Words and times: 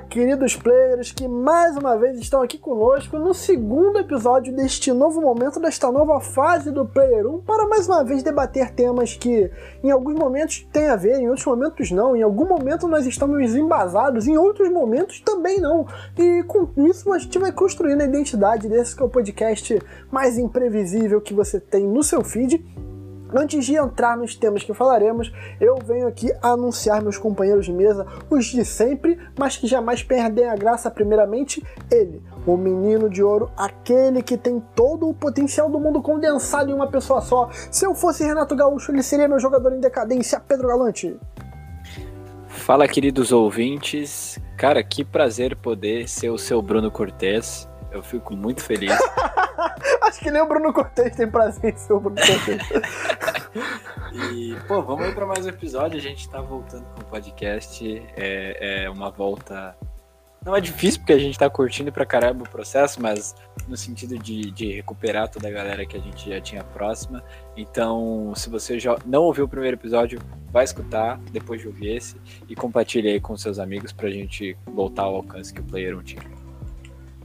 Queridos 0.00 0.54
players 0.54 1.12
que 1.12 1.26
mais 1.26 1.76
uma 1.76 1.96
vez 1.96 2.18
estão 2.18 2.40
aqui 2.40 2.56
conosco 2.56 3.18
no 3.18 3.34
segundo 3.34 3.98
episódio 3.98 4.54
deste 4.54 4.92
novo 4.92 5.20
momento, 5.20 5.58
desta 5.60 5.90
nova 5.90 6.20
fase 6.20 6.70
do 6.70 6.86
Player 6.86 7.26
1, 7.26 7.42
para 7.42 7.66
mais 7.66 7.88
uma 7.88 8.04
vez 8.04 8.22
debater 8.22 8.70
temas 8.70 9.14
que 9.14 9.50
em 9.82 9.90
alguns 9.90 10.14
momentos 10.14 10.66
têm 10.72 10.88
a 10.88 10.96
ver, 10.96 11.18
em 11.18 11.28
outros 11.28 11.46
momentos 11.46 11.90
não. 11.90 12.16
Em 12.16 12.22
algum 12.22 12.46
momento 12.46 12.86
nós 12.86 13.06
estamos 13.06 13.54
embasados, 13.54 14.26
em 14.26 14.36
outros 14.36 14.70
momentos 14.70 15.20
também 15.20 15.60
não. 15.60 15.86
E 16.16 16.42
com 16.44 16.68
isso 16.88 17.12
a 17.12 17.18
gente 17.18 17.38
vai 17.38 17.50
construindo 17.50 18.00
a 18.00 18.04
identidade 18.04 18.68
desse 18.68 18.94
que 18.94 19.02
é 19.02 19.06
o 19.06 19.10
podcast 19.10 19.80
mais 20.10 20.38
imprevisível 20.38 21.20
que 21.20 21.34
você 21.34 21.58
tem 21.58 21.86
no 21.86 22.02
seu 22.02 22.22
feed 22.22 22.64
Antes 23.34 23.66
de 23.66 23.76
entrar 23.76 24.16
nos 24.16 24.34
temas 24.34 24.62
que 24.62 24.72
falaremos, 24.72 25.32
eu 25.60 25.76
venho 25.84 26.08
aqui 26.08 26.32
anunciar 26.42 27.02
meus 27.02 27.18
companheiros 27.18 27.66
de 27.66 27.72
mesa, 27.72 28.06
os 28.30 28.46
de 28.46 28.64
sempre, 28.64 29.18
mas 29.38 29.56
que 29.56 29.66
jamais 29.66 30.02
perdem 30.02 30.48
a 30.48 30.56
graça. 30.56 30.90
Primeiramente, 30.90 31.64
ele, 31.90 32.22
o 32.46 32.56
menino 32.56 33.10
de 33.10 33.22
ouro, 33.22 33.50
aquele 33.56 34.22
que 34.22 34.36
tem 34.36 34.62
todo 34.74 35.08
o 35.08 35.14
potencial 35.14 35.68
do 35.68 35.78
mundo 35.78 36.00
condensado 36.00 36.70
em 36.70 36.74
uma 36.74 36.86
pessoa 36.86 37.20
só. 37.20 37.50
Se 37.70 37.84
eu 37.84 37.94
fosse 37.94 38.24
Renato 38.24 38.56
Gaúcho, 38.56 38.92
ele 38.92 39.02
seria 39.02 39.28
meu 39.28 39.38
jogador 39.38 39.72
em 39.72 39.80
decadência, 39.80 40.40
Pedro 40.40 40.68
Galante. 40.68 41.16
Fala, 42.48 42.88
queridos 42.88 43.30
ouvintes. 43.30 44.38
Cara, 44.56 44.82
que 44.82 45.04
prazer 45.04 45.56
poder 45.56 46.08
ser 46.08 46.30
o 46.30 46.38
seu 46.38 46.60
Bruno 46.60 46.90
Cortez. 46.90 47.68
Eu 47.90 48.02
fico 48.02 48.36
muito 48.36 48.62
feliz. 48.62 48.92
Acho 50.02 50.20
que 50.20 50.30
nem 50.30 50.40
o 50.40 50.46
Bruno 50.46 50.72
Cortez 50.72 51.16
tem 51.16 51.30
prazer 51.30 51.74
em 51.74 51.76
ser 51.76 51.92
o 51.92 52.00
Bruno 52.00 52.16
Cortez. 52.16 52.62
e, 54.32 54.56
pô, 54.66 54.82
vamos 54.82 55.06
aí 55.06 55.12
para 55.12 55.26
mais 55.26 55.46
um 55.46 55.48
episódio. 55.48 55.98
A 55.98 56.02
gente 56.02 56.28
tá 56.28 56.40
voltando 56.40 56.84
com 56.94 57.02
o 57.02 57.04
podcast. 57.04 58.02
É, 58.16 58.84
é, 58.84 58.90
uma 58.90 59.10
volta. 59.10 59.76
Não 60.44 60.54
é 60.54 60.60
difícil 60.60 61.00
porque 61.00 61.12
a 61.12 61.18
gente 61.18 61.38
tá 61.38 61.50
curtindo 61.50 61.90
pra 61.90 62.06
caramba 62.06 62.44
o 62.44 62.48
processo, 62.48 63.02
mas 63.02 63.34
no 63.66 63.76
sentido 63.76 64.18
de, 64.18 64.50
de 64.50 64.72
recuperar 64.72 65.28
toda 65.28 65.48
a 65.48 65.50
galera 65.50 65.84
que 65.84 65.96
a 65.96 66.00
gente 66.00 66.30
já 66.30 66.40
tinha 66.40 66.62
próxima. 66.62 67.22
Então, 67.56 68.32
se 68.36 68.48
você 68.48 68.78
já 68.78 68.96
não 69.04 69.24
ouviu 69.24 69.46
o 69.46 69.48
primeiro 69.48 69.76
episódio, 69.76 70.20
vai 70.50 70.64
escutar 70.64 71.18
depois 71.32 71.60
de 71.60 71.66
ouvir 71.66 71.96
esse 71.96 72.16
e 72.48 72.54
compartilhe 72.54 73.08
aí 73.08 73.20
com 73.20 73.36
seus 73.36 73.58
amigos 73.58 73.92
pra 73.92 74.08
gente 74.08 74.56
voltar 74.66 75.02
ao 75.02 75.16
alcance 75.16 75.52
que 75.52 75.60
o 75.60 75.64
Player 75.64 75.98
1 75.98 76.02
tinha. 76.02 76.47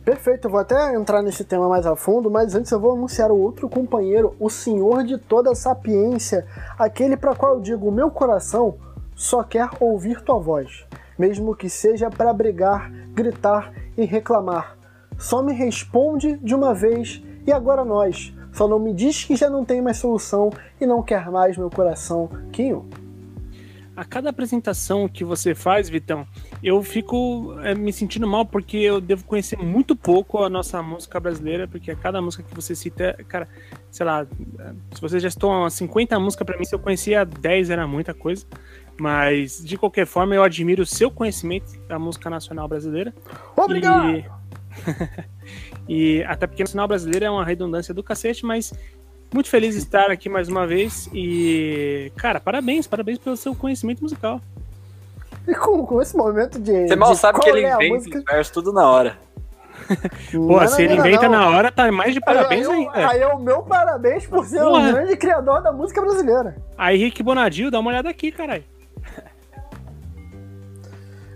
Perfeito, 0.04 0.48
eu 0.48 0.52
vou 0.52 0.60
até 0.60 0.94
entrar 0.96 1.22
nesse 1.22 1.46
tema 1.46 1.70
mais 1.70 1.86
a 1.86 1.96
fundo, 1.96 2.30
mas 2.30 2.54
antes 2.56 2.70
eu 2.74 2.80
vou 2.80 2.92
anunciar 2.92 3.32
o 3.32 3.40
outro 3.40 3.70
companheiro, 3.70 4.36
o 4.38 4.50
senhor 4.50 5.06
de 5.06 5.18
toda 5.18 5.52
a 5.52 5.56
sapiência, 5.56 6.46
aquele 6.78 7.16
para 7.16 7.34
qual 7.34 7.54
eu 7.54 7.62
digo: 7.62 7.90
meu 7.90 8.12
coração 8.12 8.76
só 9.16 9.44
quer 9.44 9.70
ouvir 9.80 10.22
tua 10.22 10.38
voz, 10.40 10.86
mesmo 11.18 11.56
que 11.56 11.70
seja 11.70 12.10
para 12.10 12.34
brigar, 12.34 12.92
gritar 13.14 13.72
e 13.98 14.04
reclamar. 14.04 14.78
Só 15.18 15.42
me 15.42 15.54
responde 15.54 16.38
de 16.40 16.54
uma 16.54 16.74
vez 16.74 17.24
e 17.48 17.52
agora 17.54 17.86
nós. 17.86 18.34
Só 18.52 18.68
não 18.68 18.80
me 18.80 18.94
diz 18.94 19.24
que 19.24 19.38
já 19.38 19.50
não 19.50 19.64
tem 19.64 19.82
mais 19.82 19.98
solução 19.98 20.50
e 20.82 20.86
não 20.86 21.02
quer 21.02 21.32
mais 21.32 21.58
meu 21.58 21.70
coração, 21.70 22.30
Quinho 22.52 22.86
a 23.96 24.04
cada 24.04 24.30
apresentação 24.30 25.08
que 25.08 25.24
você 25.24 25.54
faz, 25.54 25.90
Vitão, 25.90 26.28
eu 26.64 26.82
fico 26.82 27.56
é, 27.62 27.76
me 27.76 27.94
sentindo 27.94 28.28
mal 28.28 28.46
porque 28.46 28.78
eu 28.78 29.00
devo 29.00 29.24
conhecer 29.24 29.58
muito 29.58 29.96
pouco 29.96 30.44
a 30.44 30.50
nossa 30.50 30.82
música 30.82 31.20
brasileira, 31.20 31.68
porque 31.68 31.92
a 31.92 31.96
cada 31.96 32.22
música 32.22 32.44
que 32.44 32.56
você 32.56 32.76
cita, 32.76 33.16
cara, 33.28 33.48
sei 33.92 34.06
lá, 34.06 34.26
se 34.92 35.02
você 35.02 35.20
já 35.20 35.30
umas 35.62 35.74
50 35.74 36.20
músicas 36.20 36.46
para 36.46 36.58
mim, 36.58 36.66
se 36.66 36.74
eu 36.74 36.80
conhecia 36.80 37.24
10 37.24 37.70
era 37.70 37.88
muita 37.88 38.14
coisa. 38.14 38.46
Mas, 39.00 39.64
de 39.64 39.78
qualquer 39.78 40.06
forma, 40.06 40.36
eu 40.36 40.44
admiro 40.44 40.84
o 40.84 40.86
seu 40.86 41.10
conhecimento 41.10 41.80
da 41.88 41.98
música 41.98 42.30
nacional 42.30 42.68
brasileira. 42.68 43.14
Obrigado! 43.56 44.18
E... 44.18 44.26
e 46.20 46.24
até 46.24 46.46
porque 46.46 46.64
nacional 46.64 46.88
brasileira 46.88 47.26
é 47.26 47.30
uma 47.30 47.44
redundância 47.46 47.94
do 47.94 48.04
cacete, 48.04 48.46
mas 48.46 48.72
muito 49.34 49.50
feliz 49.50 49.74
de 49.76 49.82
estar 49.82 50.12
aqui 50.12 50.30
mais 50.30 50.48
uma 50.48 50.66
vez 50.68 51.10
e, 51.14 52.12
cara, 52.16 52.40
parabéns, 52.40 52.88
parabéns 52.88 53.18
pelo 53.18 53.36
seu 53.36 53.56
conhecimento 53.56 54.02
musical. 54.02 54.40
E 55.48 55.54
com, 55.56 55.86
com 55.86 56.02
esse 56.02 56.16
momento 56.16 56.60
de. 56.60 56.88
Você 56.88 56.96
mal 56.96 57.12
de 57.12 57.18
sabe 57.18 57.40
que 57.40 57.50
ele 57.50 57.68
inventa 57.68 57.94
música... 57.94 58.20
os 58.20 58.24
versos 58.24 58.54
tudo 58.54 58.72
na 58.72 58.90
hora. 58.90 59.18
Pô, 60.32 60.60
não, 60.60 60.68
se 60.68 60.82
ele 60.82 60.96
não, 60.96 61.06
inventa 61.06 61.28
não. 61.28 61.32
na 61.38 61.50
hora, 61.50 61.72
tá 61.72 61.92
mais 61.92 62.14
de 62.14 62.22
parabéns 62.22 62.68
aí, 62.68 62.76
ainda. 62.76 63.10
Aí 63.10 63.20
é 63.22 63.28
o 63.28 63.40
meu 63.40 63.64
parabéns 63.64 64.26
por 64.26 64.46
ser 64.46 64.60
Porra. 64.60 64.80
um 64.80 64.92
grande 64.94 65.18
criador 65.18 65.62
da 65.62 65.72
música 65.72 66.00
brasileira. 66.02 66.56
Aí, 66.78 66.98
Rick 66.98 67.22
Bonadil, 67.22 67.70
dá 67.70 67.80
uma 67.80 67.90
olhada 67.90 68.10
aqui, 68.10 68.32
caralho. 68.32 68.64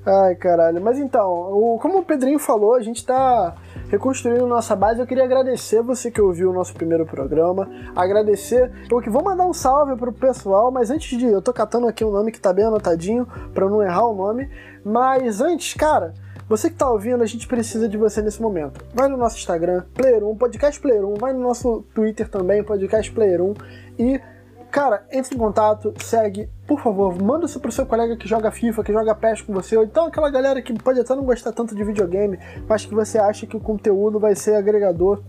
Ai, 0.05 0.35
caralho. 0.35 0.81
Mas 0.81 0.97
então, 0.97 1.29
o, 1.29 1.77
como 1.81 1.99
o 1.99 2.05
Pedrinho 2.05 2.39
falou, 2.39 2.75
a 2.75 2.81
gente 2.81 3.05
tá 3.05 3.53
reconstruindo 3.89 4.45
nossa 4.47 4.75
base. 4.75 4.99
Eu 4.99 5.07
queria 5.07 5.23
agradecer 5.23 5.81
você 5.81 6.11
que 6.11 6.21
ouviu 6.21 6.49
o 6.49 6.53
nosso 6.53 6.73
primeiro 6.73 7.05
programa. 7.05 7.69
Agradecer. 7.95 8.71
Porque 8.89 9.09
vou 9.09 9.23
mandar 9.23 9.45
um 9.45 9.53
salve 9.53 9.95
pro 9.95 10.11
pessoal, 10.13 10.71
mas 10.71 10.89
antes 10.89 11.17
de. 11.17 11.25
Eu 11.25 11.41
tô 11.41 11.53
catando 11.53 11.87
aqui 11.87 12.03
um 12.03 12.11
nome 12.11 12.31
que 12.31 12.39
tá 12.39 12.53
bem 12.53 12.65
anotadinho, 12.65 13.27
pra 13.53 13.69
não 13.69 13.81
errar 13.81 14.07
o 14.07 14.15
nome. 14.15 14.49
Mas 14.83 15.41
antes, 15.41 15.73
cara. 15.73 16.13
Você 16.49 16.69
que 16.69 16.77
tá 16.77 16.89
ouvindo, 16.89 17.21
a 17.21 17.25
gente 17.25 17.45
precisa 17.45 17.89
de 17.89 17.97
você 17.97 18.21
nesse 18.21 18.41
momento. 18.41 18.79
Vai 18.93 19.09
no 19.09 19.17
nosso 19.17 19.35
Instagram, 19.35 19.83
Player1, 19.93 20.37
Podcast 20.37 20.81
Player1, 20.81 21.19
vai 21.19 21.33
no 21.33 21.41
nosso 21.41 21.83
Twitter 21.93 22.29
também, 22.29 22.63
Podcast 22.63 23.11
Player1 23.11 23.57
e 23.99 24.21
Cara, 24.77 25.03
entre 25.11 25.33
em 25.33 25.39
contato, 25.39 25.91
segue, 26.03 26.47
por 26.67 26.79
favor, 26.79 27.19
manda 27.19 27.47
isso 27.47 27.59
pro 27.59 27.71
seu 27.71 27.83
colega 27.83 28.15
que 28.15 28.27
joga 28.27 28.51
FIFA, 28.51 28.83
que 28.83 28.93
joga 28.93 29.15
PES 29.15 29.41
com 29.41 29.51
você, 29.51 29.75
ou 29.75 29.83
então 29.83 30.05
aquela 30.05 30.29
galera 30.29 30.61
que 30.61 30.71
pode 30.71 30.99
até 30.99 31.15
não 31.15 31.23
gostar 31.23 31.51
tanto 31.51 31.73
de 31.73 31.83
videogame, 31.83 32.37
mas 32.69 32.85
que 32.85 32.93
você 32.93 33.17
acha 33.17 33.47
que 33.47 33.57
o 33.57 33.59
conteúdo 33.59 34.19
vai 34.19 34.35
ser 34.35 34.53
agregador. 34.53 35.23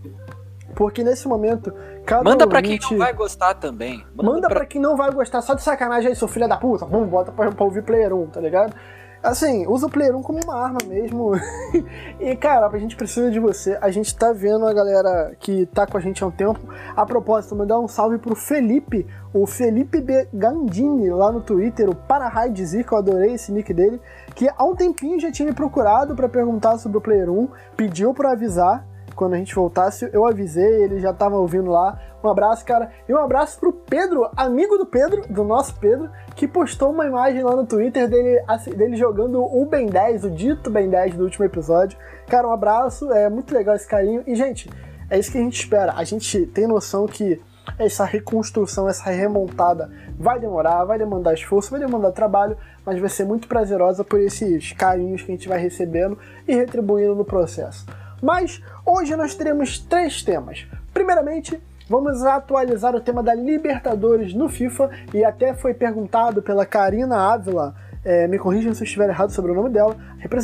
Porque 0.75 1.03
nesse 1.03 1.27
momento, 1.27 1.73
cada 2.05 2.23
Manda 2.23 2.47
pra 2.47 2.61
quem 2.61 2.77
não 2.79 2.97
vai 2.99 3.11
gostar 3.11 3.55
também. 3.55 4.05
Manda, 4.15 4.31
manda 4.31 4.47
pra... 4.49 4.57
pra 4.57 4.65
quem 4.67 4.79
não 4.79 4.95
vai 4.95 5.11
gostar, 5.11 5.41
só 5.41 5.55
de 5.55 5.63
sacanagem 5.63 6.09
aí, 6.09 6.15
seu 6.15 6.27
filho 6.27 6.47
da 6.47 6.55
puta. 6.55 6.85
Vamos, 6.85 7.09
bota 7.09 7.31
pra, 7.31 7.51
pra 7.51 7.65
ouvir 7.65 7.81
Player 7.81 8.13
1, 8.13 8.27
tá 8.27 8.39
ligado? 8.39 8.75
Assim, 9.21 9.67
usa 9.67 9.85
o 9.85 9.89
Player 9.89 10.15
1 10.15 10.23
como 10.23 10.39
uma 10.43 10.55
arma 10.55 10.79
mesmo. 10.87 11.31
e, 12.19 12.35
cara, 12.37 12.67
a 12.67 12.77
gente 12.77 12.95
precisa 12.95 13.29
de 13.29 13.39
você. 13.39 13.77
A 13.81 13.91
gente 13.91 14.15
tá 14.15 14.31
vendo 14.31 14.65
a 14.65 14.73
galera 14.73 15.35
que 15.39 15.65
tá 15.67 15.85
com 15.85 15.97
a 15.97 15.99
gente 15.99 16.23
há 16.23 16.27
um 16.27 16.31
tempo. 16.31 16.59
A 16.95 17.05
propósito, 17.05 17.55
mandar 17.55 17.79
um 17.79 17.87
salve 17.87 18.17
pro 18.17 18.33
Felipe, 18.33 19.05
o 19.33 19.45
Felipe 19.45 19.99
B. 19.99 20.27
Gandini, 20.33 21.09
lá 21.09 21.31
no 21.31 21.41
Twitter, 21.41 21.89
o 21.89 21.95
Parahide 21.95 22.83
que 22.83 22.91
eu 22.91 22.97
adorei 22.97 23.33
esse 23.33 23.51
nick 23.51 23.73
dele, 23.73 23.99
que 24.33 24.49
há 24.55 24.63
um 24.63 24.75
tempinho 24.75 25.19
já 25.19 25.31
tinha 25.31 25.47
me 25.47 25.53
procurado 25.53 26.15
para 26.15 26.29
perguntar 26.29 26.77
sobre 26.77 26.97
o 26.97 27.01
Player 27.01 27.29
1, 27.29 27.49
pediu 27.75 28.13
para 28.13 28.31
avisar 28.31 28.85
quando 29.19 29.33
a 29.33 29.37
gente 29.37 29.53
voltasse, 29.53 30.09
eu 30.13 30.25
avisei, 30.25 30.83
ele 30.83 30.97
já 31.01 31.13
tava 31.13 31.35
ouvindo 31.35 31.69
lá. 31.69 31.99
Um 32.23 32.29
abraço, 32.29 32.63
cara. 32.63 32.89
E 33.05 33.13
um 33.13 33.17
abraço 33.17 33.59
pro 33.59 33.73
Pedro, 33.73 34.29
amigo 34.33 34.77
do 34.77 34.85
Pedro, 34.85 35.23
do 35.29 35.43
nosso 35.43 35.77
Pedro, 35.77 36.09
que 36.37 36.47
postou 36.47 36.89
uma 36.89 37.05
imagem 37.05 37.43
lá 37.43 37.53
no 37.53 37.65
Twitter 37.65 38.07
dele, 38.07 38.41
dele 38.77 38.95
jogando 38.95 39.43
o 39.43 39.65
Ben 39.65 39.87
10, 39.87 40.23
o 40.23 40.31
dito 40.31 40.71
Ben 40.71 40.89
10 40.89 41.15
do 41.15 41.25
último 41.25 41.43
episódio. 41.43 41.99
Cara, 42.27 42.47
um 42.47 42.53
abraço, 42.53 43.11
é 43.11 43.29
muito 43.29 43.53
legal 43.53 43.75
esse 43.75 43.85
carinho. 43.85 44.23
E, 44.25 44.33
gente, 44.35 44.69
é 45.09 45.19
isso 45.19 45.33
que 45.33 45.37
a 45.37 45.41
gente 45.41 45.59
espera. 45.59 45.95
A 45.97 46.05
gente 46.05 46.45
tem 46.45 46.65
noção 46.65 47.05
que 47.05 47.41
essa 47.77 48.05
reconstrução, 48.05 48.87
essa 48.87 49.09
remontada 49.09 49.91
vai 50.17 50.39
demorar, 50.39 50.85
vai 50.85 50.97
demandar 50.97 51.33
esforço, 51.33 51.71
vai 51.71 51.81
demandar 51.81 52.13
trabalho, 52.13 52.55
mas 52.85 52.97
vai 52.97 53.09
ser 53.09 53.25
muito 53.25 53.49
prazerosa 53.49 54.01
por 54.01 54.21
esses 54.21 54.71
carinhos 54.71 55.21
que 55.23 55.29
a 55.29 55.35
gente 55.35 55.49
vai 55.49 55.59
recebendo 55.59 56.17
e 56.47 56.55
retribuindo 56.55 57.15
no 57.15 57.25
processo. 57.25 57.85
Mas 58.21 58.61
hoje 58.85 59.15
nós 59.15 59.35
teremos 59.35 59.79
três 59.79 60.21
temas. 60.23 60.67
Primeiramente, 60.93 61.61
vamos 61.89 62.23
atualizar 62.23 62.95
o 62.95 63.01
tema 63.01 63.23
da 63.23 63.33
Libertadores 63.33 64.33
no 64.33 64.49
FIFA 64.49 64.89
e 65.13 65.23
até 65.23 65.53
foi 65.53 65.73
perguntado 65.73 66.41
pela 66.41 66.65
Karina 66.65 67.17
Ávila. 67.17 67.75
É, 68.03 68.27
me 68.27 68.39
corrijam 68.39 68.73
se 68.73 68.81
eu 68.81 68.85
estiver 68.85 69.09
errado 69.09 69.31
sobre 69.31 69.51
o 69.51 69.55
nome 69.55 69.69
dela, 69.69 69.95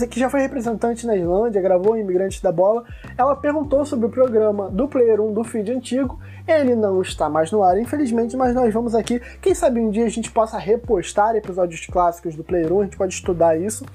que 0.09 0.19
já 0.19 0.29
foi 0.29 0.41
representante 0.41 1.07
na 1.07 1.15
Islândia, 1.15 1.61
gravou 1.61 1.97
Imigrantes 1.97 2.41
da 2.41 2.51
Bola. 2.51 2.83
Ela 3.17 3.33
perguntou 3.35 3.85
sobre 3.85 4.07
o 4.07 4.09
programa 4.09 4.69
do 4.69 4.89
Player 4.89 5.21
1 5.21 5.33
do 5.33 5.44
feed 5.44 5.71
antigo. 5.71 6.19
Ele 6.45 6.75
não 6.75 7.01
está 7.01 7.29
mais 7.29 7.51
no 7.51 7.63
ar, 7.63 7.79
infelizmente, 7.79 8.35
mas 8.35 8.53
nós 8.53 8.73
vamos 8.73 8.94
aqui. 8.94 9.21
Quem 9.41 9.55
sabe 9.55 9.79
um 9.79 9.89
dia 9.89 10.05
a 10.05 10.09
gente 10.09 10.31
possa 10.31 10.57
repostar 10.57 11.35
episódios 11.35 11.85
clássicos 11.85 12.35
do 12.35 12.44
Player 12.44 12.73
1, 12.73 12.79
a 12.79 12.83
gente 12.83 12.97
pode 12.97 13.13
estudar 13.13 13.57
isso 13.57 13.85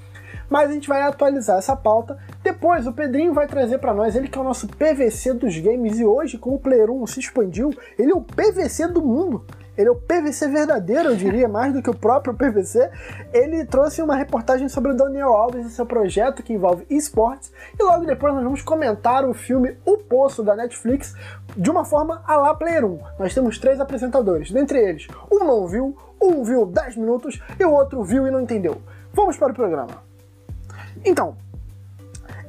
mas 0.50 0.68
a 0.68 0.72
gente 0.74 0.88
vai 0.88 1.00
atualizar 1.02 1.56
essa 1.56 1.76
pauta. 1.76 2.18
Depois 2.42 2.86
o 2.86 2.92
Pedrinho 2.92 3.32
vai 3.32 3.46
trazer 3.46 3.78
para 3.78 3.94
nós, 3.94 4.16
ele 4.16 4.28
que 4.28 4.36
é 4.36 4.40
o 4.40 4.44
nosso 4.44 4.66
PVC 4.66 5.32
dos 5.34 5.56
games 5.58 5.98
e 5.98 6.04
hoje, 6.04 6.36
como 6.36 6.56
o 6.56 6.60
Player 6.60 6.90
1 6.90 7.06
se 7.06 7.20
expandiu, 7.20 7.70
ele 7.96 8.10
é 8.10 8.14
o 8.14 8.20
PVC 8.20 8.88
do 8.88 9.00
mundo. 9.00 9.46
Ele 9.78 9.88
é 9.88 9.92
o 9.92 9.96
PVC 9.96 10.48
verdadeiro, 10.48 11.08
eu 11.10 11.16
diria, 11.16 11.46
mais 11.48 11.72
do 11.72 11.80
que 11.80 11.88
o 11.88 11.96
próprio 11.96 12.34
PVC. 12.34 12.90
Ele 13.32 13.64
trouxe 13.64 14.02
uma 14.02 14.14
reportagem 14.14 14.68
sobre 14.68 14.92
o 14.92 14.94
Daniel 14.94 15.32
Alves 15.32 15.64
e 15.64 15.70
seu 15.70 15.86
projeto 15.86 16.42
que 16.42 16.52
envolve 16.52 16.84
esportes. 16.90 17.50
E 17.78 17.82
logo 17.82 18.04
depois 18.04 18.34
nós 18.34 18.44
vamos 18.44 18.60
comentar 18.60 19.24
o 19.24 19.32
filme 19.32 19.78
O 19.86 19.96
Poço 19.96 20.42
da 20.42 20.54
Netflix 20.54 21.14
de 21.56 21.70
uma 21.70 21.84
forma 21.84 22.22
a 22.26 22.36
lá 22.36 22.54
Player 22.54 22.84
1. 22.84 22.98
Nós 23.18 23.32
temos 23.32 23.58
três 23.58 23.80
apresentadores, 23.80 24.50
dentre 24.50 24.78
eles, 24.78 25.06
um 25.32 25.38
não 25.38 25.66
viu, 25.66 25.96
um 26.20 26.42
viu 26.42 26.66
10 26.66 26.96
minutos 26.96 27.40
e 27.58 27.64
o 27.64 27.72
outro 27.72 28.02
viu 28.02 28.26
e 28.26 28.30
não 28.30 28.42
entendeu. 28.42 28.82
Vamos 29.14 29.38
para 29.38 29.52
o 29.52 29.54
programa. 29.54 30.09
Então, 31.04 31.36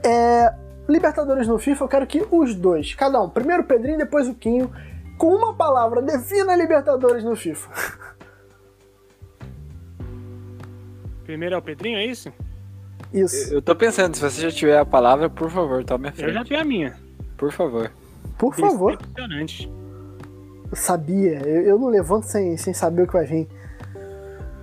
É, 0.04 0.54
Libertadores 0.90 1.48
no 1.48 1.58
FIFA, 1.60 1.84
eu 1.84 1.88
quero 1.88 2.08
que 2.08 2.26
os 2.32 2.56
dois, 2.56 2.94
cada 2.96 3.22
um, 3.22 3.30
primeiro 3.30 3.62
o 3.64 3.66
Pedrinho, 3.66 3.98
depois 3.98 4.28
o 4.28 4.34
Quinho, 4.34 4.70
com 5.18 5.28
uma 5.34 5.54
palavra, 5.54 6.02
defina 6.02 6.56
Libertadores 6.56 7.24
no 7.24 7.36
FIFA. 7.36 7.70
Primeiro 11.24 11.56
é 11.56 11.58
o 11.58 11.62
Pedrinho, 11.62 11.98
é 11.98 12.06
isso? 12.06 12.32
Isso. 13.14 13.50
Eu, 13.52 13.56
eu 13.56 13.62
tô 13.62 13.76
pensando, 13.76 14.16
se 14.16 14.22
você 14.22 14.42
já 14.42 14.52
tiver 14.52 14.78
a 14.78 14.86
palavra, 14.86 15.30
por 15.30 15.50
favor, 15.50 15.84
tome 15.84 16.10
a 16.10 16.12
frente. 16.12 16.28
Eu 16.28 16.34
já 16.34 16.44
tenho 16.44 16.60
a 16.62 16.64
minha. 16.66 16.98
Por 17.38 17.52
favor. 17.52 17.92
Por 18.38 18.56
favor. 18.56 18.98
Decepcionante. 18.98 19.72
Eu 20.70 20.76
sabia. 20.76 21.40
Eu, 21.48 21.62
eu 21.64 21.80
não 21.80 21.88
levanto 21.88 22.24
sem, 22.26 22.58
sem 22.58 22.74
saber 22.74 23.04
o 23.04 23.08
que 23.08 23.14
vai 23.14 23.26
vir. 23.26 23.48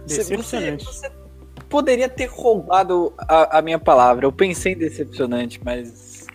Você, 0.06 0.22
você, 0.24 0.36
Decepcionante. 0.36 0.84
você 0.84 1.10
poderia 1.68 2.08
ter 2.08 2.26
roubado 2.26 3.12
a, 3.18 3.58
a 3.58 3.62
minha 3.62 3.78
palavra. 3.78 4.24
Eu 4.26 4.32
pensei 4.32 4.72
em 4.72 4.78
decepcionante, 4.78 5.60
mas. 5.64 6.26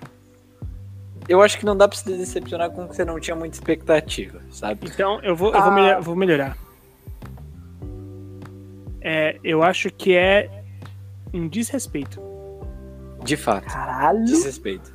Eu 1.27 1.41
acho 1.41 1.57
que 1.57 1.65
não 1.65 1.75
dá 1.77 1.87
pra 1.87 1.97
se 1.97 2.05
decepcionar 2.05 2.69
com 2.71 2.87
que 2.87 2.95
você 2.95 3.05
não 3.05 3.17
tinha 3.19 3.35
muita 3.35 3.55
expectativa, 3.55 4.41
sabe? 4.51 4.87
Então, 4.87 5.21
eu 5.23 5.35
vou, 5.35 5.53
eu 5.53 5.61
vou, 5.61 5.71
Ah. 5.71 5.73
melhor- 5.73 6.01
vou 6.01 6.15
melhorar. 6.15 6.57
É, 9.01 9.37
eu 9.43 9.63
acho 9.63 9.89
que 9.91 10.15
é 10.15 10.49
um 11.33 11.47
desrespeito. 11.47 12.21
De 13.23 13.37
fato. 13.37 13.65
Caralho. 13.67 14.25
Desrespeito. 14.25 14.92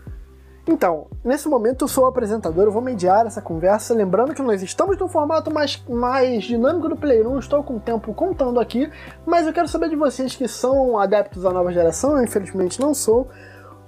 Então, 0.68 1.06
nesse 1.24 1.48
momento 1.48 1.84
eu 1.84 1.88
sou 1.88 2.04
o 2.04 2.06
apresentador, 2.06 2.64
eu 2.64 2.70
vou 2.70 2.82
mediar 2.82 3.26
essa 3.26 3.40
conversa, 3.40 3.94
lembrando 3.94 4.34
que 4.34 4.42
nós 4.42 4.62
estamos 4.62 4.98
no 4.98 5.08
formato 5.08 5.50
mais, 5.50 5.82
mais 5.88 6.44
dinâmico 6.44 6.90
do 6.90 6.96
Play 6.96 7.26
1, 7.26 7.38
estou 7.38 7.64
com 7.64 7.76
o 7.76 7.80
tempo 7.80 8.12
contando 8.12 8.60
aqui, 8.60 8.90
mas 9.24 9.46
eu 9.46 9.52
quero 9.54 9.66
saber 9.66 9.88
de 9.88 9.96
vocês 9.96 10.36
que 10.36 10.46
são 10.46 10.98
adeptos 10.98 11.42
da 11.44 11.50
nova 11.50 11.72
geração, 11.72 12.18
eu 12.18 12.22
infelizmente 12.22 12.78
não 12.82 12.92
sou, 12.92 13.30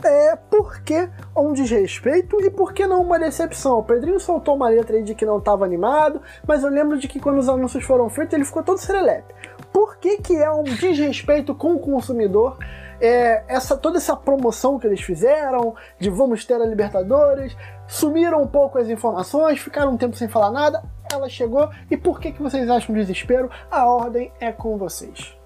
é, 0.02 0.34
por 0.34 0.80
que 0.80 1.06
um 1.36 1.52
desrespeito 1.52 2.40
e 2.40 2.48
por 2.48 2.72
que 2.72 2.86
não 2.86 3.02
uma 3.02 3.18
decepção? 3.18 3.78
O 3.78 3.84
Pedrinho 3.84 4.18
soltou 4.18 4.56
uma 4.56 4.70
letra 4.70 4.96
aí 4.96 5.02
de 5.02 5.14
que 5.14 5.26
não 5.26 5.36
estava 5.36 5.66
animado, 5.66 6.22
mas 6.48 6.62
eu 6.62 6.70
lembro 6.70 6.98
de 6.98 7.06
que 7.08 7.20
quando 7.20 7.40
os 7.40 7.48
anúncios 7.50 7.84
foram 7.84 8.08
feitos 8.08 8.32
ele 8.32 8.46
ficou 8.46 8.62
todo 8.62 8.78
serelepe. 8.78 9.34
Por 9.70 9.98
que, 9.98 10.16
que 10.16 10.34
é 10.34 10.50
um 10.50 10.64
desrespeito 10.64 11.54
com 11.54 11.74
o 11.74 11.78
consumidor 11.78 12.56
é, 13.00 13.44
essa, 13.48 13.76
toda 13.76 13.98
essa 13.98 14.16
promoção 14.16 14.78
que 14.78 14.86
eles 14.86 15.00
fizeram, 15.00 15.74
de 15.98 16.10
vamos 16.10 16.44
ter 16.44 16.60
a 16.60 16.66
Libertadores, 16.66 17.56
sumiram 17.88 18.42
um 18.42 18.46
pouco 18.46 18.78
as 18.78 18.88
informações, 18.88 19.58
ficaram 19.58 19.92
um 19.92 19.96
tempo 19.96 20.16
sem 20.16 20.28
falar 20.28 20.50
nada, 20.50 20.82
ela 21.12 21.28
chegou, 21.28 21.68
e 21.90 21.96
por 21.96 22.20
que, 22.20 22.32
que 22.32 22.42
vocês 22.42 22.68
acham 22.68 22.94
desespero? 22.94 23.50
A 23.70 23.86
ordem 23.86 24.30
é 24.40 24.52
com 24.52 24.76
vocês. 24.76 25.36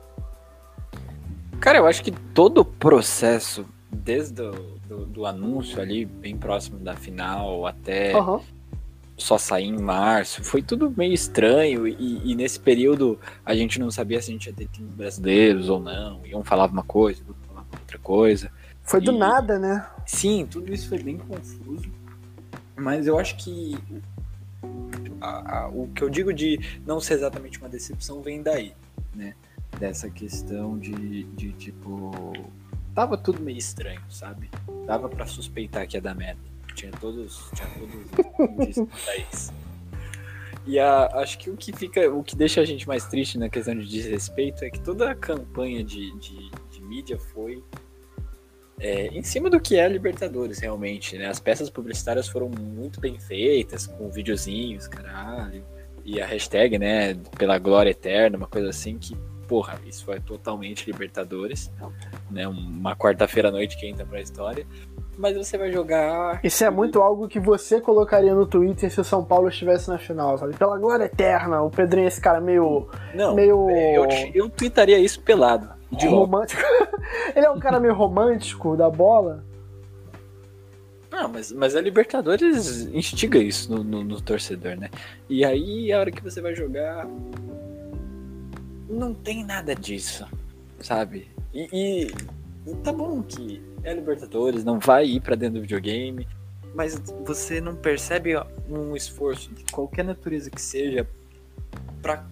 Cara, 1.61 1.79
eu 1.79 1.87
acho 1.87 2.03
que 2.03 2.11
todo 2.11 2.59
o 2.59 2.65
processo, 2.65 3.65
desde 3.91 4.43
o 4.43 4.75
do, 4.87 5.07
do 5.07 5.27
anúncio 5.27 5.81
ali, 5.81 6.05
bem 6.05 6.37
próximo 6.37 6.79
da 6.79 6.95
final, 6.95 7.67
até 7.67 8.15
Aham. 8.15 8.41
só 9.17 9.39
sair 9.39 9.67
em 9.67 9.79
março, 9.79 10.43
foi 10.45 10.63
tudo 10.63 10.93
meio 10.97 11.13
estranho. 11.13 11.87
E, 11.89 12.33
e 12.33 12.35
nesse 12.35 12.61
período 12.61 13.19
a 13.45 13.55
gente 13.55 13.79
não 13.79 13.91
sabia 13.91 14.21
se 14.21 14.31
a 14.31 14.33
gente 14.33 14.47
ia 14.47 14.53
ter 14.53 14.69
times 14.69 14.93
brasileiros 14.93 15.69
ou 15.69 15.81
não. 15.81 16.21
Um 16.35 16.45
falava 16.45 16.73
uma 16.73 16.85
coisa, 16.85 17.23
outra 17.95 17.99
coisa. 17.99 18.51
Foi 18.83 19.01
do 19.01 19.13
E- 19.13 19.19
nada, 19.19 19.59
né? 19.59 19.87
Sim, 20.07 20.47
tudo 20.51 20.73
isso 20.73 20.89
foi 20.89 20.99
bem 21.03 21.17
confuso. 21.17 21.89
Mas 22.77 23.07
eu 23.07 23.19
acho 23.19 23.37
que 23.37 23.77
a- 25.21 25.59
a- 25.65 25.69
o 25.69 25.89
que 25.95 26.03
eu 26.03 26.11
digo 26.11 26.33
de 26.33 26.59
não 26.87 27.01
ser 27.01 27.15
exatamente 27.15 27.59
uma 27.59 27.69
decepção 27.69 28.21
vem 28.21 28.43
daí, 28.43 28.75
né? 29.15 29.35
Dessa 29.79 30.11
questão 30.11 30.79
de, 30.79 31.25
de 31.25 31.53
tipo. 31.53 32.13
Tava 32.95 33.17
tudo 33.17 33.41
meio 33.41 33.59
estranho, 33.59 34.01
sabe? 34.09 34.49
Dava 34.87 35.09
pra 35.09 35.27
suspeitar 35.27 35.87
que 35.87 35.97
ia 35.97 36.01
dar 36.01 36.15
merda. 36.15 36.41
Tinha 36.75 36.93
todos. 36.93 37.51
Tinha 37.55 37.69
todos 38.49 38.77
isso. 39.33 39.53
E 40.67 40.79
a- 40.79 41.07
acho 41.15 41.39
que 41.39 41.51
o 41.51 41.57
que 41.57 41.73
fica. 41.73 42.09
O 42.13 42.23
que 42.23 42.37
deixa 42.37 42.61
a 42.61 42.65
gente 42.65 42.87
mais 42.87 43.05
triste 43.07 43.39
na 43.39 43.49
questão 43.49 43.75
de 43.77 43.87
desrespeito 43.89 44.65
é 44.65 44.71
que 44.71 44.81
toda 44.81 45.11
a 45.11 45.15
campanha 45.15 45.83
de, 45.83 46.17
de 46.19 46.51
mídia 46.85 47.19
foi 47.19 47.63
é, 48.79 49.07
em 49.07 49.23
cima 49.23 49.49
do 49.49 49.61
que 49.61 49.77
é 49.77 49.85
a 49.85 49.89
Libertadores, 49.89 50.59
realmente, 50.59 51.17
né? 51.17 51.27
As 51.27 51.39
peças 51.39 51.71
publicitárias 51.71 52.29
foram 52.29 52.49
muito 52.49 53.01
bem 53.01 53.19
feitas, 53.19 53.87
com 53.87 54.11
videozinhos, 54.11 54.89
caralho. 54.89 55.65
E 56.05 56.21
a 56.21 56.27
hashtag, 56.27 56.79
né, 56.79 57.15
pela 57.39 57.59
glória 57.59 57.91
eterna, 57.91 58.37
uma 58.37 58.47
coisa 58.47 58.69
assim 58.69 58.99
que, 58.99 59.17
porra, 59.49 59.81
isso 59.87 60.13
é 60.13 60.21
totalmente 60.21 60.87
Libertadores, 60.91 61.71
né? 62.31 62.47
Uma 62.47 62.95
quarta-feira 62.97 63.49
à 63.49 63.53
noite 63.53 63.79
que 63.79 63.87
entra 63.87 64.05
pra 64.05 64.21
história. 64.21 64.67
Mas 65.17 65.37
você 65.37 65.57
vai 65.57 65.71
jogar. 65.71 66.41
Isso 66.43 66.65
é 66.65 66.71
muito 66.71 67.01
algo 67.01 67.29
que 67.29 67.39
você 67.39 67.81
colocaria 67.81 68.35
no 68.35 68.47
Twitter 68.47 68.91
se 68.91 69.01
o 69.01 69.05
São 69.05 69.25
Paulo 69.25 69.49
estivesse 69.49 69.89
na 69.89 69.97
final, 69.97 70.37
sabe? 70.37 70.57
Pela 70.57 70.77
glória 70.77 71.05
eterna, 71.05 71.63
o 71.63 71.71
Pedrinho 71.71 72.07
é 72.07 72.09
esse 72.09 72.21
cara 72.21 72.41
meio, 72.41 72.89
Não, 73.15 73.35
meio 73.35 73.71
eu, 73.71 74.07
eu 74.35 74.51
tweetaria 74.51 74.99
isso 74.99 75.23
pelado. 75.23 75.74
De 75.97 76.07
romântico. 76.07 76.63
Ele 77.35 77.47
é 77.47 77.51
um 77.51 77.59
cara 77.59 77.79
meio 77.81 77.95
romântico 77.95 78.77
da 78.77 78.89
bola. 78.91 79.45
Não, 81.11 81.29
mas, 81.29 81.53
mas 81.53 81.77
a 81.77 81.81
Libertadores 81.81 82.83
instiga 82.93 83.39
isso 83.39 83.71
no, 83.73 83.85
no- 83.85 84.03
no 84.05 84.21
torcedor, 84.21 84.77
né? 84.77 84.91
E 85.29 85.45
aí, 85.45 85.93
a 85.93 86.01
hora 86.01 86.11
que 86.11 86.23
você 86.23 86.41
vai 86.41 86.55
jogar. 86.55 87.07
Não 88.89 89.15
tem 89.15 89.45
nada 89.45 89.75
disso, 89.75 90.27
sabe? 90.81 91.31
E, 91.53 91.69
e- 91.73 92.15
e 92.67 92.75
tá 92.83 92.93
bom 92.93 93.23
que 93.23 93.63
é 93.83 93.91
a 93.91 93.95
Libertadores, 93.95 94.65
não 94.65 94.79
vai 94.79 95.07
ir 95.07 95.21
pra 95.21 95.35
dentro 95.37 95.57
do 95.57 95.63
videogame, 95.63 96.27
mas 96.75 97.01
você 97.25 97.61
não 97.61 97.77
percebe 97.77 98.35
um 98.69 98.97
esforço 98.97 99.51
de 99.55 99.65
qualquer 99.73 100.05
natureza 100.05 100.51
que 100.51 100.61
seja 100.61 101.07
pra 102.03 102.25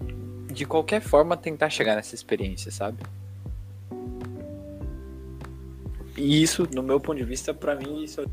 de 0.53 0.67
qualquer 0.67 1.01
forma 1.01 1.35
tentar 1.37 1.71
chegar 1.71 1.97
nessa 1.97 2.15
experiência, 2.15 2.71
sabe? 2.71 2.99
E 6.17 6.43
isso, 6.43 6.69
no 6.75 6.83
meu 6.83 7.01
ponto 7.01 7.19
de 7.19 7.25
vista, 7.25 7.55
pra 7.55 7.75
mim, 7.75 8.03
isso 8.03 8.21
é 8.21 8.25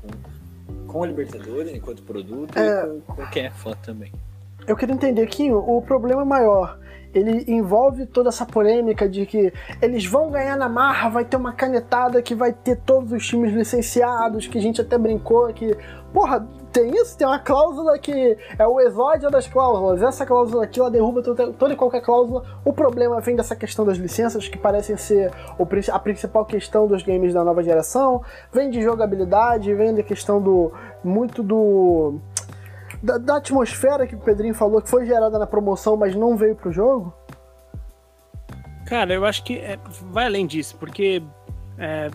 com, 0.00 0.86
com 0.86 1.02
a 1.02 1.06
Libertadores 1.06 1.72
enquanto 1.74 2.02
produto 2.02 2.56
É. 2.58 2.86
e 2.96 3.00
com, 3.00 3.14
com 3.14 3.26
quem 3.30 3.46
é 3.46 3.50
fã 3.50 3.72
também. 3.82 4.12
Eu 4.66 4.76
queria 4.76 4.94
entender, 4.94 5.26
Quinho, 5.26 5.58
o 5.58 5.82
problema 5.82 6.24
maior. 6.24 6.78
Ele 7.12 7.44
envolve 7.52 8.06
toda 8.06 8.28
essa 8.28 8.46
polêmica 8.46 9.08
de 9.08 9.26
que 9.26 9.52
eles 9.82 10.06
vão 10.06 10.30
ganhar 10.30 10.56
na 10.56 10.68
marra, 10.68 11.08
vai 11.08 11.24
ter 11.24 11.36
uma 11.36 11.52
canetada 11.52 12.22
que 12.22 12.36
vai 12.36 12.52
ter 12.52 12.76
todos 12.76 13.10
os 13.12 13.26
times 13.26 13.52
licenciados, 13.52 14.46
que 14.46 14.56
a 14.56 14.60
gente 14.60 14.80
até 14.80 14.96
brincou 14.96 15.52
que. 15.52 15.76
Porra, 16.12 16.46
tem 16.72 16.90
isso? 16.94 17.16
Tem 17.16 17.26
uma 17.26 17.38
cláusula 17.38 17.98
que 17.98 18.36
é 18.58 18.66
o 18.66 18.80
exódio 18.80 19.30
das 19.30 19.46
cláusulas. 19.46 20.02
Essa 20.02 20.24
cláusula 20.24 20.64
aqui, 20.64 20.78
ela 20.78 20.90
derruba 20.90 21.22
toda, 21.22 21.52
toda 21.52 21.74
e 21.74 21.76
qualquer 21.76 22.00
cláusula. 22.00 22.44
O 22.64 22.72
problema 22.72 23.20
vem 23.20 23.36
dessa 23.36 23.56
questão 23.56 23.84
das 23.84 23.98
licenças, 23.98 24.48
que 24.48 24.58
parecem 24.58 24.96
ser 24.96 25.32
o 25.58 25.66
a 25.92 25.98
principal 25.98 26.44
questão 26.44 26.86
dos 26.86 27.02
games 27.02 27.34
da 27.34 27.44
nova 27.44 27.62
geração. 27.62 28.22
Vem 28.52 28.70
de 28.70 28.80
jogabilidade, 28.82 29.74
vem 29.74 29.94
da 29.94 30.02
questão 30.02 30.40
do. 30.40 30.72
muito 31.02 31.42
do 31.42 32.20
da, 33.02 33.18
da 33.18 33.36
atmosfera 33.36 34.06
que 34.06 34.14
o 34.14 34.18
Pedrinho 34.18 34.54
falou 34.54 34.80
que 34.80 34.88
foi 34.88 35.06
gerada 35.06 35.38
na 35.38 35.46
promoção, 35.46 35.96
mas 35.96 36.14
não 36.14 36.36
veio 36.36 36.54
pro 36.54 36.70
jogo? 36.70 37.12
Cara, 38.86 39.14
eu 39.14 39.24
acho 39.24 39.44
que 39.44 39.58
é, 39.58 39.78
vai 40.10 40.26
além 40.26 40.46
disso, 40.46 40.76
porque 40.78 41.22
é, 41.78 42.10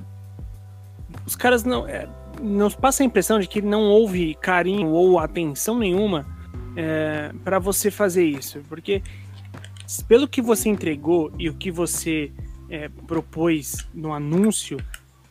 os 1.26 1.36
caras 1.36 1.64
não. 1.64 1.88
É, 1.88 2.08
nos 2.42 2.76
passa 2.76 3.04
a 3.04 3.06
impressão 3.06 3.40
de 3.40 3.48
que 3.48 3.62
não 3.62 3.84
houve 3.84 4.36
carinho 4.36 4.90
ou 4.90 5.20
atenção 5.20 5.78
nenhuma 5.78 6.26
é, 6.76 7.32
para 7.44 7.60
você 7.60 7.90
fazer 7.90 8.26
isso. 8.26 8.62
Porque 8.68 9.02
pelo 10.08 10.28
que 10.28 10.42
você 10.42 10.70
entregou 10.70 11.32
e 11.38 11.50
o 11.50 11.54
que 11.54 11.72
você 11.72 12.32
é, 12.70 12.90
propôs 13.08 13.88
no 13.94 14.14
anúncio, 14.14 14.78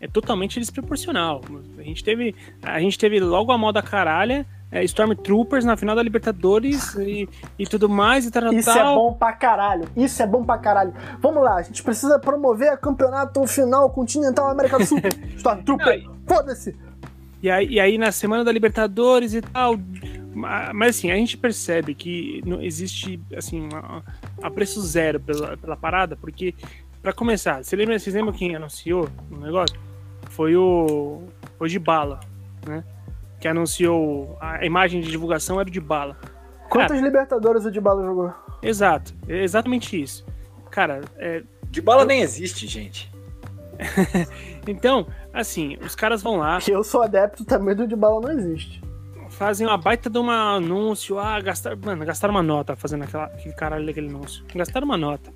é 0.00 0.06
totalmente 0.06 0.60
desproporcional. 0.60 1.40
A 1.78 1.82
gente 1.82 2.04
teve, 2.04 2.34
a 2.62 2.78
gente 2.78 2.98
teve 2.98 3.18
logo 3.20 3.50
a 3.50 3.58
moda 3.58 3.82
caralha. 3.82 4.46
é, 4.70 4.82
Stormtroopers 4.84 5.64
na 5.64 5.76
final 5.76 5.94
da 5.94 6.02
Libertadores 6.02 6.94
e, 6.96 7.28
e 7.58 7.64
tudo 7.66 7.88
mais 7.88 8.26
e 8.26 8.30
tal, 8.30 8.52
Isso 8.52 8.70
é 8.70 8.74
tal. 8.74 8.96
bom 8.96 9.14
pra 9.14 9.32
caralho. 9.32 9.88
Isso 9.96 10.20
é 10.22 10.26
bom 10.26 10.44
pra 10.44 10.58
caralho. 10.58 10.92
Vamos 11.20 11.42
lá, 11.42 11.54
a 11.56 11.62
gente 11.62 11.82
precisa 11.82 12.18
promover 12.18 12.68
a 12.68 12.76
campeonato 12.76 13.46
final 13.46 13.88
continental 13.90 14.50
América 14.50 14.78
do 14.78 14.84
Sul. 14.84 15.00
Stormtrooper, 15.36 16.04
foda-se. 16.26 16.76
E 17.44 17.50
aí, 17.50 17.66
e 17.72 17.78
aí 17.78 17.98
na 17.98 18.10
semana 18.10 18.42
da 18.42 18.50
Libertadores 18.50 19.34
e 19.34 19.42
tal. 19.42 19.78
ma- 20.34 20.72
Mas 20.72 20.96
assim, 20.96 21.10
a 21.10 21.14
gente 21.16 21.36
percebe 21.36 21.94
que 21.94 22.40
não 22.46 22.62
existe 22.62 23.20
assim, 23.36 23.60
uma- 23.70 24.02
a 24.42 24.50
preço 24.50 24.80
zero 24.80 25.20
pela, 25.20 25.54
pela 25.58 25.76
parada, 25.76 26.16
porque, 26.16 26.54
pra 27.02 27.12
começar, 27.12 27.62
você 27.62 27.76
lembra, 27.76 27.98
vocês 27.98 28.16
lembram 28.16 28.32
quem 28.32 28.56
anunciou 28.56 29.10
o 29.30 29.36
negócio? 29.36 29.76
Foi 30.30 30.56
o. 30.56 31.22
Foi 31.58 31.66
o 31.66 31.70
de 31.70 31.78
bala, 31.78 32.18
né? 32.66 32.82
Que 33.38 33.46
anunciou 33.46 34.38
a 34.40 34.64
imagem 34.64 35.02
de 35.02 35.10
divulgação 35.10 35.60
era 35.60 35.68
o 35.68 35.72
de 35.72 35.80
bala. 35.80 36.16
Quantos 36.70 36.98
Libertadores 36.98 37.66
o 37.66 37.70
Dybala 37.70 38.02
jogou? 38.06 38.32
Exato, 38.62 39.14
é 39.28 39.42
exatamente 39.44 40.00
isso. 40.00 40.24
Cara, 40.70 41.02
é, 41.18 41.42
De 41.70 41.82
bala 41.82 42.06
nem 42.06 42.22
existe, 42.22 42.66
gente. 42.66 43.12
então, 44.66 45.06
assim, 45.32 45.76
os 45.84 45.94
caras 45.94 46.22
vão 46.22 46.36
lá. 46.36 46.58
Que 46.60 46.70
eu 46.70 46.84
sou 46.84 47.02
adepto 47.02 47.44
também 47.44 47.74
do 47.74 47.86
de 47.86 47.96
bala 47.96 48.20
não 48.20 48.30
existe. 48.32 48.82
Fazem 49.30 49.66
uma 49.66 49.76
baita 49.76 50.08
de 50.08 50.18
um 50.18 50.30
anúncio. 50.30 51.18
Ah, 51.18 51.40
gastaram. 51.40 51.76
Mano, 51.84 52.04
gastaram 52.04 52.32
uma 52.34 52.42
nota 52.42 52.76
fazendo 52.76 53.02
aquela, 53.04 53.24
aquele 53.24 53.54
caralho 53.54 53.84
daquele 53.86 54.08
anúncio. 54.08 54.44
Gastaram 54.54 54.84
uma 54.86 54.96
nota. 54.96 55.32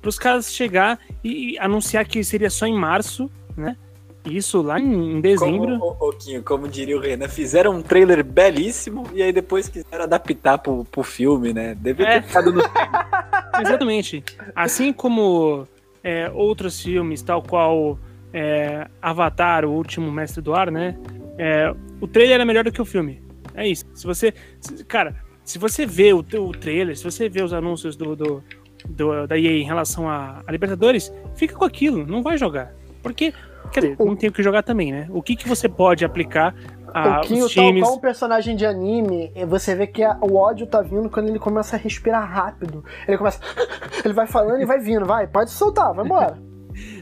Para 0.00 0.08
os 0.08 0.18
caras 0.18 0.54
chegar 0.54 0.98
e, 1.22 1.52
e 1.54 1.58
anunciar 1.58 2.06
que 2.06 2.22
seria 2.24 2.48
só 2.48 2.66
em 2.66 2.74
março, 2.74 3.30
né? 3.56 3.76
Isso 4.24 4.60
lá 4.62 4.80
em, 4.80 5.16
em 5.16 5.20
dezembro. 5.20 5.78
Como, 5.78 5.94
pouquinho, 5.96 6.42
como 6.42 6.66
diria 6.68 6.96
o 6.96 7.00
Renan, 7.00 7.28
fizeram 7.28 7.72
um 7.76 7.82
trailer 7.82 8.24
belíssimo 8.24 9.04
e 9.12 9.22
aí 9.22 9.32
depois 9.32 9.68
quiseram 9.68 10.04
adaptar 10.04 10.58
pro, 10.58 10.84
pro 10.84 11.02
filme, 11.02 11.52
né? 11.52 11.74
Deve 11.76 12.02
É. 12.04 12.20
ter 12.20 12.26
ficado 12.26 12.52
no 12.52 12.60
Exatamente. 13.60 14.24
Assim 14.54 14.92
como 14.92 15.66
é, 16.02 16.30
outros 16.34 16.80
filmes, 16.80 17.22
tal 17.22 17.42
qual 17.42 17.98
é, 18.32 18.86
Avatar, 19.00 19.64
o 19.64 19.70
último 19.72 20.10
mestre 20.10 20.42
do 20.42 20.54
ar, 20.54 20.70
né? 20.70 20.96
É, 21.38 21.72
o 22.00 22.06
trailer 22.08 22.40
é 22.40 22.44
melhor 22.44 22.64
do 22.64 22.72
que 22.72 22.80
o 22.80 22.84
filme. 22.84 23.22
É 23.54 23.66
isso. 23.66 23.84
Se 23.94 24.06
você. 24.06 24.32
se- 24.60 24.84
cara, 24.84 25.16
se 25.44 25.58
você 25.58 25.86
vê 25.86 26.12
o, 26.12 26.18
o 26.18 26.52
trailer, 26.52 26.96
se 26.96 27.04
você 27.04 27.28
vê 27.28 27.42
os 27.42 27.52
anúncios 27.52 27.96
do, 27.96 28.14
do, 28.16 28.42
do- 28.88 29.26
da 29.26 29.38
EA 29.38 29.52
em 29.52 29.64
relação 29.64 30.08
a, 30.08 30.42
a 30.46 30.52
Libertadores, 30.52 31.12
fica 31.34 31.54
com 31.54 31.64
aquilo, 31.64 32.06
não 32.06 32.22
vai 32.22 32.36
jogar. 32.36 32.72
Porque, 33.02 33.32
quer 33.72 33.80
dizer, 33.80 33.96
não 33.98 34.16
tem 34.16 34.28
o 34.28 34.32
que 34.32 34.42
jogar 34.42 34.62
também, 34.62 34.90
né? 34.92 35.06
O 35.10 35.22
que, 35.22 35.36
que 35.36 35.48
você 35.48 35.68
pode 35.68 36.04
aplicar 36.04 36.54
a, 36.92 37.18
o 37.18 37.20
Kinho, 37.20 37.44
Ah, 37.44 37.46
os 37.46 37.54
tal 37.54 37.64
times. 37.66 37.82
qual 37.84 37.96
um 37.96 38.00
personagem 38.00 38.56
de 38.56 38.66
anime, 38.66 39.32
você 39.46 39.74
vê 39.76 39.86
que 39.86 40.02
a- 40.02 40.18
o 40.20 40.34
ódio 40.36 40.66
tá 40.66 40.82
vindo 40.82 41.08
quando 41.08 41.28
ele 41.28 41.38
começa 41.38 41.76
a 41.76 41.78
respirar 41.78 42.28
rápido. 42.28 42.84
Ele 43.06 43.16
começa. 43.16 43.38
Ele 44.04 44.12
vai 44.14 44.26
falando 44.26 44.60
e 44.60 44.66
vai 44.66 44.78
vindo, 44.78 45.04
vai, 45.06 45.26
pode 45.26 45.50
soltar, 45.50 45.92
vai 45.94 46.04
embora. 46.04 46.38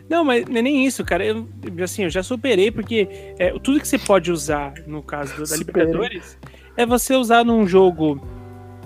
Não, 0.09 0.25
mas 0.25 0.47
não 0.47 0.59
é 0.59 0.63
nem 0.63 0.85
isso, 0.85 1.05
cara. 1.05 1.25
Eu, 1.25 1.49
assim, 1.83 2.05
eu 2.05 2.11
já 2.11 2.23
superei, 2.23 2.71
porque 2.71 3.09
é, 3.39 3.59
tudo 3.59 3.81
que 3.81 3.89
você 3.89 3.99
pode 3.99 4.31
usar, 4.31 4.75
no 4.87 5.03
caso 5.03 5.45
da. 5.45 5.57
Libertadores, 5.57 6.39
é 6.77 6.85
você 6.85 7.15
usar 7.15 7.45
num 7.45 7.67
jogo 7.67 8.21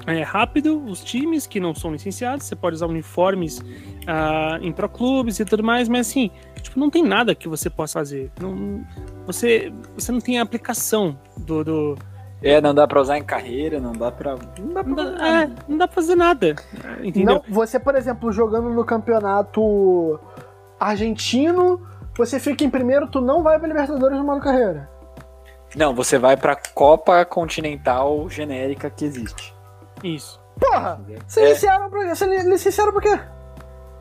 é, 0.07 0.23
rápido 0.23 0.83
os 0.85 1.05
times 1.05 1.47
que 1.47 1.61
não 1.61 1.75
são 1.75 1.93
licenciados. 1.93 2.47
Você 2.47 2.57
pode 2.57 2.77
usar 2.77 2.87
uniformes 2.87 3.63
ah, 4.07 4.59
em 4.63 4.73
pro 4.73 4.89
clubes 4.89 5.39
e 5.39 5.45
tudo 5.45 5.63
mais, 5.63 5.89
mas 5.89 6.09
assim, 6.09 6.31
tipo, 6.63 6.79
não 6.79 6.89
tem 6.89 7.03
nada 7.03 7.35
que 7.35 7.49
você 7.49 7.69
possa 7.69 7.99
fazer. 7.99 8.31
Não, 8.41 8.85
você, 9.27 9.73
você 9.95 10.11
não 10.13 10.21
tem 10.21 10.39
a 10.39 10.43
aplicação 10.43 11.19
do. 11.37 11.65
do 11.65 11.99
É, 12.43 12.61
não 12.61 12.75
dá 12.75 12.87
pra 12.87 13.01
usar 13.01 13.19
em 13.19 13.25
carreira, 13.25 13.81
não 13.81 13.93
dá 13.93 14.11
pra. 14.11 14.37
Não 14.59 14.73
dá 14.73 14.85
pra 14.85 14.91
não, 14.91 14.97
fazer 14.97 15.11
dá, 15.11 15.19
nada. 15.19 15.53
é, 15.53 15.57
não 15.69 15.79
dá 15.79 15.89
pra 15.89 15.95
fazer 15.95 16.15
nada. 16.15 16.57
Entendeu? 17.03 17.35
Não, 17.35 17.55
você, 17.55 17.79
por 17.79 17.95
exemplo, 17.95 18.33
jogando 18.33 18.71
no 18.71 18.85
campeonato 18.85 20.19
argentino, 20.79 21.81
você 22.17 22.39
fica 22.41 22.65
em 22.65 22.71
primeiro, 22.71 23.07
tu 23.09 23.21
não 23.21 23.43
vai 23.43 23.59
pra 23.59 23.69
Libertadores 23.69 24.17
no 24.19 24.25
modo 24.25 24.41
carreira. 24.41 24.89
Não, 25.77 25.95
você 25.95 26.19
vai 26.19 26.37
pra 26.37 26.57
Copa 26.75 27.25
Continental 27.25 28.29
genérica 28.31 28.89
que 28.89 29.05
existe. 29.05 29.55
Isso. 30.03 30.41
Porra! 30.59 31.01
Você 31.27 31.41
É, 31.41 31.45
licenciaram 31.51 31.91
pra, 31.91 32.03
li- 32.03 32.43
licenciaram 32.51 32.93
por 32.93 33.03
quê? 33.03 33.19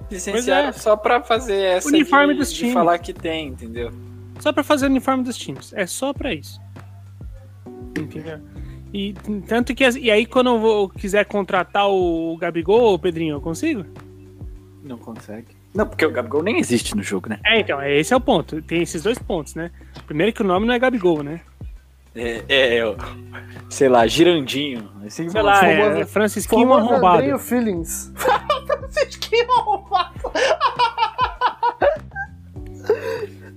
licenciaram 0.09 0.69
é. 0.69 0.71
só 0.71 0.95
pra 0.95 1.21
fazer 1.21 1.61
essa 1.61 1.89
Uniforme 1.89 2.33
de, 2.33 2.39
dos 2.39 2.49
de 2.53 2.59
times. 2.59 2.73
falar 2.73 2.97
que 2.99 3.13
tem, 3.13 3.49
entendeu? 3.49 3.91
Só 4.39 4.53
pra 4.53 4.63
fazer 4.63 4.85
o 4.85 4.89
uniforme 4.89 5.23
dos 5.23 5.35
times. 5.37 5.73
É 5.73 5.85
só 5.85 6.13
pra 6.13 6.33
isso. 6.33 6.61
Entendeu? 7.97 8.39
E 8.93 9.13
tanto 9.47 9.75
que 9.75 9.83
e 9.83 10.09
aí 10.09 10.25
quando 10.25 10.51
eu 10.51 10.59
vou, 10.59 10.87
quiser 10.89 11.25
contratar 11.25 11.89
o 11.89 12.37
Gabigol, 12.37 12.93
o 12.93 12.99
Pedrinho, 12.99 13.35
eu 13.35 13.41
consigo? 13.41 13.85
Não 14.83 14.97
consegue. 14.97 15.56
Não, 15.77 15.85
porque 15.85 16.03
o 16.03 16.11
Gabigol 16.11 16.41
nem 16.41 16.57
existe 16.57 16.95
no 16.97 17.03
jogo, 17.03 17.29
né? 17.29 17.39
É, 17.45 17.59
então, 17.59 17.79
é, 17.79 17.95
esse 17.99 18.11
é 18.11 18.17
o 18.17 18.19
ponto. 18.19 18.59
Tem 18.63 18.81
esses 18.81 19.03
dois 19.03 19.19
pontos, 19.19 19.53
né? 19.53 19.69
Primeiro 20.07 20.33
que 20.33 20.41
o 20.41 20.43
nome 20.43 20.65
não 20.65 20.73
é 20.73 20.79
Gabigol, 20.79 21.21
né? 21.21 21.39
É, 22.15 22.43
é, 22.49 22.79
é 22.79 22.95
sei 23.69 23.87
lá, 23.87 24.07
Girandinho. 24.07 24.89
Assim, 25.05 25.29
Sei 25.29 25.39
lá, 25.39 25.59
Famoso- 25.59 26.01
é 26.01 26.05
Francisquinho 26.07 26.73
arrombado. 26.73 27.17
Andrinho 27.19 27.37
Feelings. 27.37 28.11
Francisquinho 28.65 29.51
arrombado. 29.51 30.13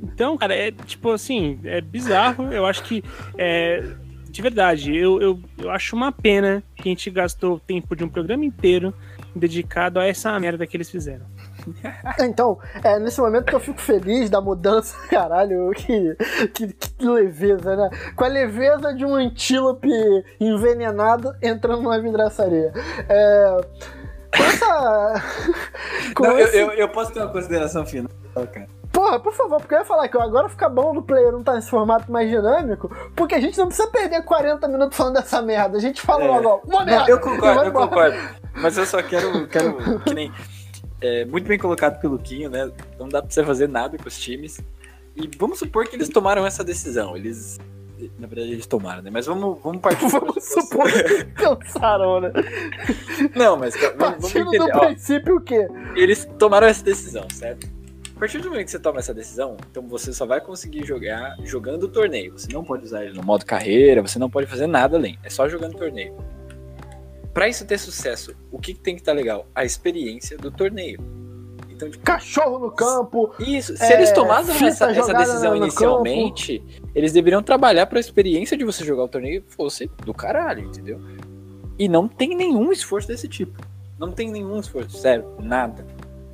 Então, 0.02 0.36
cara, 0.36 0.54
é 0.54 0.70
tipo 0.70 1.12
assim, 1.12 1.58
é 1.64 1.80
bizarro. 1.80 2.52
Eu 2.52 2.66
acho 2.66 2.82
que 2.82 3.02
é, 3.38 3.82
de 4.28 4.42
verdade, 4.42 4.94
eu, 4.94 5.22
eu, 5.22 5.40
eu 5.56 5.70
acho 5.70 5.96
uma 5.96 6.12
pena 6.12 6.62
que 6.76 6.82
a 6.82 6.90
gente 6.90 7.08
gastou 7.10 7.54
o 7.54 7.60
tempo 7.60 7.96
de 7.96 8.04
um 8.04 8.10
programa 8.10 8.44
inteiro 8.44 8.92
dedicado 9.34 9.98
a 9.98 10.06
essa 10.06 10.38
merda 10.38 10.66
que 10.66 10.76
eles 10.76 10.90
fizeram. 10.90 11.24
Então, 12.20 12.58
é 12.82 12.98
nesse 12.98 13.20
momento 13.20 13.44
que 13.46 13.54
eu 13.54 13.60
fico 13.60 13.80
feliz 13.80 14.28
da 14.30 14.40
mudança, 14.40 14.96
caralho, 15.08 15.70
que, 15.70 16.16
que, 16.54 16.72
que 16.72 17.06
leveza, 17.06 17.76
né? 17.76 17.90
Com 18.16 18.24
a 18.24 18.28
leveza 18.28 18.92
de 18.94 19.04
um 19.04 19.14
antílope 19.14 19.88
envenenado 20.40 21.34
entrando 21.42 21.82
numa 21.82 22.00
vidraçaria. 22.00 22.72
É, 23.08 23.56
com 24.36 24.42
essa. 24.44 25.22
Com 26.14 26.22
Não, 26.24 26.38
eu, 26.38 26.46
esse- 26.46 26.56
eu, 26.58 26.70
eu 26.72 26.88
posso 26.88 27.12
ter 27.12 27.20
uma 27.20 27.32
consideração 27.32 27.84
final, 27.86 28.10
cara. 28.52 28.68
Porra, 28.92 29.20
por 29.20 29.32
favor, 29.32 29.60
porque 29.60 29.72
eu 29.74 29.78
ia 29.78 29.84
falar 29.84 30.08
que 30.08 30.18
agora 30.18 30.48
fica 30.48 30.68
bom 30.68 30.92
do 30.92 31.00
player 31.00 31.30
não 31.30 31.40
estar 31.40 31.54
nesse 31.54 31.70
formato 31.70 32.10
mais 32.10 32.28
dinâmico, 32.28 32.90
porque 33.14 33.36
a 33.36 33.40
gente 33.40 33.56
não 33.56 33.68
precisa 33.68 33.88
perder 33.88 34.22
40 34.24 34.66
minutos 34.66 34.96
falando 34.96 35.14
dessa 35.14 35.40
merda. 35.40 35.78
A 35.78 35.80
gente 35.80 36.02
fala 36.02 36.24
É. 36.24 36.28
logo, 36.28 36.48
ó, 36.48 36.60
uma 36.66 36.84
merda. 36.84 37.08
eu 37.08 37.20
concordo, 37.20 37.62
eu 37.64 37.72
concordo. 37.72 38.16
Mas 38.56 38.76
eu 38.76 38.84
só 38.84 39.00
quero, 39.02 39.46
quero 39.46 39.76
que 40.02 40.12
nem. 40.12 40.32
É, 41.00 41.24
muito 41.24 41.46
bem 41.46 41.58
colocado 41.58 42.00
pelo 42.00 42.18
Quinho, 42.18 42.50
né? 42.50 42.70
Não 42.98 43.08
dá 43.08 43.22
pra 43.22 43.30
você 43.30 43.44
fazer 43.44 43.68
nada 43.68 43.96
com 43.96 44.08
os 44.08 44.18
times. 44.18 44.60
E 45.16 45.28
vamos 45.38 45.58
supor 45.58 45.86
que 45.86 45.96
eles 45.96 46.08
tomaram 46.08 46.46
essa 46.46 46.62
decisão. 46.62 47.16
Eles. 47.16 47.58
Na 48.18 48.26
verdade, 48.26 48.52
eles 48.52 48.66
tomaram, 48.66 49.02
né? 49.02 49.10
Mas 49.10 49.26
vamos, 49.26 49.58
vamos 49.62 49.80
partir. 49.82 50.06
Vamos 50.08 50.42
supor 50.42 50.90
que 50.90 51.24
pensaram, 51.24 52.20
né? 52.20 52.32
Não, 53.36 53.58
mas 53.58 53.74
vamos, 53.76 53.96
vamos 53.98 54.32
Partindo 54.32 54.54
entender. 54.54 54.72
do 54.72 54.78
ó. 54.78 54.86
princípio 54.86 55.36
o 55.36 55.40
quê? 55.42 55.68
eles 55.94 56.26
tomaram 56.38 56.66
essa 56.66 56.82
decisão, 56.82 57.26
certo? 57.30 57.68
A 58.16 58.18
partir 58.18 58.38
do 58.38 58.48
momento 58.48 58.64
que 58.64 58.70
você 58.70 58.78
toma 58.78 59.00
essa 59.00 59.12
decisão, 59.12 59.56
então 59.70 59.86
você 59.86 60.14
só 60.14 60.24
vai 60.24 60.40
conseguir 60.40 60.86
jogar 60.86 61.36
jogando 61.44 61.82
o 61.82 61.88
torneio. 61.88 62.32
Você 62.38 62.50
não 62.50 62.64
pode 62.64 62.86
usar 62.86 63.04
ele 63.04 63.14
no 63.14 63.22
modo 63.22 63.44
carreira, 63.44 64.00
você 64.00 64.18
não 64.18 64.30
pode 64.30 64.46
fazer 64.46 64.66
nada 64.66 64.96
além. 64.96 65.18
É 65.22 65.28
só 65.28 65.46
jogando 65.46 65.76
torneio. 65.76 66.16
Pra 67.32 67.48
isso 67.48 67.64
ter 67.64 67.78
sucesso, 67.78 68.34
o 68.50 68.58
que, 68.58 68.74
que 68.74 68.80
tem 68.80 68.94
que 68.94 69.02
estar 69.02 69.12
legal? 69.12 69.46
A 69.54 69.64
experiência 69.64 70.36
do 70.36 70.50
torneio. 70.50 71.00
Então, 71.68 71.88
tipo, 71.88 72.04
Cachorro 72.04 72.58
no 72.58 72.70
campo. 72.70 73.32
isso. 73.38 73.76
Se 73.76 73.84
É, 73.84 73.96
eles 73.96 74.12
fita 74.52 74.66
essa, 74.66 74.90
essa 74.90 75.14
decisão 75.14 75.56
inicialmente, 75.56 76.62
eles 76.94 77.12
deveriam 77.12 77.42
trabalhar 77.42 77.86
pra 77.86 77.98
experiência 77.98 78.56
de 78.56 78.64
você 78.64 78.84
jogar 78.84 79.04
o 79.04 79.08
torneio 79.08 79.42
fosse 79.48 79.90
do 80.04 80.12
caralho, 80.12 80.64
entendeu? 80.66 81.00
E 81.78 81.88
não 81.88 82.06
tem 82.06 82.36
nenhum 82.36 82.70
esforço 82.70 83.08
desse 83.08 83.26
tipo. 83.28 83.58
Não 83.98 84.10
tem 84.10 84.30
nenhum 84.30 84.58
esforço, 84.60 84.98
sério, 84.98 85.24
nada. 85.40 85.86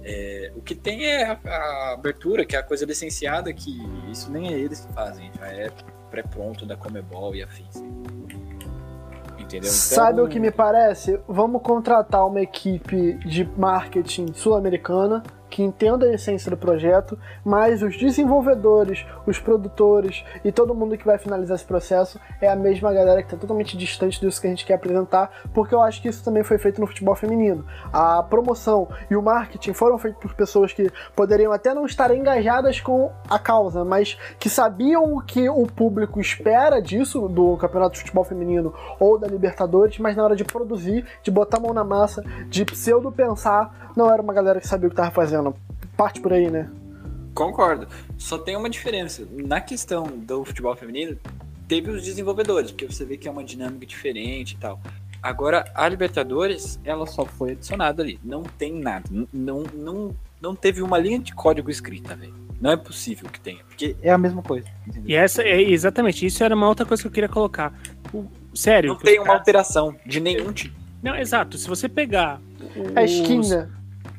É, 0.02 0.52
o 0.56 0.60
que 0.62 0.74
tem 0.74 1.04
é 1.04 1.24
a, 1.24 1.38
a 1.44 1.92
abertura, 1.94 2.44
que 2.44 2.56
é 2.56 2.58
a 2.58 2.62
coisa 2.62 2.84
licenciada, 2.84 3.52
que 3.52 3.76
isso 4.10 4.30
nem 4.30 4.52
é 4.52 4.58
eles 4.58 4.80
que 4.80 4.92
fazem, 4.92 5.30
já 5.38 5.46
é 5.48 5.70
pré-pronto 6.10 6.64
da 6.64 6.76
Comebol 6.76 7.34
e 7.34 7.42
afins. 7.42 7.82
Entendeu? 9.46 9.68
Então, 9.68 9.72
Sabe 9.72 10.20
o 10.20 10.28
que 10.28 10.40
me 10.40 10.50
parece? 10.50 11.20
Vamos 11.28 11.62
contratar 11.62 12.26
uma 12.26 12.40
equipe 12.40 13.14
de 13.24 13.48
marketing 13.56 14.32
sul-americana 14.34 15.22
que 15.48 15.62
entenda 15.62 16.06
a 16.06 16.14
essência 16.14 16.50
do 16.50 16.56
projeto, 16.56 17.18
mas 17.44 17.82
os 17.82 17.96
desenvolvedores, 17.96 19.06
os 19.26 19.38
produtores 19.38 20.24
e 20.44 20.52
todo 20.52 20.74
mundo 20.74 20.96
que 20.96 21.04
vai 21.04 21.18
finalizar 21.18 21.56
esse 21.56 21.64
processo 21.64 22.20
é 22.40 22.48
a 22.48 22.56
mesma 22.56 22.92
galera 22.92 23.22
que 23.22 23.28
está 23.28 23.36
totalmente 23.36 23.76
distante 23.76 24.20
disso 24.20 24.40
que 24.40 24.46
a 24.46 24.50
gente 24.50 24.66
quer 24.66 24.74
apresentar, 24.74 25.30
porque 25.54 25.74
eu 25.74 25.80
acho 25.80 26.02
que 26.02 26.08
isso 26.08 26.24
também 26.24 26.42
foi 26.42 26.58
feito 26.58 26.80
no 26.80 26.86
futebol 26.86 27.14
feminino. 27.14 27.64
A 27.92 28.22
promoção 28.22 28.88
e 29.10 29.16
o 29.16 29.22
marketing 29.22 29.72
foram 29.72 29.98
feitos 29.98 30.20
por 30.20 30.34
pessoas 30.34 30.72
que 30.72 30.90
poderiam 31.14 31.52
até 31.52 31.72
não 31.74 31.86
estar 31.86 32.14
engajadas 32.14 32.80
com 32.80 33.12
a 33.28 33.38
causa, 33.38 33.84
mas 33.84 34.18
que 34.38 34.48
sabiam 34.48 35.14
o 35.14 35.22
que 35.22 35.48
o 35.48 35.66
público 35.66 36.20
espera 36.20 36.80
disso, 36.80 37.28
do 37.28 37.56
campeonato 37.56 37.94
de 37.94 38.00
futebol 38.00 38.24
feminino 38.24 38.74
ou 38.98 39.18
da 39.18 39.26
Libertadores, 39.26 39.98
mas 39.98 40.16
na 40.16 40.24
hora 40.24 40.36
de 40.36 40.44
produzir, 40.44 41.06
de 41.22 41.30
botar 41.30 41.58
a 41.58 41.60
mão 41.60 41.72
na 41.72 41.84
massa, 41.84 42.22
de 42.48 42.64
pseudo 42.64 43.12
pensar, 43.12 43.90
não 43.96 44.12
era 44.12 44.20
uma 44.20 44.34
galera 44.34 44.60
que 44.60 44.68
sabia 44.68 44.88
o 44.88 44.90
que 44.90 44.94
estava 44.94 45.10
fazendo. 45.10 45.45
Parte 45.96 46.20
por 46.20 46.32
aí, 46.32 46.50
né? 46.50 46.68
Concordo. 47.34 47.86
Só 48.16 48.38
tem 48.38 48.56
uma 48.56 48.70
diferença. 48.70 49.26
Na 49.30 49.60
questão 49.60 50.04
do 50.04 50.44
futebol 50.44 50.74
feminino, 50.76 51.16
teve 51.68 51.90
os 51.90 52.02
desenvolvedores, 52.02 52.70
porque 52.70 52.86
você 52.86 53.04
vê 53.04 53.16
que 53.16 53.28
é 53.28 53.30
uma 53.30 53.44
dinâmica 53.44 53.84
diferente 53.86 54.52
e 54.52 54.56
tal. 54.56 54.80
Agora, 55.22 55.70
a 55.74 55.88
Libertadores, 55.88 56.78
ela 56.84 57.06
só 57.06 57.24
foi 57.24 57.52
adicionada 57.52 58.02
ali. 58.02 58.18
Não 58.24 58.42
tem 58.42 58.72
nada. 58.72 59.04
Não, 59.32 59.64
não, 59.74 60.14
não 60.40 60.54
teve 60.54 60.80
uma 60.82 60.98
linha 60.98 61.18
de 61.18 61.34
código 61.34 61.70
escrita, 61.70 62.14
velho. 62.14 62.34
Não 62.60 62.70
é 62.70 62.76
possível 62.76 63.28
que 63.28 63.38
tenha, 63.38 63.62
porque 63.68 63.96
é 64.00 64.10
a 64.10 64.16
mesma 64.16 64.42
coisa. 64.42 64.66
entendeu? 64.86 65.10
E 65.10 65.14
essa 65.14 65.42
é 65.42 65.60
exatamente 65.60 66.24
isso 66.24 66.42
era 66.42 66.54
uma 66.54 66.66
outra 66.68 66.86
coisa 66.86 67.02
que 67.02 67.06
eu 67.08 67.12
queria 67.12 67.28
colocar. 67.28 67.72
O- 68.14 68.24
sério. 68.54 68.90
Não 68.90 68.96
tem 68.98 69.18
uma 69.18 69.26
caras- 69.26 69.40
alteração 69.40 69.94
de 70.06 70.20
nenhum 70.20 70.52
tipo. 70.52 70.74
Não, 71.02 71.14
exato. 71.14 71.58
Se 71.58 71.68
você 71.68 71.86
pegar. 71.86 72.40
A 72.94 73.02
os- 73.02 73.10
esquina. 73.10 73.70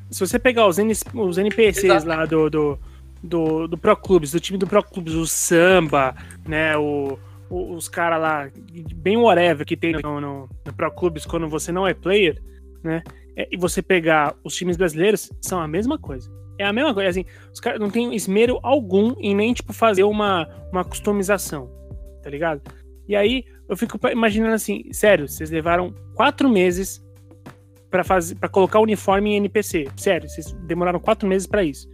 Se 0.09 0.19
você 0.19 0.39
pegar 0.39 0.67
os, 0.67 0.77
N- 0.77 0.93
os 1.13 1.37
NPCs 1.37 1.83
Exato. 1.83 2.07
lá 2.07 2.25
do, 2.25 2.49
do, 2.49 2.79
do, 3.21 3.67
do 3.67 3.77
Pro 3.77 3.95
Clubes, 3.95 4.31
do 4.31 4.39
time 4.39 4.57
do 4.57 4.67
Pro 4.67 4.83
Clubes, 4.83 5.13
o 5.13 5.25
Samba, 5.25 6.15
né? 6.47 6.77
O, 6.77 7.19
o 7.49 7.73
os 7.73 7.87
caras 7.87 8.21
lá, 8.21 8.49
bem 8.95 9.17
whatever 9.17 9.65
que 9.65 9.77
tem 9.77 9.93
no, 9.93 10.21
no, 10.21 10.49
no, 10.65 10.73
Pro 10.73 10.91
Clubes 10.91 11.25
quando 11.25 11.47
você 11.47 11.71
não 11.71 11.87
é 11.87 11.93
player, 11.93 12.41
né? 12.83 13.03
É, 13.35 13.47
e 13.51 13.57
você 13.57 13.81
pegar 13.81 14.35
os 14.43 14.55
times 14.55 14.77
brasileiros, 14.77 15.31
são 15.41 15.59
a 15.59 15.67
mesma 15.67 15.97
coisa. 15.97 16.31
É 16.59 16.65
a 16.65 16.73
mesma 16.73 16.93
coisa, 16.93 17.09
assim, 17.09 17.25
os 17.53 17.59
caras 17.59 17.79
não 17.79 17.89
tem 17.89 18.15
esmero 18.15 18.59
algum 18.63 19.13
em 19.19 19.35
nem, 19.35 19.53
tipo, 19.53 19.71
fazer 19.73 20.03
uma, 20.03 20.47
uma 20.71 20.83
customização, 20.83 21.69
tá 22.23 22.29
ligado? 22.31 22.61
E 23.07 23.15
aí, 23.15 23.45
eu 23.69 23.77
fico 23.77 23.99
imaginando 24.09 24.53
assim, 24.53 24.91
sério, 24.91 25.27
vocês 25.27 25.51
levaram 25.51 25.93
quatro 26.15 26.49
meses 26.49 26.99
para 27.89 28.03
fazer 28.03 28.36
para 28.36 28.50
colocar 28.50 28.79
o 28.79 28.84
uniforme 28.84 29.32
em 29.32 29.38
NPC. 29.38 29.88
Sério, 29.96 30.29
vocês 30.29 30.51
demoraram 30.63 31.00
quatro 31.00 31.27
meses 31.27 31.48
para 31.48 31.63
isso. 31.63 31.89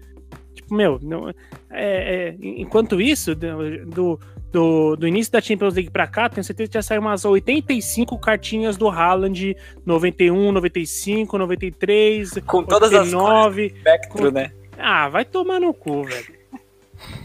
Tipo, 0.54 0.76
meu, 0.76 1.00
não, 1.02 1.30
é, 1.30 1.36
é, 1.72 2.36
enquanto 2.42 3.02
isso, 3.02 3.34
do, 3.36 4.20
do, 4.52 4.96
do, 4.96 5.08
início 5.08 5.32
da 5.34 5.42
Champions 5.42 5.74
League 5.74 5.90
pra 5.90 6.06
cá, 6.06 6.30
tenho 6.30 6.44
certeza 6.44 6.70
que 6.70 6.74
já 6.76 6.82
saiu 6.82 7.02
umas 7.02 7.26
85 7.26 8.18
cartinhas 8.20 8.78
do 8.78 8.88
Haaland, 8.88 9.56
91, 9.84 10.52
95, 10.52 11.38
93, 11.38 12.32
com 12.46 12.58
89, 12.58 12.66
todas 12.68 12.94
as 12.94 13.14
cores 13.14 13.74
espectro, 13.74 14.26
com... 14.26 14.32
né? 14.32 14.52
Ah, 14.78 15.10
vai 15.10 15.26
tomar 15.26 15.60
no 15.60 15.74
cu, 15.74 16.04
velho. 16.04 16.44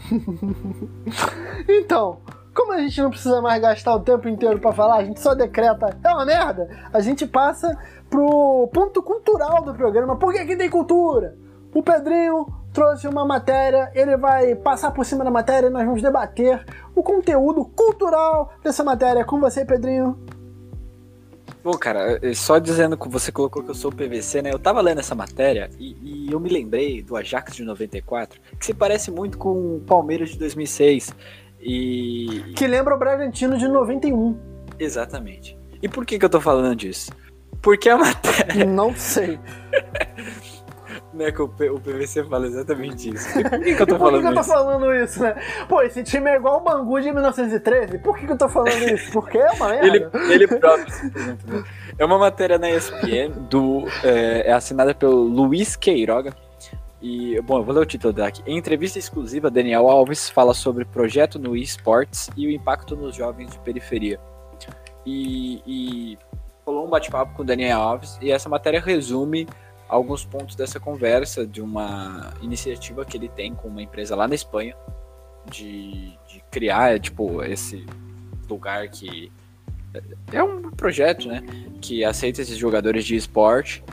então, 1.69 2.19
como 2.59 2.73
a 2.73 2.81
gente 2.81 3.01
não 3.01 3.09
precisa 3.09 3.41
mais 3.41 3.61
gastar 3.61 3.95
o 3.95 4.01
tempo 4.01 4.27
inteiro 4.27 4.59
para 4.59 4.73
falar, 4.73 4.97
a 4.97 5.03
gente 5.05 5.21
só 5.21 5.33
decreta, 5.33 5.97
é 6.03 6.09
uma 6.09 6.25
merda, 6.25 6.69
a 6.91 6.99
gente 6.99 7.25
passa 7.25 7.73
pro 8.09 8.69
ponto 8.73 9.01
cultural 9.01 9.63
do 9.63 9.73
programa. 9.73 10.17
Por 10.17 10.33
que, 10.33 10.45
que 10.45 10.57
tem 10.57 10.69
cultura? 10.69 11.37
O 11.73 11.81
Pedrinho 11.81 12.45
trouxe 12.73 13.07
uma 13.07 13.25
matéria, 13.25 13.89
ele 13.95 14.17
vai 14.17 14.55
passar 14.55 14.91
por 14.91 15.05
cima 15.05 15.23
da 15.23 15.31
matéria 15.31 15.67
e 15.67 15.69
nós 15.69 15.85
vamos 15.85 16.01
debater 16.01 16.65
o 16.93 17.01
conteúdo 17.01 17.63
cultural 17.63 18.51
dessa 18.61 18.83
matéria 18.83 19.23
com 19.23 19.39
você, 19.39 19.63
Pedrinho. 19.63 20.19
Bom, 21.63 21.77
cara, 21.77 22.19
é, 22.21 22.33
só 22.33 22.59
dizendo 22.59 22.97
que 22.97 23.07
você 23.07 23.31
colocou 23.31 23.63
que 23.63 23.69
eu 23.69 23.75
sou 23.75 23.89
PVC, 23.89 24.41
né? 24.41 24.51
Eu 24.51 24.59
tava 24.59 24.81
lendo 24.81 24.99
essa 24.99 25.15
matéria 25.15 25.69
e, 25.79 25.95
e, 26.01 26.31
eu 26.31 26.39
me 26.41 26.49
lembrei 26.49 27.01
do 27.01 27.15
Ajax 27.15 27.55
de 27.55 27.63
94, 27.63 28.39
que 28.59 28.65
se 28.65 28.73
parece 28.73 29.11
muito 29.11 29.37
com 29.37 29.77
o 29.77 29.83
Palmeiras 29.85 30.29
de 30.29 30.37
2006. 30.39 31.13
E. 31.61 32.53
Que 32.55 32.67
lembra 32.67 32.95
o 32.95 32.97
Bragantino 32.97 33.57
de 33.57 33.67
91. 33.67 34.37
Exatamente. 34.77 35.57
E 35.81 35.89
por 35.89 36.05
que, 36.05 36.17
que 36.17 36.25
eu 36.25 36.29
tô 36.29 36.39
falando 36.41 36.75
disso? 36.75 37.11
Porque 37.61 37.89
a 37.89 37.97
matéria. 37.97 38.63
Não 38.67 38.95
sei. 38.95 39.39
né, 41.13 41.31
que 41.31 41.41
o, 41.41 41.45
o 41.45 41.79
PVC 41.79 42.23
fala 42.23 42.47
exatamente 42.47 43.09
isso. 43.09 43.33
Por 43.33 43.59
que, 43.59 43.75
que 43.75 43.81
eu 43.81 43.87
tô 43.87 43.97
falando 43.99 44.15
isso? 44.15 44.21
Por 44.21 44.21
que, 44.21 44.27
eu 44.27 44.35
tô 44.35 44.43
falando 44.43 44.93
isso, 44.95 45.21
né? 45.21 45.35
Pô, 45.67 45.81
esse 45.81 46.03
time 46.03 46.29
é 46.29 46.35
igual 46.35 46.57
o 46.57 46.61
Bangu 46.61 47.01
de 47.01 47.11
1913. 47.11 47.97
Por 47.99 48.17
que, 48.17 48.25
que 48.25 48.31
eu 48.31 48.37
tô 48.37 48.49
falando 48.49 48.81
isso? 48.89 49.11
Porque 49.11 49.37
é 49.37 49.51
uma 49.51 49.69
merda. 49.69 49.87
Ele, 49.87 50.33
ele 50.33 50.47
próprio, 50.47 50.87
né? 51.13 51.63
É 51.97 52.05
uma 52.05 52.17
matéria 52.17 52.57
na 52.57 52.69
ESPN, 52.69 53.31
do, 53.49 53.85
é, 54.03 54.49
é 54.49 54.53
assinada 54.53 54.93
pelo 54.93 55.21
Luiz 55.21 55.75
Queiroga. 55.75 56.33
E, 57.01 57.39
bom, 57.41 57.59
eu 57.59 57.63
vou 57.63 57.73
ler 57.73 57.81
o 57.81 57.85
título 57.85 58.11
daqui. 58.11 58.43
Em 58.45 58.57
entrevista 58.57 58.99
exclusiva, 58.99 59.49
Daniel 59.49 59.87
Alves 59.87 60.29
fala 60.29 60.53
sobre 60.53 60.83
projeto 60.83 61.39
no 61.39 61.55
eSports 61.55 62.29
e 62.35 62.45
o 62.45 62.51
impacto 62.51 62.95
nos 62.95 63.15
jovens 63.15 63.51
de 63.51 63.59
periferia. 63.59 64.19
E, 65.05 65.61
e 65.65 66.17
rolou 66.65 66.85
um 66.85 66.89
bate-papo 66.89 67.33
com 67.35 67.41
o 67.41 67.45
Daniel 67.45 67.79
Alves 67.79 68.17
e 68.21 68.31
essa 68.31 68.49
matéria 68.49 68.81
resume 68.81 69.47
alguns 69.87 70.23
pontos 70.23 70.55
dessa 70.55 70.79
conversa 70.79 71.47
de 71.47 71.61
uma 71.61 72.31
iniciativa 72.41 73.03
que 73.03 73.17
ele 73.17 73.29
tem 73.29 73.55
com 73.55 73.69
uma 73.69 73.81
empresa 73.81 74.15
lá 74.15 74.27
na 74.27 74.35
Espanha 74.35 74.75
de, 75.49 76.15
de 76.27 76.43
criar 76.51 76.99
tipo 76.99 77.41
esse 77.43 77.85
lugar 78.47 78.87
que 78.89 79.31
é 80.31 80.43
um 80.43 80.69
projeto, 80.69 81.27
né, 81.27 81.41
que 81.81 82.05
aceita 82.05 82.41
esses 82.41 82.57
jogadores 82.57 83.03
de 83.03 83.15
esporte 83.15 83.83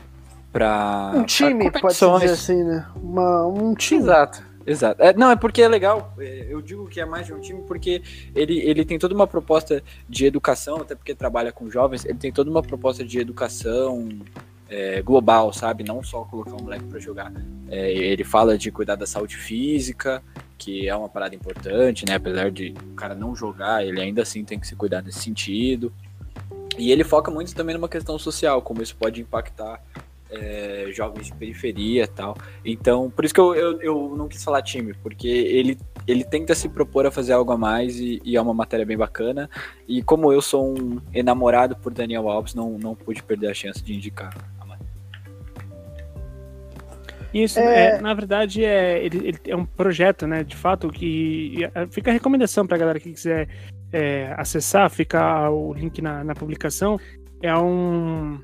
para 0.51 1.13
um 1.15 1.23
time, 1.23 1.69
pode 1.71 1.93
dizer 1.93 2.31
assim, 2.31 2.63
né? 2.63 2.85
Uma, 2.95 3.45
um 3.45 3.73
time. 3.73 4.01
Exato. 4.01 4.47
Exato. 4.67 5.01
É, 5.01 5.13
não, 5.13 5.31
é 5.31 5.35
porque 5.37 5.61
é 5.61 5.67
legal. 5.67 6.13
É, 6.19 6.47
eu 6.49 6.61
digo 6.61 6.87
que 6.87 6.99
é 6.99 7.05
mais 7.05 7.25
de 7.25 7.33
um 7.33 7.39
time 7.39 7.61
porque 7.65 8.01
ele, 8.35 8.59
ele 8.59 8.83
tem 8.83 8.99
toda 8.99 9.15
uma 9.15 9.25
proposta 9.25 9.81
de 10.09 10.25
educação, 10.25 10.81
até 10.81 10.93
porque 10.93 11.15
trabalha 11.15 11.53
com 11.53 11.69
jovens, 11.69 12.03
ele 12.03 12.17
tem 12.17 12.33
toda 12.33 12.51
uma 12.51 12.61
proposta 12.61 13.05
de 13.05 13.17
educação 13.17 14.09
é, 14.69 15.01
global, 15.01 15.53
sabe? 15.53 15.85
Não 15.85 16.03
só 16.03 16.25
colocar 16.25 16.51
um 16.51 16.63
moleque 16.63 16.83
para 16.83 16.99
jogar. 16.99 17.31
É, 17.69 17.93
ele 17.93 18.25
fala 18.25 18.57
de 18.57 18.69
cuidar 18.69 18.95
da 18.95 19.07
saúde 19.07 19.37
física, 19.37 20.21
que 20.57 20.89
é 20.89 20.93
uma 20.93 21.07
parada 21.07 21.33
importante, 21.33 22.05
né? 22.05 22.15
Apesar 22.15 22.51
de 22.51 22.73
o 22.91 22.93
cara 22.93 23.15
não 23.15 23.33
jogar, 23.33 23.85
ele 23.85 24.01
ainda 24.01 24.23
assim 24.23 24.43
tem 24.43 24.59
que 24.59 24.67
se 24.67 24.75
cuidar 24.75 25.01
nesse 25.01 25.19
sentido. 25.19 25.93
E 26.77 26.91
ele 26.91 27.05
foca 27.05 27.31
muito 27.31 27.55
também 27.55 27.73
numa 27.73 27.87
questão 27.87 28.19
social, 28.19 28.61
como 28.61 28.83
isso 28.83 28.97
pode 28.97 29.21
impactar 29.21 29.81
é, 30.29 30.87
jovens 30.91 31.27
de 31.27 31.33
periferia 31.33 32.03
e 32.03 32.07
tal. 32.07 32.37
Então, 32.63 33.09
por 33.09 33.25
isso 33.25 33.33
que 33.33 33.39
eu, 33.39 33.55
eu, 33.55 33.81
eu, 33.81 34.15
não 34.17 34.27
quis 34.27 34.43
falar 34.43 34.61
time, 34.61 34.93
porque 35.01 35.27
ele, 35.27 35.77
ele 36.07 36.23
tenta 36.23 36.53
se 36.53 36.67
propor 36.69 37.05
a 37.05 37.11
fazer 37.11 37.33
algo 37.33 37.51
a 37.51 37.57
mais 37.57 37.99
e, 37.99 38.21
e, 38.23 38.35
é 38.35 38.41
uma 38.41 38.53
matéria 38.53 38.85
bem 38.85 38.97
bacana. 38.97 39.49
E 39.87 40.01
como 40.01 40.31
eu 40.31 40.41
sou 40.41 40.77
um 40.77 41.01
enamorado 41.13 41.75
por 41.75 41.93
Daniel 41.93 42.29
Alves, 42.29 42.53
não, 42.53 42.77
não 42.77 42.95
pude 42.95 43.23
perder 43.23 43.49
a 43.49 43.53
chance 43.53 43.83
de 43.83 43.93
indicar 43.93 44.33
Isso, 47.33 47.59
é... 47.59 47.97
É, 47.97 48.01
na 48.01 48.13
verdade, 48.13 48.63
é, 48.63 49.03
ele, 49.03 49.17
ele, 49.27 49.39
é 49.47 49.55
um 49.55 49.65
projeto, 49.65 50.25
né? 50.25 50.43
De 50.43 50.55
fato, 50.55 50.89
que 50.89 51.57
fica 51.91 52.09
a 52.09 52.13
recomendação 52.13 52.65
para 52.65 52.75
a 52.75 52.79
galera 52.79 52.99
que 52.99 53.11
quiser 53.11 53.47
é, 53.91 54.33
acessar, 54.37 54.89
fica 54.89 55.49
o 55.49 55.73
link 55.73 56.01
na, 56.01 56.23
na 56.23 56.33
publicação. 56.33 56.99
É 57.41 57.55
um 57.55 58.39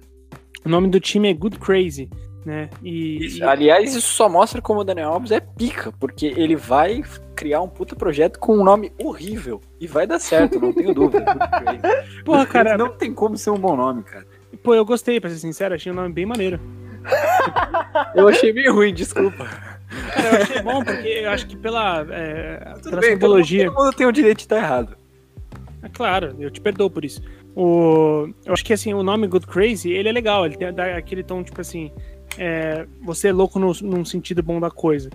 o 0.66 0.70
nome 0.70 0.90
do 0.90 1.00
time 1.00 1.30
é 1.30 1.34
Good 1.34 1.60
Crazy, 1.60 2.10
né? 2.46 2.70
E, 2.82 3.26
isso, 3.26 3.40
e... 3.40 3.44
Aliás, 3.44 3.96
isso 3.96 4.08
só 4.08 4.28
mostra 4.28 4.62
como 4.62 4.82
o 4.82 4.84
Daniel 4.84 5.10
Alves 5.10 5.32
é 5.32 5.40
pica, 5.40 5.92
porque 6.00 6.28
ele 6.28 6.56
vai 6.56 7.02
criar 7.36 7.62
um 7.62 7.68
puta 7.68 7.96
projeto 7.96 8.40
com 8.40 8.58
um 8.58 8.64
nome 8.64 8.92
horrível 8.98 9.62
e 9.80 9.88
vai 9.88 10.06
dar 10.06 10.20
certo, 10.20 10.60
não 10.60 10.74
tenho 10.74 10.94
dúvida. 10.94 11.26
Porra, 12.24 12.46
cara, 12.46 12.78
não 12.78 12.90
tem 12.90 13.14
como 13.14 13.38
ser 13.38 13.50
um 13.50 13.58
bom 13.58 13.76
nome, 13.76 14.04
cara. 14.04 14.26
Pô, 14.62 14.74
eu 14.74 14.86
gostei, 14.86 15.20
pra 15.20 15.30
ser 15.30 15.38
sincero, 15.38 15.76
achei 15.76 15.92
o 15.92 15.96
um 15.96 15.98
nome 15.98 16.14
bem 16.14 16.26
maneiro. 16.26 16.60
eu 18.16 18.28
achei 18.28 18.54
meio 18.54 18.74
ruim, 18.74 18.94
desculpa. 18.94 19.46
Cara, 20.14 20.38
eu 20.38 20.42
achei 20.42 20.62
bom 20.62 20.84
porque 20.84 21.08
eu 21.08 21.30
acho 21.30 21.48
que 21.48 21.58
pela, 21.58 22.06
é, 22.10 22.74
pela 22.84 23.02
bem, 23.02 23.12
simbologia. 23.12 23.66
Todo 23.66 23.84
mundo 23.84 23.96
tem 23.96 24.08
o 24.08 24.12
direito 24.12 24.38
de 24.38 24.44
estar 24.44 24.58
errado. 24.58 24.96
É 25.82 25.90
claro, 25.90 26.36
eu 26.40 26.50
te 26.50 26.62
perdoo 26.62 26.90
por 26.90 27.04
isso. 27.04 27.22
O, 27.56 28.28
eu 28.46 28.54
acho 28.54 28.66
que 28.66 28.74
assim, 28.74 28.94
o 28.94 29.04
nome 29.04 29.28
Good 29.28 29.48
Crazy, 29.48 29.92
ele 29.92 30.10
é 30.10 30.12
legal, 30.12 30.46
ele 30.46 30.58
tem, 30.58 30.74
dá 30.74 30.98
aquele 30.98 31.24
tom, 31.24 31.44
tipo 31.44 31.62
assim, 31.62 31.92
é, 32.38 32.88
você 33.02 33.28
é 33.28 33.32
louco 33.32 33.60
no, 33.60 33.72
num 33.82 34.04
sentido 34.04 34.42
bom 34.42 34.60
da 34.60 34.72
coisa. 34.72 35.10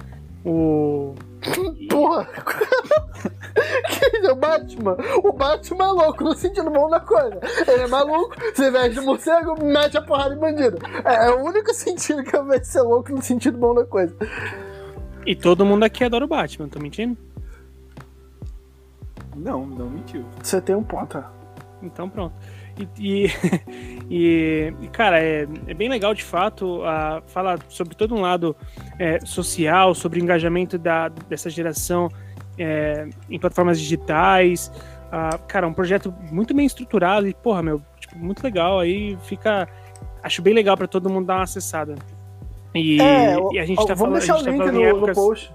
O. 0.45 1.15
Porra! 1.91 2.29
o 4.31 4.35
Batman. 4.37 4.97
O 5.25 5.33
Batman 5.33 5.85
é 5.85 5.89
louco 5.89 6.25
no 6.25 6.35
sentido 6.35 6.71
bom 6.71 6.89
da 6.89 7.01
coisa. 7.01 7.41
Ele 7.67 7.83
é 7.83 7.89
maluco, 7.89 8.37
se 8.55 8.71
veste 8.71 8.95
de 8.95 9.01
morcego, 9.01 9.63
mete 9.63 9.97
a 9.97 10.03
porrada 10.03 10.35
em 10.35 10.39
bandido. 10.39 10.79
É, 11.05 11.27
é 11.27 11.31
o 11.31 11.45
único 11.45 11.71
sentido 11.75 12.23
que 12.23 12.37
eu 12.37 12.45
vejo 12.45 12.65
ser 12.65 12.83
louco 12.83 13.13
no 13.13 13.23
sentido 13.23 13.59
bom 13.59 13.75
da 13.75 13.85
coisa. 13.85 14.15
E 15.27 15.35
todo 15.35 15.67
mundo 15.67 15.83
aqui 15.83 16.05
adora 16.05 16.25
o 16.25 16.29
Batman, 16.29 16.69
tô 16.69 16.79
mentindo? 16.79 17.17
Não, 19.37 19.67
não 19.67 19.91
mentiu. 19.91 20.25
Você 20.43 20.61
tem 20.61 20.75
um 20.75 20.83
ponto. 20.83 21.23
Então 21.83 22.09
pronto. 22.09 22.35
E, 22.99 23.27
e, 24.11 24.75
e, 24.81 24.89
cara, 24.89 25.21
é, 25.21 25.47
é, 25.67 25.75
bem 25.75 25.89
legal 25.89 26.15
de 26.15 26.23
fato 26.25 26.83
a, 26.85 27.23
falar 27.27 27.59
sobre 27.69 27.95
todo 27.95 28.15
um 28.15 28.21
lado 28.21 28.57
é, 28.99 29.21
social, 29.21 29.95
sobre 29.95 30.21
o 30.21 30.23
engajamento 30.23 30.79
da, 30.79 31.09
dessa 31.09 31.51
geração 31.51 32.09
é, 32.59 33.09
em 33.31 33.39
plataformas 33.39 33.79
digitais. 33.81 34.71
Ah, 35.11 35.39
cara, 35.49 35.67
um 35.67 35.73
projeto 35.73 36.15
muito 36.31 36.55
bem 36.55 36.67
estruturado 36.67 37.27
e, 37.27 37.35
porra, 37.35 37.63
meu, 37.63 37.81
tipo, 37.99 38.19
muito 38.19 38.43
legal. 38.43 38.81
Aí 38.81 39.17
fica. 39.23 39.69
Acho 40.23 40.43
bem 40.43 40.53
legal 40.53 40.77
para 40.77 40.87
todo 40.87 41.09
mundo 41.09 41.27
dar 41.27 41.37
uma 41.37 41.45
acessada. 41.45 41.95
E, 42.75 43.01
é, 43.01 43.37
e 43.53 43.59
a 43.59 43.65
gente 43.65 43.79
tá 43.87 43.97
falando. 43.97 43.99
Vamos 43.99 44.19
deixar 44.19 44.37
o 44.37 44.45
tá 44.45 44.51
link 44.51 44.73
no, 44.73 44.85
épocas... 44.85 45.09
no 45.09 45.15
post. 45.15 45.55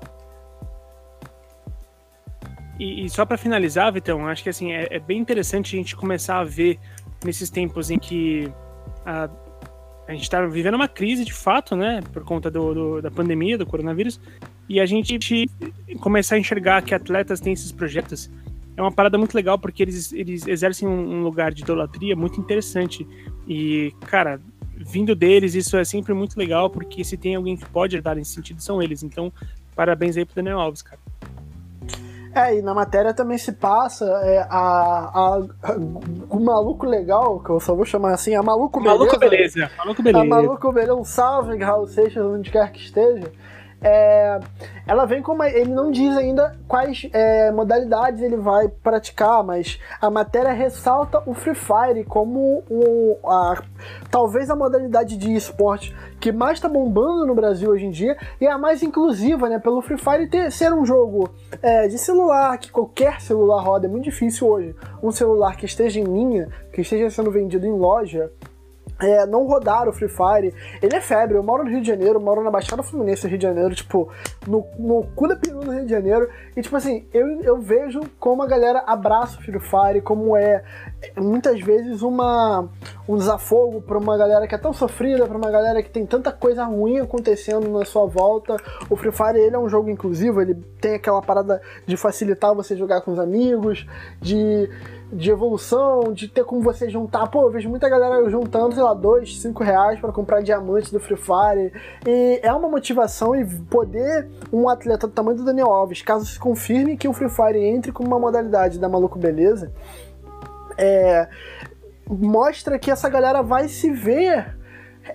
E, 2.80 3.06
e 3.06 3.10
só 3.10 3.26
para 3.26 3.38
finalizar, 3.38 3.92
Vitão, 3.94 4.28
acho 4.28 4.44
que 4.44 4.50
assim 4.50 4.72
é, 4.72 4.88
é, 4.90 5.00
bem 5.00 5.20
interessante 5.20 5.76
a 5.76 5.78
gente 5.78 5.96
começar 5.96 6.40
a 6.40 6.44
ver 6.44 6.80
nesses 7.24 7.50
tempos 7.50 7.92
em 7.92 8.00
que 8.00 8.52
a, 9.06 9.30
a 10.08 10.12
gente 10.12 10.24
está 10.24 10.46
vivendo 10.46 10.76
uma 10.76 10.88
crise 10.88 11.24
de 11.24 11.34
fato, 11.34 11.76
né, 11.76 12.02
por 12.12 12.24
conta 12.24 12.50
do, 12.50 12.74
do, 12.74 13.02
da 13.02 13.12
pandemia, 13.12 13.58
do 13.58 13.66
coronavírus, 13.66 14.20
e 14.68 14.80
a 14.80 14.86
gente 14.86 15.18
começar 16.00 16.36
a 16.36 16.40
enxergar 16.40 16.82
que 16.82 16.96
atletas 16.96 17.40
têm 17.40 17.54
esses 17.54 17.72
projetos 17.72 18.30
é 18.76 18.82
uma 18.82 18.92
parada 18.92 19.18
muito 19.18 19.36
legal 19.36 19.58
porque 19.60 19.84
eles, 19.84 20.12
eles 20.14 20.48
exercem 20.48 20.88
um, 20.88 21.20
um 21.20 21.24
lugar 21.24 21.54
de 21.54 21.62
idolatria 21.62 22.16
muito 22.16 22.40
interessante. 22.40 23.08
E, 23.48 23.94
cara, 24.08 24.42
vindo 24.76 25.16
deles, 25.16 25.54
isso 25.54 25.78
é 25.78 25.84
sempre 25.84 26.14
muito 26.14 26.38
legal, 26.38 26.70
porque 26.70 27.04
se 27.04 27.16
tem 27.16 27.36
alguém 27.36 27.56
que 27.56 27.66
pode 27.66 27.96
ajudar 27.96 28.16
nesse 28.16 28.34
sentido, 28.34 28.62
são 28.62 28.82
eles. 28.82 29.04
Então, 29.04 29.32
parabéns 29.76 30.18
aí 30.18 30.26
pro 30.26 30.36
Daniel 30.36 30.60
Alves, 30.60 30.82
cara. 30.82 31.00
É, 32.36 32.58
e 32.58 32.62
na 32.62 32.74
matéria 32.74 33.14
também 33.14 33.38
se 33.38 33.52
passa 33.52 34.06
é, 34.24 34.40
a, 34.40 34.48
a, 34.50 35.42
a, 35.62 35.76
o 36.30 36.40
maluco 36.40 36.86
legal, 36.86 37.40
que 37.40 37.52
eu 37.52 37.60
só 37.60 37.76
vou 37.76 37.86
chamar 37.86 38.14
assim, 38.14 38.34
a 38.34 38.42
maluco 38.42 38.80
beleza. 38.80 38.98
Maluco 38.98 39.20
beleza. 39.20 39.72
Maluco 39.78 40.02
beleza. 40.02 40.24
A 40.24 40.28
maluco 40.28 40.72
beleza, 40.72 40.96
um 40.96 41.04
salve, 41.04 41.58
Raul 41.58 41.88
Seixas, 41.88 42.26
onde 42.26 42.50
quer 42.50 42.72
que 42.72 42.80
esteja. 42.80 43.32
É, 43.84 44.40
ela 44.88 45.06
vem 45.06 45.22
com 45.22 45.34
uma. 45.34 45.50
Ele 45.50 45.72
não 45.72 45.92
diz 45.92 46.16
ainda 46.16 46.56
quais 46.68 47.10
é, 47.12 47.52
modalidades 47.52 48.22
ele 48.22 48.38
vai 48.38 48.70
praticar, 48.70 49.44
mas 49.44 49.80
a 50.02 50.10
matéria 50.10 50.54
ressalta 50.54 51.22
o 51.26 51.34
Free 51.34 51.54
Fire 51.54 52.04
como 52.06 52.64
um, 52.70 53.18
a, 53.30 53.62
talvez 54.10 54.50
a 54.50 54.56
modalidade 54.56 55.18
de 55.18 55.36
esporte 55.36 55.94
que 56.20 56.32
mais 56.32 56.54
está 56.54 56.70
bombando 56.70 57.26
no 57.26 57.36
Brasil 57.36 57.70
hoje 57.70 57.86
em 57.86 57.92
dia 57.92 58.16
e 58.40 58.46
é 58.46 58.52
a 58.52 58.58
mais 58.58 58.82
inclusiva, 58.82 59.50
né? 59.50 59.60
Pelo 59.60 59.82
Free 59.82 59.98
Fire 59.98 60.30
ter, 60.30 60.50
ser 60.52 60.74
um 60.74 60.86
jogo 60.86 61.30
é, 61.62 61.88
de 61.90 61.98
celular, 61.98 62.58
que 62.58 62.72
qualquer 62.72 63.20
celular 63.20 63.62
roda, 63.62 63.88
é 63.88 63.90
muito 63.90 64.06
difícil 64.06 64.48
hoje. 64.48 64.74
Um 65.02 65.12
celular 65.12 65.58
que 65.58 65.66
esteja 65.66 66.00
em 66.00 66.06
linha, 66.06 66.48
que 66.72 66.82
esteja 66.82 67.10
sendo 67.10 67.30
vendido 67.30 67.68
em 67.68 67.74
loja, 67.74 68.32
é, 69.00 69.26
não 69.26 69.46
rodar 69.46 69.88
o 69.88 69.94
Free 69.94 70.10
Fire. 70.10 70.54
Ele 70.82 70.96
é 70.96 71.02
febre. 71.02 71.38
Eu 71.38 71.44
moro 71.44 71.64
no 71.64 71.70
Rio 71.70 71.82
de 71.82 71.88
Janeiro, 71.88 72.20
moro 72.20 72.44
na 72.44 72.52
Baixada 72.52 72.84
Fluminense, 72.84 73.28
Rio 73.28 73.38
de 73.38 73.44
Janeiro, 73.44 73.76
tipo, 73.76 74.10
no, 74.48 74.66
no 74.78 75.04
cu 75.16 75.28
da 75.28 75.36
peru 75.36 75.60
do 75.60 75.72
Rio 75.72 75.86
de 75.86 75.92
Janeiro. 75.92 76.30
E, 76.56 76.62
tipo 76.62 76.76
assim, 76.76 77.06
eu, 77.14 77.28
eu 77.42 77.60
vejo 77.60 78.02
como 78.20 78.44
a 78.44 78.48
galera 78.48 78.84
abraça 78.86 79.38
o 79.40 79.42
Free 79.42 79.60
Fire, 79.60 80.02
como 80.02 80.38
é 80.38 80.64
muitas 81.18 81.60
vezes 81.60 82.02
uma, 82.02 82.70
um 83.08 83.18
desafogo 83.18 83.82
para 83.82 83.98
uma 83.98 84.18
galera 84.18 84.48
que 84.48 84.56
é 84.56 84.58
tão 84.58 84.74
sofrida, 84.74 85.26
para 85.26 85.38
uma 85.38 85.52
galera 85.52 85.82
que 85.82 85.90
tem 85.90 86.06
tanta 86.06 86.32
coisa 86.32 86.64
ruim 86.64 87.00
acontecendo 87.00 87.70
na 87.70 87.86
sua 87.86 88.06
volta. 88.06 88.56
O 88.90 88.96
Free 88.96 89.12
Fire 89.12 89.38
ele 89.38 89.56
é 89.56 89.60
um 89.60 89.68
jogo 89.68 89.90
inclusivo, 89.90 90.42
ele 90.42 90.56
tem 90.80 90.96
aquela 90.96 91.22
parada 91.22 91.62
de 91.86 91.98
facilitar 91.98 92.54
você 92.54 92.76
jogar 92.76 93.02
com 93.02 93.12
os 93.12 93.20
amigos, 93.20 93.86
de 94.22 94.70
de 95.14 95.32
evolução, 95.32 96.12
de 96.12 96.28
ter 96.28 96.44
como 96.44 96.62
você 96.62 96.90
juntar. 96.90 97.28
Pô, 97.28 97.44
eu 97.44 97.52
vejo 97.52 97.70
muita 97.70 97.88
galera 97.88 98.30
juntando, 98.30 98.74
sei 98.74 98.84
lá, 98.84 98.94
dois, 98.94 99.40
cinco 99.40 99.64
reais 99.64 100.00
para 100.00 100.12
comprar 100.12 100.42
diamantes 100.42 100.92
do 100.92 101.00
Free 101.00 101.18
Fire. 101.18 101.72
E 102.06 102.40
é 102.42 102.54
uma 102.54 102.68
motivação 102.68 103.36
e 103.36 103.46
poder 103.70 104.28
um 104.52 104.68
atleta 104.68 105.08
do 105.08 105.14
tamanho 105.14 105.38
do 105.38 105.46
Daniel 105.46 105.70
Alves, 105.70 106.02
caso 106.02 106.26
se 106.26 106.40
confirme 106.40 106.98
que 106.98 107.08
o 107.08 107.14
Free 107.14 107.30
Fire 107.30 107.58
entre 107.58 107.92
como 107.92 108.08
uma 108.08 108.20
modalidade 108.20 108.80
da 108.80 108.90
Maluco 108.90 109.20
Beleza, 109.20 109.72
é, 110.78 111.28
mostra 112.08 112.80
que 112.80 112.92
essa 112.92 113.10
galera 113.10 113.42
vai 113.42 113.68
se 113.68 113.90
ver 113.92 114.63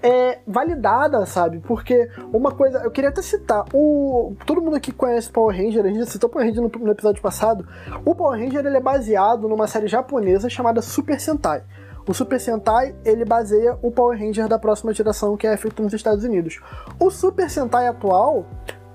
é, 0.02 0.38
validada, 0.46 1.24
sabe? 1.26 1.60
Porque 1.60 2.08
uma 2.32 2.52
coisa, 2.52 2.78
eu 2.78 2.90
queria 2.90 3.10
até 3.10 3.22
citar, 3.22 3.64
o, 3.72 4.34
todo 4.46 4.62
mundo 4.62 4.76
aqui 4.76 4.92
conhece 4.92 5.30
Power 5.30 5.56
Ranger, 5.56 5.84
a 5.84 5.88
gente 5.88 6.10
citou 6.10 6.28
Power 6.28 6.46
Ranger 6.46 6.62
no, 6.62 6.70
no 6.84 6.92
episódio 6.92 7.22
passado. 7.22 7.66
O 8.04 8.14
Power 8.14 8.38
Ranger 8.38 8.64
ele 8.64 8.76
é 8.76 8.80
baseado 8.80 9.48
numa 9.48 9.66
série 9.66 9.88
japonesa 9.88 10.48
chamada 10.48 10.82
Super 10.82 11.20
Sentai. 11.20 11.62
O 12.06 12.14
Super 12.14 12.40
Sentai, 12.40 12.94
ele 13.04 13.24
baseia 13.24 13.78
o 13.82 13.90
Power 13.90 14.18
Ranger 14.18 14.48
da 14.48 14.58
próxima 14.58 14.94
geração 14.94 15.36
que 15.36 15.46
é 15.46 15.56
feito 15.56 15.82
nos 15.82 15.92
Estados 15.92 16.24
Unidos. 16.24 16.58
O 16.98 17.10
Super 17.10 17.50
Sentai 17.50 17.86
atual 17.86 18.46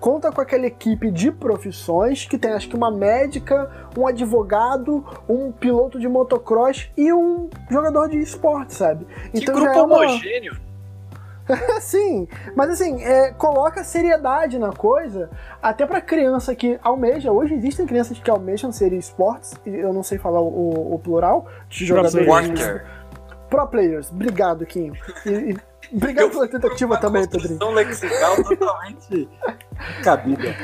conta 0.04 0.32
com 0.32 0.42
aquela 0.42 0.66
equipe 0.66 1.10
de 1.12 1.32
profissões 1.32 2.26
que 2.26 2.38
tem 2.38 2.52
acho 2.52 2.68
que 2.68 2.76
uma 2.76 2.92
médica, 2.92 3.72
um 3.98 4.06
advogado, 4.06 5.06
um 5.30 5.50
piloto 5.50 5.98
de 5.98 6.10
motocross 6.10 6.90
e 6.98 7.14
um 7.14 7.50
jogador 7.70 8.10
de 8.10 8.18
esporte, 8.18 8.74
sabe? 8.74 9.08
Então 9.34 9.56
que 9.56 9.62
grupo 9.62 9.80
é 9.80 9.82
uma... 9.82 9.96
homogêneo. 9.96 10.73
Sim, 11.82 12.28
mas 12.56 12.70
assim, 12.70 13.04
é, 13.04 13.32
coloca 13.32 13.84
seriedade 13.84 14.58
na 14.58 14.72
coisa, 14.72 15.30
até 15.62 15.86
pra 15.86 16.02
criança 16.02 16.56
que 16.56 16.80
almeja. 16.82 17.32
Hoje 17.32 17.54
existem 17.54 17.86
crianças 17.86 18.18
que 18.20 18.30
almejam 18.30 18.72
ser 18.72 18.94
esportes, 18.94 19.54
eu 19.66 19.94
não 19.94 20.04
sei 20.04 20.18
falar 20.18 20.42
o, 20.42 20.94
o 20.94 21.00
plural, 21.00 21.48
de 21.70 21.86
jogadores. 21.86 22.28
Pro 23.50 23.68
players. 23.68 24.10
Obrigado, 24.12 24.66
Kim. 24.66 24.94
E, 25.26 25.30
e, 25.30 25.58
obrigado 25.96 26.32
pela 26.32 26.48
tentativa 26.48 26.98
também, 26.98 27.28
Pedrinho. 27.28 27.70
lexical 27.70 28.44
totalmente 28.44 29.30
cabida. 30.04 30.56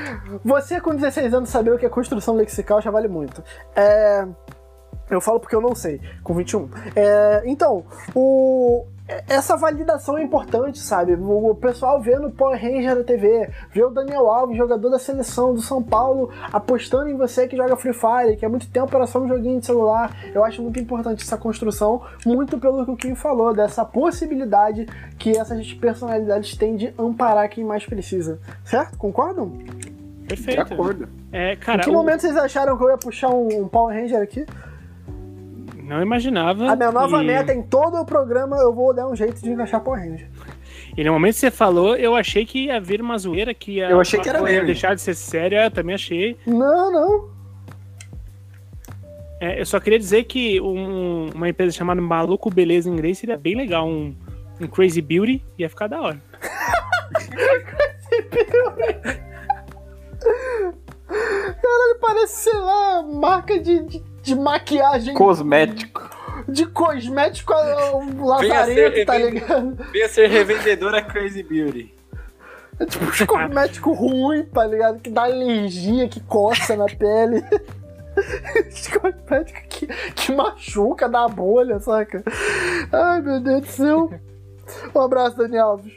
Você 0.43 0.81
com 0.81 0.95
16 0.95 1.33
anos 1.35 1.49
saber 1.49 1.71
o 1.71 1.77
que 1.77 1.85
é 1.85 1.89
construção 1.89 2.33
lexical 2.33 2.81
já 2.81 2.89
vale 2.89 3.07
muito. 3.07 3.43
É. 3.75 4.25
Eu 5.07 5.19
falo 5.19 5.39
porque 5.39 5.55
eu 5.55 5.61
não 5.61 5.73
sei, 5.73 5.99
com 6.23 6.33
21. 6.35 6.69
É, 6.95 7.41
então, 7.45 7.83
o, 8.13 8.85
essa 9.27 9.57
validação 9.57 10.17
é 10.17 10.23
importante, 10.23 10.79
sabe? 10.79 11.13
O 11.13 11.55
pessoal 11.55 11.99
vendo 12.01 12.27
o 12.27 12.31
Power 12.31 12.61
Ranger 12.61 12.95
na 12.95 13.03
TV, 13.03 13.49
vê 13.71 13.83
o 13.83 13.89
Daniel 13.89 14.27
Alves, 14.27 14.57
jogador 14.57 14.89
da 14.89 14.99
seleção 14.99 15.53
do 15.53 15.61
São 15.61 15.81
Paulo, 15.81 16.31
apostando 16.51 17.09
em 17.09 17.17
você 17.17 17.47
que 17.47 17.57
joga 17.57 17.75
Free 17.75 17.93
Fire, 17.93 18.37
que 18.37 18.45
é 18.45 18.47
muito 18.47 18.69
tempo 18.69 18.95
era 18.95 19.07
só 19.07 19.19
um 19.19 19.27
joguinho 19.27 19.59
de 19.59 19.65
celular. 19.65 20.15
Eu 20.33 20.43
acho 20.43 20.61
muito 20.61 20.79
importante 20.79 21.23
essa 21.23 21.37
construção, 21.37 22.01
muito 22.25 22.59
pelo 22.59 22.85
que 22.85 22.91
o 22.91 22.95
Kim 22.95 23.15
falou, 23.15 23.53
dessa 23.53 23.83
possibilidade 23.83 24.85
que 25.17 25.37
essas 25.37 25.73
personalidades 25.73 26.55
têm 26.55 26.75
de 26.75 26.93
amparar 26.97 27.49
quem 27.49 27.63
mais 27.63 27.85
precisa. 27.85 28.39
Certo? 28.63 28.97
Concordam? 28.97 29.53
Perfeito. 30.27 30.63
De 30.65 30.73
acordo. 30.73 31.09
É, 31.31 31.55
cara, 31.55 31.81
em 31.81 31.83
que 31.83 31.89
o... 31.89 31.93
momento 31.93 32.21
vocês 32.21 32.37
acharam 32.37 32.77
que 32.77 32.83
eu 32.83 32.89
ia 32.89 32.97
puxar 32.97 33.29
um 33.29 33.67
Power 33.67 33.95
Ranger 33.95 34.21
aqui? 34.21 34.45
Não 35.89 36.03
imaginava. 36.03 36.71
A 36.71 36.75
minha 36.75 36.91
nova 36.91 37.23
e... 37.23 37.25
meta 37.25 37.51
em 37.51 37.63
todo 37.63 37.99
o 37.99 38.05
programa 38.05 38.55
eu 38.57 38.71
vou 38.71 38.93
dar 38.93 39.07
um 39.07 39.15
jeito 39.15 39.41
de 39.41 39.49
encaixar 39.49 39.81
Power 39.81 39.99
Ranger. 39.99 40.29
E 40.95 41.03
no 41.03 41.13
momento 41.13 41.33
que 41.33 41.39
você 41.39 41.49
falou, 41.49 41.95
eu 41.95 42.15
achei 42.15 42.45
que 42.45 42.65
ia 42.65 42.79
vir 42.79 43.01
uma 43.01 43.17
zoeira 43.17 43.55
que 43.55 43.77
ia, 43.77 43.89
eu 43.89 43.99
achei 43.99 44.19
que 44.19 44.29
era 44.29 44.51
ia 44.51 44.63
deixar 44.63 44.93
de 44.93 45.01
ser 45.01 45.15
séria, 45.15 45.63
eu 45.63 45.71
também 45.71 45.95
achei. 45.95 46.37
Não, 46.45 46.91
não. 46.91 47.29
É, 49.41 49.59
eu 49.59 49.65
só 49.65 49.79
queria 49.79 49.97
dizer 49.97 50.25
que 50.25 50.61
um, 50.61 51.31
uma 51.33 51.49
empresa 51.49 51.75
chamada 51.75 51.99
Maluco 51.99 52.51
Beleza 52.51 52.87
em 52.87 52.93
inglês 52.93 53.17
seria 53.17 53.35
bem 53.35 53.55
legal. 53.55 53.87
Um, 53.87 54.15
um 54.61 54.67
Crazy 54.67 55.01
Beauty 55.01 55.43
ia 55.57 55.69
ficar 55.69 55.87
da 55.87 55.99
hora. 55.99 56.21
Crazy 57.17 58.21
Beauty. 58.29 59.19
Caralho, 61.07 61.99
parece, 61.99 62.43
sei 62.43 62.59
lá, 62.59 63.01
marca 63.01 63.57
de, 63.59 63.79
de 63.85 64.03
de 64.29 64.35
maquiagem. 64.35 65.13
Cosmético. 65.13 66.09
De 66.47 66.65
cosmético 66.65 67.53
um 67.53 68.25
lazareto, 68.25 69.05
tá 69.05 69.17
ligado? 69.17 69.77
Venha 69.91 70.07
ser 70.07 70.27
revendedora 70.27 71.01
Crazy 71.01 71.43
Beauty. 71.43 71.93
É 72.79 72.85
tipo 72.85 73.05
um 73.05 73.25
cosmético 73.25 73.91
ruim, 73.91 74.45
tá 74.45 74.65
ligado? 74.65 74.99
Que 74.99 75.09
dá 75.09 75.23
alergia, 75.23 76.07
que 76.07 76.19
coça 76.21 76.77
na 76.77 76.85
pele. 76.85 77.43
cosmético 79.01 79.59
que, 79.67 79.87
que 79.87 80.31
machuca, 80.33 81.09
dá 81.09 81.27
bolha, 81.27 81.79
saca? 81.79 82.23
Ai, 82.91 83.21
meu 83.21 83.39
Deus 83.41 83.61
do 83.61 83.67
céu. 83.67 84.09
Um 84.95 85.01
abraço, 85.01 85.37
Daniel 85.37 85.65
Alves. 85.65 85.93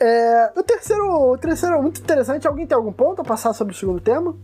É, 0.00 0.52
o 0.56 0.62
terceiro, 0.62 1.30
o 1.30 1.38
terceiro 1.38 1.76
é 1.76 1.80
muito 1.80 2.00
interessante. 2.00 2.46
Alguém 2.46 2.66
tem 2.66 2.76
algum 2.76 2.92
ponto 2.92 3.22
a 3.22 3.24
passar 3.24 3.52
sobre 3.52 3.72
o 3.74 3.76
segundo 3.76 4.00
tema? 4.00 4.36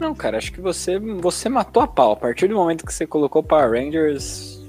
Não, 0.00 0.14
cara, 0.14 0.38
acho 0.38 0.52
que 0.52 0.60
você, 0.60 0.98
você 0.98 1.48
matou 1.48 1.82
a 1.82 1.86
pau. 1.86 2.12
A 2.12 2.16
partir 2.16 2.48
do 2.48 2.56
momento 2.56 2.86
que 2.86 2.92
você 2.92 3.06
colocou 3.06 3.42
Power 3.42 3.70
Rangers, 3.70 4.60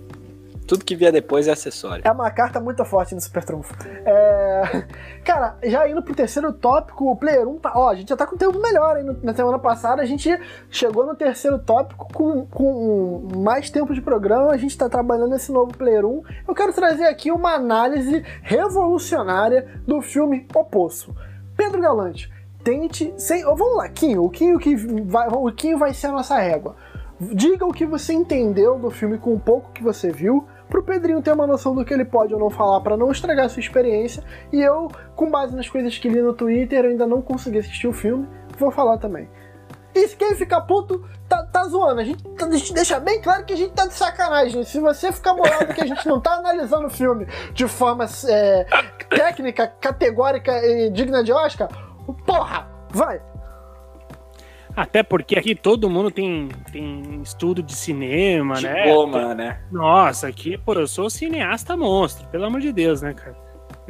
tudo 0.72 0.86
que 0.86 0.96
vier 0.96 1.12
depois 1.12 1.48
é 1.50 1.52
acessório. 1.52 2.02
É 2.06 2.12
uma 2.12 2.32
carta 2.32 2.60
muito 2.60 2.84
forte 2.86 3.14
no 3.14 3.20
Super 3.20 3.44
Trunfo. 3.44 3.74
É... 4.06 4.86
Cara, 5.24 5.58
já 5.64 5.88
indo 5.90 6.02
pro 6.02 6.16
terceiro 6.16 6.54
tópico, 6.54 7.12
o 7.12 7.16
Player 7.16 7.48
1 7.48 7.60
tá. 7.60 7.72
Ó, 7.76 7.90
a 7.90 7.96
gente 7.96 8.10
já 8.10 8.16
tá 8.16 8.26
com 8.26 8.38
tempo 8.38 8.58
melhor, 8.60 8.98
hein? 8.98 9.18
Na 9.24 9.34
semana 9.34 9.60
passada 9.60 10.02
a 10.02 10.06
gente 10.06 10.30
chegou 10.70 11.06
no 11.06 11.16
terceiro 11.16 11.60
tópico 11.60 12.08
com, 12.14 12.46
com 12.46 13.28
mais 13.38 13.70
tempo 13.70 13.94
de 13.94 14.02
programa, 14.02 14.52
a 14.52 14.58
gente 14.58 14.78
tá 14.78 14.88
trabalhando 14.88 15.32
nesse 15.32 15.52
novo 15.52 15.78
Player 15.78 16.06
1. 16.06 16.24
Eu 16.48 16.56
quero 16.56 16.74
trazer 16.74 17.06
aqui 17.06 17.32
uma 17.32 17.54
análise 17.54 18.24
revolucionária 18.42 19.82
do 19.88 20.02
filme 20.02 20.48
O 20.54 20.64
Poço. 20.64 21.16
Pedro 21.58 21.82
Galante, 21.82 22.32
tente. 22.64 23.14
Sem, 23.18 23.44
vamos 23.44 23.78
lá, 23.78 23.90
Kim, 23.90 24.18
o 24.18 24.30
Kim, 24.30 24.54
o 24.54 24.60
que 24.60 24.76
vai, 24.76 25.28
o 25.28 25.52
Kim 25.52 25.76
vai 25.76 25.94
ser 25.94 26.08
a 26.08 26.12
nossa 26.12 26.38
régua. 26.40 26.76
Diga 27.20 27.66
o 27.66 27.74
que 27.74 27.86
você 27.86 28.14
entendeu 28.14 28.80
do 28.80 28.90
filme 28.90 29.18
com 29.18 29.34
o 29.34 29.40
pouco 29.40 29.72
que 29.72 29.84
você 29.84 30.12
viu, 30.12 30.48
pro 30.68 30.82
Pedrinho 30.82 31.22
ter 31.22 31.32
uma 31.34 31.46
noção 31.46 31.76
do 31.76 31.86
que 31.86 31.94
ele 31.94 32.06
pode 32.06 32.34
ou 32.34 32.40
não 32.40 32.50
falar 32.50 32.82
para 32.82 32.98
não 32.98 33.12
estragar 33.12 33.46
a 33.46 33.50
sua 33.50 33.60
experiência. 33.60 34.24
E 34.52 34.60
eu, 34.60 34.88
com 35.16 35.30
base 35.30 35.56
nas 35.56 35.70
coisas 35.70 35.98
que 35.98 36.10
li 36.10 36.22
no 36.22 36.34
Twitter, 36.34 36.86
ainda 36.86 37.06
não 37.06 37.22
consegui 37.22 37.60
assistir 37.60 37.88
o 37.88 37.94
filme, 37.94 38.28
vou 38.58 38.72
falar 38.72 38.98
também. 38.98 39.30
E 39.94 40.08
se 40.08 40.16
quem 40.16 40.36
ficar 40.36 40.62
puto, 40.62 41.06
tá, 41.28 41.44
tá 41.44 41.66
zoando. 41.66 42.00
A 42.00 42.04
gente, 42.04 42.24
a 42.42 42.52
gente 42.52 42.74
deixa 42.74 43.00
bem 43.00 43.22
claro 43.22 43.46
que 43.46 43.54
a 43.54 43.58
gente 43.58 43.74
tá 43.74 43.86
de 43.86 43.94
sacanagem. 43.94 44.64
Se 44.64 44.80
você 44.80 45.12
ficar 45.12 45.34
bolado 45.34 45.74
que 45.74 45.82
a 45.82 45.86
gente 45.86 46.08
não 46.08 46.20
tá 46.20 46.36
analisando 46.36 46.88
o 46.88 46.90
filme 46.90 47.28
de 47.54 47.68
forma 47.68 48.06
é, 48.28 48.66
técnica, 49.10 49.68
categórica 49.68 50.54
e 50.66 50.90
digna 50.90 51.24
de 51.24 51.34
Oscar, 51.34 51.70
Porra, 52.26 52.68
vai! 52.92 53.22
Até 54.76 55.04
porque 55.04 55.38
aqui 55.38 55.54
todo 55.54 55.90
mundo 55.90 56.10
tem, 56.10 56.48
tem 56.72 57.22
estudo 57.22 57.62
de 57.62 57.76
cinema, 57.76 58.56
Diploma, 58.56 59.36
né? 59.36 59.46
né? 59.46 59.62
Nossa, 59.72 60.28
aqui, 60.28 60.58
pô, 60.58 60.74
eu 60.74 60.88
sou 60.88 61.10
cineasta 61.10 61.76
monstro, 61.76 62.28
pelo 62.30 62.46
amor 62.46 62.62
de 62.62 62.72
Deus, 62.72 63.02
né, 63.02 63.14
cara? 63.14 63.36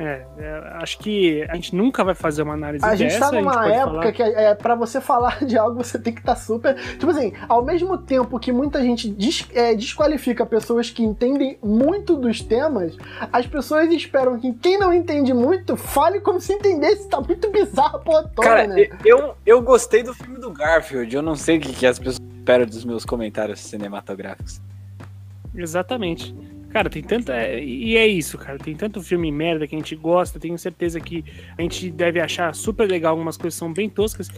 É, 0.03 0.25
é, 0.39 0.61
acho 0.81 0.97
que 0.97 1.43
a 1.49 1.53
gente 1.55 1.75
nunca 1.75 2.03
vai 2.03 2.15
fazer 2.15 2.41
uma 2.41 2.53
análise 2.55 2.83
A 2.83 2.95
gente 2.95 3.11
dessa. 3.13 3.29
tá 3.29 3.31
numa 3.31 3.53
pode 3.53 3.71
época 3.71 3.91
falar- 4.01 4.11
que 4.11 4.23
é, 4.23 4.55
pra 4.55 4.73
você 4.75 4.99
falar 4.99 5.39
de 5.45 5.57
algo 5.57 5.83
você 5.83 5.99
tem 5.99 6.11
que 6.13 6.21
estar 6.21 6.35
super. 6.35 6.73
Tipo 6.97 7.09
assim, 7.11 7.33
ao 7.47 7.63
mesmo 7.63 7.97
tempo 7.97 8.39
que 8.39 8.51
muita 8.51 8.81
gente 8.81 9.07
des- 9.09 9.47
é, 9.53 9.75
desqualifica 9.75 10.45
pessoas 10.45 10.89
que 10.89 11.03
entendem 11.03 11.57
muito 11.63 12.15
dos 12.15 12.41
temas, 12.41 12.97
as 13.31 13.45
pessoas 13.45 13.91
esperam 13.93 14.39
que 14.39 14.51
quem 14.53 14.79
não 14.79 14.91
entende 14.93 15.33
muito 15.33 15.77
fale 15.77 16.19
como 16.19 16.41
se 16.41 16.53
entendesse. 16.53 17.07
Tá 17.07 17.21
muito 17.21 17.51
bizarro 17.51 17.97
a 17.97 17.99
porra 17.99 18.23
toda, 18.35 18.47
Cara, 18.47 18.67
né? 18.67 18.87
eu, 19.05 19.35
eu 19.45 19.61
gostei 19.61 20.01
do 20.01 20.13
filme 20.13 20.39
do 20.39 20.49
Garfield. 20.49 21.15
Eu 21.15 21.21
não 21.21 21.35
sei 21.35 21.57
o 21.57 21.61
que, 21.61 21.73
que 21.73 21.85
as 21.85 21.99
pessoas 21.99 22.19
esperam 22.37 22.65
dos 22.65 22.83
meus 22.83 23.05
comentários 23.05 23.59
cinematográficos. 23.59 24.59
Exatamente. 25.55 26.33
Cara, 26.71 26.89
tem 26.89 27.03
tanta. 27.03 27.33
é, 27.35 27.63
E 27.63 27.97
é 27.97 28.07
isso, 28.07 28.37
cara. 28.37 28.57
Tem 28.57 28.75
tanto 28.75 29.01
filme 29.01 29.31
merda 29.31 29.67
que 29.67 29.75
a 29.75 29.77
gente 29.77 29.95
gosta. 29.95 30.39
Tenho 30.39 30.57
certeza 30.57 30.99
que 30.99 31.23
a 31.57 31.61
gente 31.61 31.91
deve 31.91 32.19
achar 32.19 32.53
super 32.55 32.89
legal. 32.89 33.11
Algumas 33.11 33.37
coisas 33.37 33.57
são 33.57 33.71
bem 33.73 33.89
toscas. 33.89 34.29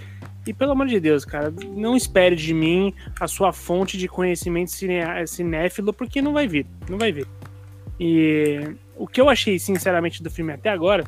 E 0.46 0.54
pelo 0.54 0.72
amor 0.74 0.88
de 0.88 1.00
Deus, 1.00 1.24
cara, 1.24 1.54
não 1.76 1.96
espere 1.96 2.36
de 2.36 2.54
mim 2.54 2.94
a 3.20 3.28
sua 3.28 3.54
fonte 3.54 3.98
de 3.98 4.08
conhecimento 4.08 4.72
cine- 4.72 5.26
cinéfilo, 5.26 5.94
porque 5.94 6.22
não 6.22 6.34
vai 6.34 6.48
vir. 6.48 6.66
Não 6.90 6.98
vai 6.98 7.12
vir. 7.14 7.26
E 8.00 8.76
o 8.98 9.08
que 9.08 9.22
eu 9.22 9.30
achei, 9.30 9.58
sinceramente, 9.60 10.22
do 10.22 10.30
filme 10.30 10.52
até 10.52 10.70
agora, 10.70 11.04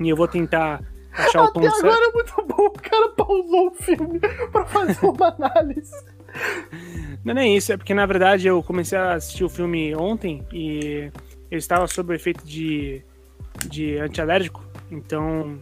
e 0.00 0.08
eu 0.08 0.16
vou 0.16 0.26
tentar 0.28 0.80
achar 1.12 1.44
o 1.44 1.52
tom 1.52 1.60
Até 1.60 1.70
certo. 1.70 1.86
agora 1.86 2.06
é 2.08 2.12
muito 2.12 2.34
bom. 2.46 2.66
O 2.66 2.70
cara 2.70 3.08
pausou 3.10 3.68
o 3.68 3.74
filme 3.74 4.20
pra 4.20 4.64
fazer 4.66 5.04
uma 5.04 5.28
análise. 5.28 5.92
Não, 7.24 7.36
é 7.40 7.48
isso, 7.48 7.72
é 7.72 7.76
porque 7.76 7.92
na 7.94 8.06
verdade 8.06 8.46
eu 8.46 8.62
comecei 8.62 8.96
a 8.96 9.14
assistir 9.14 9.42
o 9.44 9.48
filme 9.48 9.94
ontem 9.96 10.46
e 10.52 11.10
eu 11.50 11.58
estava 11.58 11.86
sob 11.88 12.12
o 12.12 12.14
efeito 12.14 12.44
de, 12.46 13.02
de 13.68 13.98
antialérgico, 13.98 14.62
então. 14.90 15.58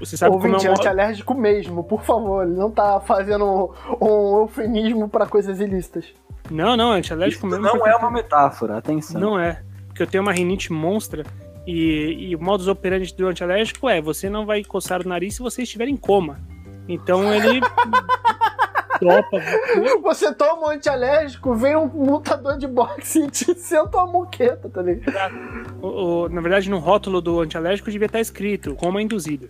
Você 0.00 0.16
sabe 0.16 0.32
como 0.34 0.46
é 0.46 0.50
Ouvinte 0.52 0.68
um. 0.68 0.72
antialérgico 0.72 1.34
mesmo, 1.34 1.84
por 1.84 2.02
favor. 2.02 2.44
Ele 2.44 2.56
não 2.56 2.70
tá 2.72 2.98
fazendo 3.00 3.72
um 4.00 4.38
eufemismo 4.40 5.08
pra 5.08 5.26
coisas 5.26 5.60
ilícitas. 5.60 6.06
Não, 6.50 6.76
não, 6.76 6.90
antialérgico 6.92 7.46
Isso 7.46 7.54
mesmo. 7.54 7.64
não 7.64 7.78
porque- 7.78 7.90
é 7.90 7.96
uma 7.96 8.10
metáfora, 8.10 8.78
atenção. 8.78 9.20
Não 9.20 9.38
é. 9.38 9.62
Porque 9.86 10.02
eu 10.02 10.06
tenho 10.08 10.22
uma 10.22 10.32
rinite 10.32 10.72
monstra 10.72 11.22
e, 11.66 12.30
e 12.30 12.34
o 12.34 12.42
modus 12.42 12.66
operandi 12.66 13.14
do 13.14 13.28
antialérgico 13.28 13.88
é: 13.88 14.00
você 14.00 14.28
não 14.28 14.44
vai 14.44 14.64
coçar 14.64 15.02
o 15.02 15.08
nariz 15.08 15.34
se 15.36 15.40
você 15.42 15.62
estiver 15.62 15.86
em 15.86 15.96
coma. 15.96 16.40
Então 16.88 17.32
ele. 17.32 17.60
topa. 18.98 19.38
Você 20.02 20.34
toma 20.34 20.66
um 20.68 20.70
antialérgico, 20.70 21.54
vem 21.54 21.76
um 21.76 21.86
lutador 21.86 22.56
de 22.58 22.66
boxe 22.66 23.24
e 23.24 23.30
te 23.30 23.54
senta 23.54 23.96
uma 23.98 24.06
moqueta, 24.06 24.68
tá 24.68 24.82
ligado? 24.82 25.34
O- 25.82 26.24
o- 26.24 26.28
na 26.28 26.40
verdade, 26.40 26.68
no 26.70 26.78
rótulo 26.78 27.20
do 27.20 27.40
antialérgico 27.40 27.90
devia 27.90 28.06
estar 28.06 28.20
escrito 28.20 28.74
coma 28.74 29.00
induzido. 29.02 29.48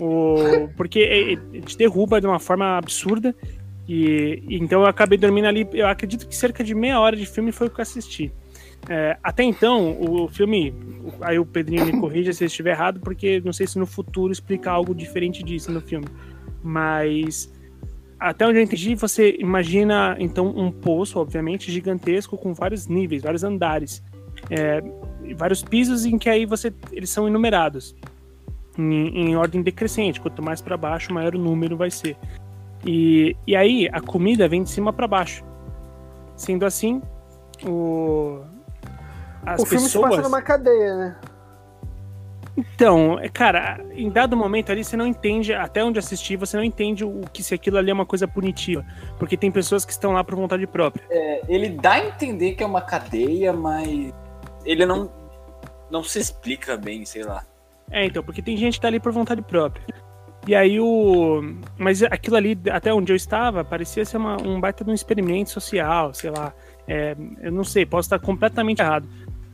O, 0.00 0.68
porque 0.76 0.98
ele 0.98 1.38
ele 1.52 1.62
te 1.62 1.76
derruba 1.78 2.20
de 2.20 2.26
uma 2.26 2.38
forma 2.40 2.76
absurda. 2.76 3.34
E, 3.86 4.42
e 4.48 4.56
então 4.58 4.80
eu 4.80 4.86
acabei 4.86 5.16
dormindo 5.18 5.46
ali. 5.46 5.68
Eu 5.72 5.86
acredito 5.86 6.26
que 6.26 6.34
cerca 6.34 6.64
de 6.64 6.74
meia 6.74 6.98
hora 6.98 7.14
de 7.14 7.26
filme 7.26 7.52
foi 7.52 7.66
o 7.66 7.70
que 7.70 7.80
eu 7.80 7.82
assisti. 7.82 8.32
É, 8.88 9.16
até 9.22 9.42
então, 9.44 9.96
o 10.00 10.28
filme. 10.28 10.74
Aí 11.20 11.38
o 11.38 11.46
Pedrinho 11.46 11.86
me 11.86 11.92
corrija 12.00 12.32
se 12.32 12.42
eu 12.44 12.46
estiver 12.46 12.70
errado, 12.72 12.98
porque 13.00 13.40
não 13.44 13.52
sei 13.52 13.66
se 13.66 13.78
no 13.78 13.86
futuro 13.86 14.32
explica 14.32 14.70
algo 14.70 14.94
diferente 14.94 15.42
disso 15.42 15.70
no 15.70 15.80
filme. 15.80 16.06
Mas. 16.62 17.52
Até 18.24 18.46
onde 18.46 18.58
eu 18.58 18.62
entendi, 18.62 18.94
você 18.94 19.36
imagina 19.38 20.16
então 20.18 20.46
um 20.46 20.72
poço, 20.72 21.18
obviamente, 21.18 21.70
gigantesco, 21.70 22.38
com 22.38 22.54
vários 22.54 22.86
níveis, 22.86 23.22
vários 23.22 23.44
andares. 23.44 24.02
É, 24.50 24.82
vários 25.36 25.62
pisos 25.62 26.06
em 26.06 26.16
que 26.16 26.30
aí 26.30 26.46
você 26.46 26.72
eles 26.90 27.10
são 27.10 27.28
enumerados 27.28 27.94
em, 28.78 29.28
em 29.28 29.36
ordem 29.36 29.60
decrescente. 29.60 30.22
Quanto 30.22 30.42
mais 30.42 30.62
para 30.62 30.74
baixo, 30.74 31.12
maior 31.12 31.34
o 31.34 31.38
número 31.38 31.76
vai 31.76 31.90
ser. 31.90 32.16
E, 32.86 33.36
e 33.46 33.54
aí 33.54 33.90
a 33.92 34.00
comida 34.00 34.48
vem 34.48 34.62
de 34.62 34.70
cima 34.70 34.90
para 34.90 35.06
baixo. 35.06 35.44
Sendo 36.34 36.64
assim, 36.64 37.02
o 37.62 38.40
as 39.44 39.60
o 39.60 39.66
filme 39.66 39.86
se 39.86 39.92
pessoas 39.92 40.16
passa 40.16 40.22
numa 40.22 40.40
cadeia, 40.40 40.96
né? 40.96 41.16
Então, 42.56 43.18
é, 43.18 43.28
cara, 43.28 43.84
em 43.92 44.08
dado 44.10 44.36
momento 44.36 44.70
ali 44.70 44.84
você 44.84 44.96
não 44.96 45.06
entende, 45.06 45.52
até 45.52 45.82
onde 45.84 45.98
assistir, 45.98 46.36
você 46.36 46.56
não 46.56 46.64
entende 46.64 47.04
o 47.04 47.22
que 47.32 47.42
se 47.42 47.54
aquilo 47.54 47.78
ali 47.78 47.90
é 47.90 47.94
uma 47.94 48.06
coisa 48.06 48.28
punitiva, 48.28 48.84
porque 49.18 49.36
tem 49.36 49.50
pessoas 49.50 49.84
que 49.84 49.92
estão 49.92 50.12
lá 50.12 50.22
por 50.22 50.36
vontade 50.36 50.66
própria. 50.66 51.04
É, 51.10 51.42
ele 51.48 51.70
dá 51.70 51.92
a 51.92 52.06
entender 52.06 52.52
que 52.52 52.62
é 52.62 52.66
uma 52.66 52.80
cadeia, 52.80 53.52
mas 53.52 54.12
ele 54.64 54.86
não, 54.86 55.10
não 55.90 56.02
se 56.04 56.18
explica 56.18 56.76
bem, 56.76 57.04
sei 57.04 57.24
lá. 57.24 57.44
É, 57.90 58.04
então, 58.04 58.22
porque 58.22 58.40
tem 58.40 58.56
gente 58.56 58.74
que 58.74 58.80
tá 58.80 58.88
ali 58.88 59.00
por 59.00 59.12
vontade 59.12 59.42
própria. 59.42 59.84
E 60.46 60.54
aí 60.54 60.78
o. 60.78 61.40
Mas 61.78 62.02
aquilo 62.02 62.36
ali, 62.36 62.58
até 62.70 62.92
onde 62.92 63.10
eu 63.12 63.16
estava, 63.16 63.64
parecia 63.64 64.04
ser 64.04 64.18
uma- 64.18 64.40
um 64.42 64.60
baita 64.60 64.84
de 64.84 64.90
um 64.90 64.94
experimento 64.94 65.50
social, 65.50 66.12
sei 66.12 66.30
lá. 66.30 66.52
É, 66.86 67.16
eu 67.40 67.50
não 67.50 67.64
sei, 67.64 67.86
posso 67.86 68.06
estar 68.06 68.18
completamente 68.18 68.80
errado. 68.80 69.08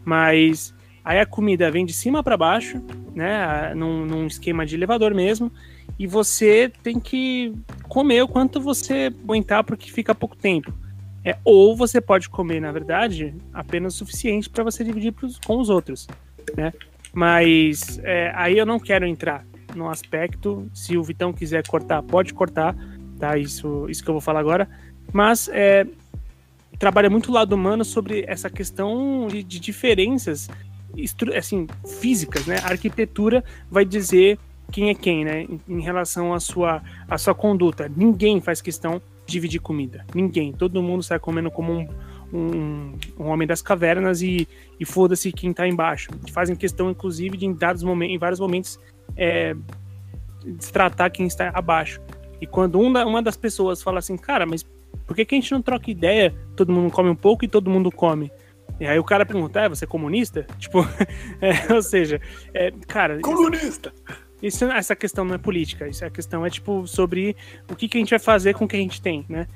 Mas 0.04 0.74
aí 1.04 1.18
a 1.18 1.26
comida 1.26 1.70
vem 1.70 1.84
de 1.86 1.92
cima 1.92 2.22
para 2.22 2.36
baixo, 2.36 2.82
né? 3.14 3.74
Num, 3.74 4.04
num 4.04 4.26
esquema 4.26 4.64
de 4.64 4.74
elevador 4.74 5.14
mesmo. 5.14 5.50
E 5.98 6.06
você 6.06 6.72
tem 6.82 6.98
que 6.98 7.52
comer 7.88 8.22
o 8.22 8.28
quanto 8.28 8.60
você 8.60 9.12
aguentar, 9.22 9.64
porque 9.64 9.90
fica 9.90 10.14
pouco 10.14 10.36
tempo. 10.36 10.72
É, 11.24 11.36
ou 11.44 11.76
você 11.76 12.00
pode 12.00 12.30
comer, 12.30 12.60
na 12.60 12.72
verdade, 12.72 13.34
apenas 13.52 13.94
o 13.94 13.98
suficiente 13.98 14.48
para 14.48 14.64
você 14.64 14.82
dividir 14.82 15.12
pros- 15.12 15.38
com 15.38 15.58
os 15.58 15.68
outros, 15.68 16.08
né? 16.56 16.72
Mas 17.12 18.00
é, 18.02 18.32
aí 18.34 18.56
eu 18.56 18.64
não 18.64 18.78
quero 18.78 19.06
entrar 19.06 19.44
no 19.74 19.90
aspecto. 19.90 20.66
Se 20.72 20.96
o 20.96 21.02
Vitão 21.02 21.32
quiser 21.32 21.66
cortar, 21.66 22.02
pode 22.02 22.32
cortar, 22.32 22.74
tá? 23.18 23.36
Isso, 23.36 23.86
isso 23.88 24.02
que 24.02 24.08
eu 24.08 24.14
vou 24.14 24.20
falar 24.20 24.40
agora. 24.40 24.68
Mas 25.12 25.50
é, 25.52 25.86
trabalha 26.78 27.10
muito 27.10 27.28
o 27.28 27.32
lado 27.34 27.52
humano 27.52 27.84
sobre 27.84 28.24
essa 28.26 28.48
questão 28.48 29.26
de, 29.28 29.42
de 29.42 29.60
diferenças 29.60 30.48
assim, 31.36 31.66
físicas, 32.00 32.46
né? 32.46 32.56
A 32.62 32.68
arquitetura 32.70 33.44
vai 33.70 33.84
dizer 33.84 34.38
quem 34.70 34.90
é 34.90 34.94
quem, 34.94 35.24
né? 35.24 35.46
Em, 35.68 35.80
relação 35.80 36.32
à 36.32 36.40
sua, 36.40 36.82
à 37.08 37.18
sua 37.18 37.34
conduta. 37.34 37.90
Ninguém 37.94 38.40
faz 38.40 38.60
questão 38.60 39.00
de 39.26 39.32
dividir 39.32 39.60
comida. 39.60 40.04
Ninguém. 40.14 40.52
Todo 40.52 40.82
mundo 40.82 41.02
sai 41.02 41.18
comendo 41.18 41.50
como 41.50 41.72
um, 41.72 41.88
um, 42.32 42.92
um 43.18 43.26
homem 43.26 43.46
das 43.46 43.60
cavernas 43.62 44.22
e, 44.22 44.48
e 44.78 44.84
foda-se 44.84 45.32
quem 45.32 45.52
tá 45.52 45.66
embaixo. 45.66 46.10
Fazem 46.32 46.54
questão, 46.56 46.90
inclusive, 46.90 47.36
de 47.36 47.46
em, 47.46 47.52
dados 47.52 47.82
momentos, 47.82 48.14
em 48.14 48.18
vários 48.18 48.40
momentos 48.40 48.78
é, 49.16 49.54
quem 51.12 51.26
está 51.26 51.50
abaixo. 51.52 52.00
E 52.40 52.46
quando 52.46 52.80
um 52.80 52.92
da- 52.92 53.06
uma 53.06 53.22
das 53.22 53.36
pessoas 53.36 53.82
fala 53.82 53.98
assim, 53.98 54.16
cara, 54.16 54.46
mas 54.46 54.64
por 55.06 55.14
que, 55.14 55.24
que 55.24 55.34
a 55.34 55.38
gente 55.38 55.52
não 55.52 55.60
troca 55.60 55.90
ideia? 55.90 56.34
Todo 56.56 56.72
mundo 56.72 56.90
come 56.90 57.10
um 57.10 57.14
pouco 57.14 57.44
e 57.44 57.48
todo 57.48 57.70
mundo 57.70 57.90
come. 57.90 58.30
E 58.80 58.86
aí 58.86 58.98
o 58.98 59.04
cara 59.04 59.26
pergunta, 59.26 59.60
é, 59.60 59.68
você 59.68 59.84
é 59.84 59.88
comunista? 59.88 60.46
Tipo, 60.58 60.80
é, 61.40 61.72
ou 61.72 61.82
seja, 61.82 62.20
é, 62.54 62.72
cara, 62.88 63.20
Comunista! 63.20 63.92
isso, 64.42 64.64
essa 64.64 64.96
questão 64.96 65.24
não 65.24 65.34
é 65.34 65.38
política, 65.38 65.86
isso 65.86 66.02
é 66.02 66.06
a 66.06 66.10
questão 66.10 66.44
é 66.44 66.50
tipo 66.50 66.86
sobre 66.86 67.36
o 67.70 67.76
que, 67.76 67.86
que 67.86 67.98
a 67.98 68.00
gente 68.00 68.10
vai 68.10 68.18
fazer 68.18 68.54
com 68.54 68.64
o 68.64 68.68
que 68.68 68.76
a 68.76 68.80
gente 68.80 69.02
tem, 69.02 69.24
né? 69.28 69.46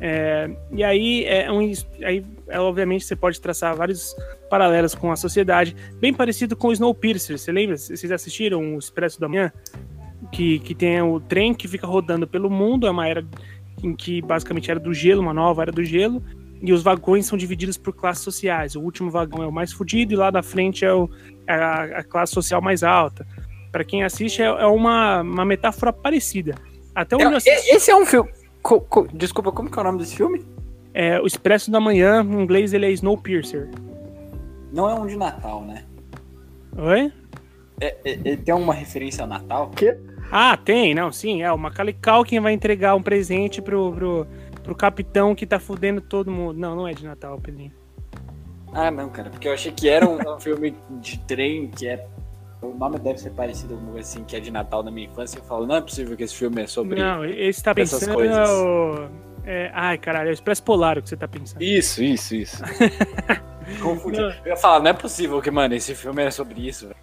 É, 0.00 0.50
e 0.72 0.82
aí 0.82 1.24
é 1.24 1.50
um, 1.50 1.60
aí 2.04 2.24
é, 2.48 2.60
obviamente 2.60 3.04
você 3.04 3.14
pode 3.14 3.40
traçar 3.40 3.74
vários 3.76 4.14
paralelos 4.50 4.94
com 4.94 5.10
a 5.10 5.16
sociedade, 5.16 5.74
bem 6.00 6.12
parecido 6.12 6.56
com 6.56 6.68
o 6.68 6.72
Snowpiercer. 6.72 7.38
Você 7.38 7.52
lembra? 7.52 7.76
Vocês 7.76 8.10
assistiram 8.10 8.74
o 8.74 8.78
Expresso 8.78 9.20
da 9.20 9.28
Manhã? 9.28 9.52
Que, 10.32 10.58
que 10.58 10.74
tem 10.74 11.00
o 11.02 11.20
trem 11.20 11.54
que 11.54 11.68
fica 11.68 11.86
rodando 11.86 12.26
pelo 12.26 12.50
mundo, 12.50 12.86
é 12.86 12.90
uma 12.90 13.06
era 13.06 13.24
em 13.82 13.94
que 13.94 14.22
basicamente 14.22 14.70
era 14.70 14.80
do 14.80 14.92
gelo, 14.92 15.20
uma 15.20 15.34
nova 15.34 15.62
era 15.62 15.70
do 15.70 15.84
gelo, 15.84 16.22
e 16.64 16.72
os 16.72 16.82
vagões 16.82 17.26
são 17.26 17.36
divididos 17.36 17.76
por 17.76 17.92
classes 17.94 18.24
sociais. 18.24 18.74
O 18.74 18.80
último 18.80 19.10
vagão 19.10 19.42
é 19.42 19.46
o 19.46 19.52
mais 19.52 19.72
fudido 19.72 20.12
e 20.14 20.16
lá 20.16 20.30
da 20.30 20.42
frente 20.42 20.84
é, 20.84 20.92
o, 20.92 21.08
é 21.46 21.54
a, 21.54 21.82
a 21.98 22.02
classe 22.04 22.32
social 22.32 22.60
mais 22.62 22.82
alta. 22.82 23.26
Para 23.70 23.84
quem 23.84 24.02
assiste, 24.02 24.40
é, 24.40 24.46
é 24.46 24.66
uma, 24.66 25.20
uma 25.20 25.44
metáfora 25.44 25.92
parecida. 25.92 26.54
Até 26.94 27.16
onde 27.16 27.36
assisti, 27.36 27.70
É, 27.70 27.76
esse 27.76 27.90
é 27.90 27.96
um 27.96 28.06
filme. 28.06 28.30
co- 28.62 28.80
co- 28.80 29.06
desculpa, 29.12 29.52
como 29.52 29.70
que 29.70 29.78
é 29.78 29.82
o 29.82 29.84
nome 29.84 29.98
desse 29.98 30.16
filme? 30.16 30.42
é, 30.94 31.20
o 31.20 31.26
Expresso 31.26 31.70
da 31.72 31.80
Manhã, 31.80 32.22
em 32.22 32.40
inglês 32.42 32.72
ele 32.72 32.86
é 32.86 32.90
Snowpiercer. 32.92 33.68
Não 34.72 34.88
é 34.88 34.94
um 34.94 35.06
de 35.06 35.16
Natal, 35.16 35.62
né? 35.64 35.84
Oi? 36.76 37.12
É, 37.80 37.86
é- 38.04 38.12
ele 38.24 38.36
tem 38.36 38.54
uma 38.54 38.72
referência 38.72 39.24
a 39.24 39.26
Natal? 39.26 39.70
Ah, 40.30 40.56
tem, 40.56 40.94
não, 40.94 41.10
sim. 41.12 41.42
É 41.42 41.52
o 41.52 41.58
Macaulay 41.58 41.94
Culkin 42.00 42.40
vai 42.40 42.52
entregar 42.52 42.94
um 42.94 43.02
presente 43.02 43.60
pro, 43.60 43.92
pro, 43.92 44.26
pro 44.64 44.74
capitão 44.74 45.34
que 45.34 45.46
tá 45.46 45.60
fudendo 45.60 46.00
todo 46.00 46.30
mundo. 46.30 46.58
Não, 46.58 46.74
não 46.74 46.88
é 46.88 46.92
de 46.92 47.04
Natal, 47.04 47.38
Pedrinho. 47.40 47.72
Ah, 48.72 48.90
não, 48.90 49.08
cara, 49.08 49.30
porque 49.30 49.46
eu 49.46 49.52
achei 49.52 49.70
que 49.70 49.88
era 49.88 50.08
um, 50.08 50.18
um 50.34 50.40
filme 50.40 50.74
de 51.00 51.18
trem 51.20 51.68
que 51.68 51.86
é. 51.86 52.04
O 52.60 52.74
nome 52.74 52.98
deve 52.98 53.18
ser 53.18 53.30
parecido 53.30 53.76
com 53.76 53.96
assim, 53.98 54.24
que 54.24 54.34
é 54.34 54.40
de 54.40 54.50
Natal 54.50 54.82
na 54.82 54.90
minha 54.90 55.06
infância. 55.06 55.38
Eu 55.38 55.44
falo, 55.44 55.66
não 55.66 55.76
é 55.76 55.80
possível 55.82 56.16
que 56.16 56.24
esse 56.24 56.34
filme 56.34 56.62
é 56.62 56.66
sobre. 56.66 56.98
Não, 56.98 57.24
esse 57.24 57.62
tá 57.62 57.72
essas 57.76 58.00
pensando. 58.00 58.14
coisas. 58.16 58.36
é 58.36 58.52
o- 58.52 59.08
é, 59.46 59.70
ai, 59.74 59.98
caralho, 59.98 60.28
é 60.28 60.30
o 60.30 60.32
Expresso 60.32 60.62
Polar 60.62 60.96
o 60.98 61.02
que 61.02 61.08
você 61.10 61.16
tá 61.16 61.28
pensando. 61.28 61.60
Isso, 61.62 62.02
isso, 62.02 62.34
isso. 62.34 62.62
Confundi. 63.82 64.18
Não. 64.18 64.30
Eu 64.30 64.46
ia 64.46 64.56
falar, 64.56 64.80
não 64.80 64.88
é 64.90 64.92
possível 64.94 65.40
que, 65.42 65.50
mano, 65.50 65.74
esse 65.74 65.94
filme 65.94 66.22
é 66.22 66.30
sobre 66.30 66.66
isso, 66.66 66.88
velho. 66.88 66.96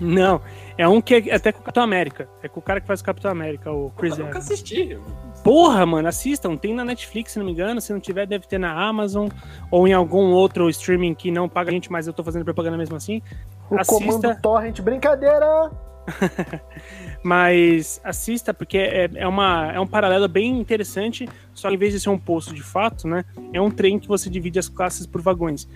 Não, 0.00 0.40
é 0.76 0.86
um 0.86 1.00
que 1.00 1.14
é 1.14 1.34
até 1.34 1.50
com 1.50 1.60
o 1.60 1.62
Capitão 1.62 1.82
América. 1.82 2.28
É 2.42 2.48
com 2.48 2.60
o 2.60 2.62
cara 2.62 2.80
que 2.80 2.86
faz 2.86 3.00
o 3.00 3.04
Capitão 3.04 3.30
América, 3.30 3.72
o 3.72 3.90
Chris 3.90 4.12
Eu 4.12 4.26
nunca 4.26 4.38
Evans. 4.38 4.50
assisti. 4.50 4.98
Porra, 5.42 5.84
mano, 5.84 6.08
assistam. 6.08 6.56
Tem 6.56 6.74
na 6.74 6.84
Netflix, 6.84 7.32
se 7.32 7.38
não 7.38 7.46
me 7.46 7.52
engano. 7.52 7.80
Se 7.80 7.92
não 7.92 8.00
tiver, 8.00 8.26
deve 8.26 8.46
ter 8.46 8.58
na 8.58 8.72
Amazon 8.72 9.28
ou 9.70 9.88
em 9.88 9.92
algum 9.92 10.30
outro 10.30 10.68
streaming 10.70 11.14
que 11.14 11.30
não 11.30 11.48
paga 11.48 11.70
a 11.70 11.72
gente, 11.72 11.90
mas 11.90 12.06
eu 12.06 12.12
tô 12.12 12.22
fazendo 12.22 12.44
propaganda 12.44 12.76
mesmo 12.76 12.96
assim. 12.96 13.22
O 13.70 13.76
Assista. 13.78 14.04
comando 14.04 14.40
Torrent, 14.40 14.80
brincadeira! 14.80 15.70
Mas 17.22 18.00
assista, 18.02 18.54
porque 18.54 18.78
é, 18.78 19.10
é, 19.14 19.28
uma, 19.28 19.72
é 19.72 19.80
um 19.80 19.86
paralelo 19.86 20.28
bem 20.28 20.58
interessante. 20.58 21.28
Só 21.52 21.68
que 21.68 21.74
em 21.74 21.78
vez 21.78 21.92
de 21.92 22.00
ser 22.00 22.08
um 22.08 22.18
poço 22.18 22.54
de 22.54 22.62
fato, 22.62 23.06
né? 23.06 23.24
É 23.52 23.60
um 23.60 23.70
trem 23.70 23.98
que 23.98 24.08
você 24.08 24.30
divide 24.30 24.58
as 24.58 24.68
classes 24.68 25.06
por 25.06 25.20
vagões. 25.20 25.68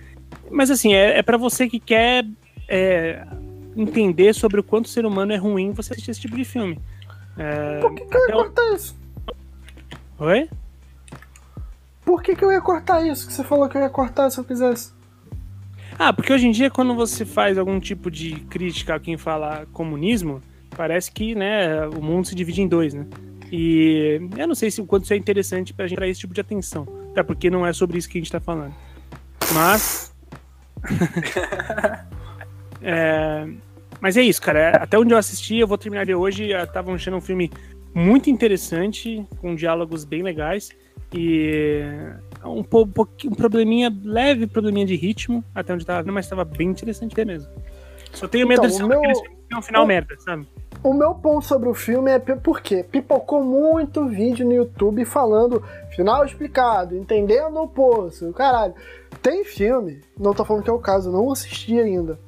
Mas 0.49 0.71
assim, 0.71 0.93
é, 0.93 1.19
é 1.19 1.21
para 1.21 1.37
você 1.37 1.67
que 1.67 1.79
quer 1.79 2.25
é, 2.67 3.25
entender 3.75 4.33
sobre 4.33 4.59
o 4.59 4.63
quanto 4.63 4.85
o 4.85 4.89
ser 4.89 5.05
humano 5.05 5.31
é 5.33 5.37
ruim 5.37 5.71
você 5.71 5.93
assistir 5.93 6.11
esse 6.11 6.21
tipo 6.21 6.35
de 6.35 6.43
filme. 6.45 6.79
É, 7.37 7.79
Por 7.79 7.93
que, 7.95 8.05
que 8.05 8.15
eu 8.17 8.27
ia 8.29 8.35
o- 8.35 8.43
cortar 8.43 8.73
isso? 8.75 8.95
Oi? 10.19 10.49
Por 12.05 12.21
que, 12.21 12.35
que 12.35 12.43
eu 12.45 12.51
ia 12.51 12.61
cortar 12.61 13.01
isso? 13.05 13.25
Que 13.27 13.33
você 13.33 13.43
falou 13.43 13.67
que 13.69 13.77
eu 13.77 13.81
ia 13.81 13.89
cortar 13.89 14.29
se 14.29 14.37
eu 14.39 14.43
quisesse. 14.43 14.91
Ah, 15.97 16.11
porque 16.11 16.33
hoje 16.33 16.47
em 16.47 16.51
dia, 16.51 16.69
quando 16.69 16.93
você 16.95 17.25
faz 17.25 17.57
algum 17.57 17.79
tipo 17.79 18.09
de 18.11 18.35
crítica 18.49 18.95
a 18.95 18.99
quem 18.99 19.17
fala 19.17 19.65
comunismo, 19.71 20.41
parece 20.75 21.11
que 21.11 21.33
né, 21.35 21.87
o 21.87 22.01
mundo 22.01 22.27
se 22.27 22.35
divide 22.35 22.61
em 22.61 22.67
dois, 22.67 22.93
né? 22.93 23.05
E 23.51 24.19
eu 24.37 24.47
não 24.47 24.55
sei 24.55 24.69
se 24.71 24.81
o 24.81 24.85
quanto 24.85 25.03
isso 25.03 25.13
é 25.13 25.17
interessante 25.17 25.73
pra 25.73 25.85
gente 25.87 25.99
dar 25.99 26.07
esse 26.07 26.19
tipo 26.19 26.33
de 26.33 26.41
atenção. 26.41 26.87
Até 27.11 27.21
porque 27.23 27.49
não 27.49 27.65
é 27.65 27.71
sobre 27.71 27.97
isso 27.99 28.09
que 28.09 28.17
a 28.17 28.21
gente 28.21 28.31
tá 28.31 28.39
falando. 28.39 28.73
Mas. 29.53 30.11
É, 32.83 33.47
Mas 34.01 34.17
é 34.17 34.21
isso, 34.21 34.41
cara. 34.41 34.71
Até 34.77 34.99
onde 34.99 35.13
eu 35.13 35.17
assisti, 35.17 35.57
eu 35.57 35.67
vou 35.67 35.77
terminar 35.77 36.05
de 36.05 36.13
hoje. 36.13 36.49
Eu 36.49 36.67
tava 36.67 36.91
achando 36.93 37.17
um 37.17 37.21
filme 37.21 37.49
muito 37.93 38.29
interessante, 38.29 39.25
com 39.39 39.55
diálogos 39.55 40.03
bem 40.03 40.21
legais. 40.21 40.69
E 41.15 41.83
um, 42.43 42.63
po- 42.63 42.85
pouquinho- 42.87 43.31
um 43.33 43.35
probleminha, 43.35 43.95
leve 44.03 44.47
probleminha 44.47 44.85
de 44.85 44.95
ritmo, 44.95 45.43
até 45.53 45.73
onde 45.73 45.85
tava 45.85 46.01
vendo, 46.01 46.13
mas 46.13 46.27
tava 46.27 46.43
bem 46.43 46.69
interessante 46.69 47.13
até 47.13 47.23
mesmo. 47.23 47.49
Só 48.11 48.27
tenho 48.27 48.47
medo 48.47 48.65
Então, 48.67 48.85
o 48.85 48.89
meu- 48.89 49.01
tem 49.01 49.57
um 49.57 49.61
final 49.61 49.83
o- 49.83 49.87
merda, 49.87 50.15
sabe? 50.19 50.47
O 50.83 50.93
meu 50.93 51.15
ponto 51.15 51.45
sobre 51.45 51.69
o 51.69 51.73
filme 51.73 52.11
é 52.11 52.19
p- 52.19 52.35
por 52.35 52.59
quê? 52.61 52.83
Pipocou 52.83 53.41
muito 53.43 54.05
vídeo 54.07 54.45
no 54.45 54.53
YouTube 54.53 55.05
falando 55.05 55.63
final 55.95 56.25
explicado, 56.25 56.95
entendendo 56.97 57.57
o 57.61 57.67
poço, 57.67 58.33
caralho. 58.33 58.73
Tem 59.21 59.45
filme, 59.45 60.01
não 60.19 60.33
tô 60.33 60.43
falando 60.43 60.63
que 60.63 60.69
é 60.69 60.73
o 60.73 60.79
caso, 60.79 61.09
não 61.11 61.31
assisti 61.31 61.79
ainda. 61.79 62.19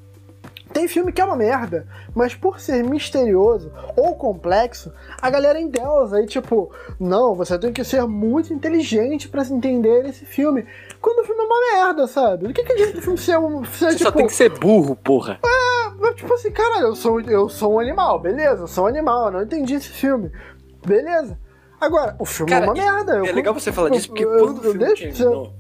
Tem 0.76 0.90
filme 0.90 1.14
que 1.14 1.22
é 1.22 1.24
uma 1.24 1.38
merda, 1.38 1.88
mas 2.14 2.36
por 2.36 2.60
ser 2.60 2.84
misterioso 2.84 3.72
ou 3.96 4.14
complexo, 4.18 4.92
a 5.22 5.30
galera 5.30 5.58
endeusa 5.58 6.18
aí, 6.18 6.26
tipo, 6.26 6.70
não, 7.00 7.34
você 7.34 7.58
tem 7.58 7.72
que 7.72 7.82
ser 7.86 8.06
muito 8.06 8.54
inteligente 8.54 9.30
pra 9.30 9.42
entender 9.44 10.06
esse 10.06 10.26
filme. 10.26 10.66
Quando 11.00 11.20
o 11.20 11.24
filme 11.24 11.42
é 11.42 11.46
uma 11.46 11.86
merda, 11.86 12.08
sabe? 12.08 12.48
O 12.48 12.54
que, 12.54 12.62
que 12.62 12.74
adianta 12.74 12.98
o 12.98 13.02
filme 13.02 13.18
ser 13.18 13.40
um. 13.40 13.64
Ser, 13.64 13.86
Você 13.92 13.92
tipo, 14.00 14.04
só 14.04 14.12
tem 14.12 14.28
que 14.28 14.34
ser 14.34 14.50
burro, 14.60 14.98
porra. 14.98 15.40
eu, 16.02 16.14
tipo 16.14 16.34
assim, 16.34 16.52
cara, 16.52 16.82
eu 16.82 16.94
sou, 16.94 17.22
eu 17.22 17.48
sou 17.48 17.76
um 17.76 17.80
animal, 17.80 18.20
beleza, 18.20 18.64
eu 18.64 18.68
sou 18.68 18.84
um 18.84 18.88
animal, 18.88 19.28
eu 19.28 19.32
não 19.32 19.44
entendi 19.44 19.76
esse 19.76 19.88
filme. 19.90 20.30
Beleza. 20.86 21.40
Agora, 21.80 22.18
o 22.20 22.26
filme 22.26 22.52
Cara, 22.52 22.66
é 22.66 22.68
uma 22.68 22.74
merda. 22.74 23.14
eu- 23.16 23.26
É 23.28 23.32
legal 23.32 23.54
você 23.54 23.72
falar 23.72 23.88
disso, 23.92 24.10
porque 24.10 24.26
eu- 24.26 24.40
quando 24.40 24.62
eu 24.62 24.72
o 24.72 24.74
filme 24.74 24.94
terminou, 24.94 25.54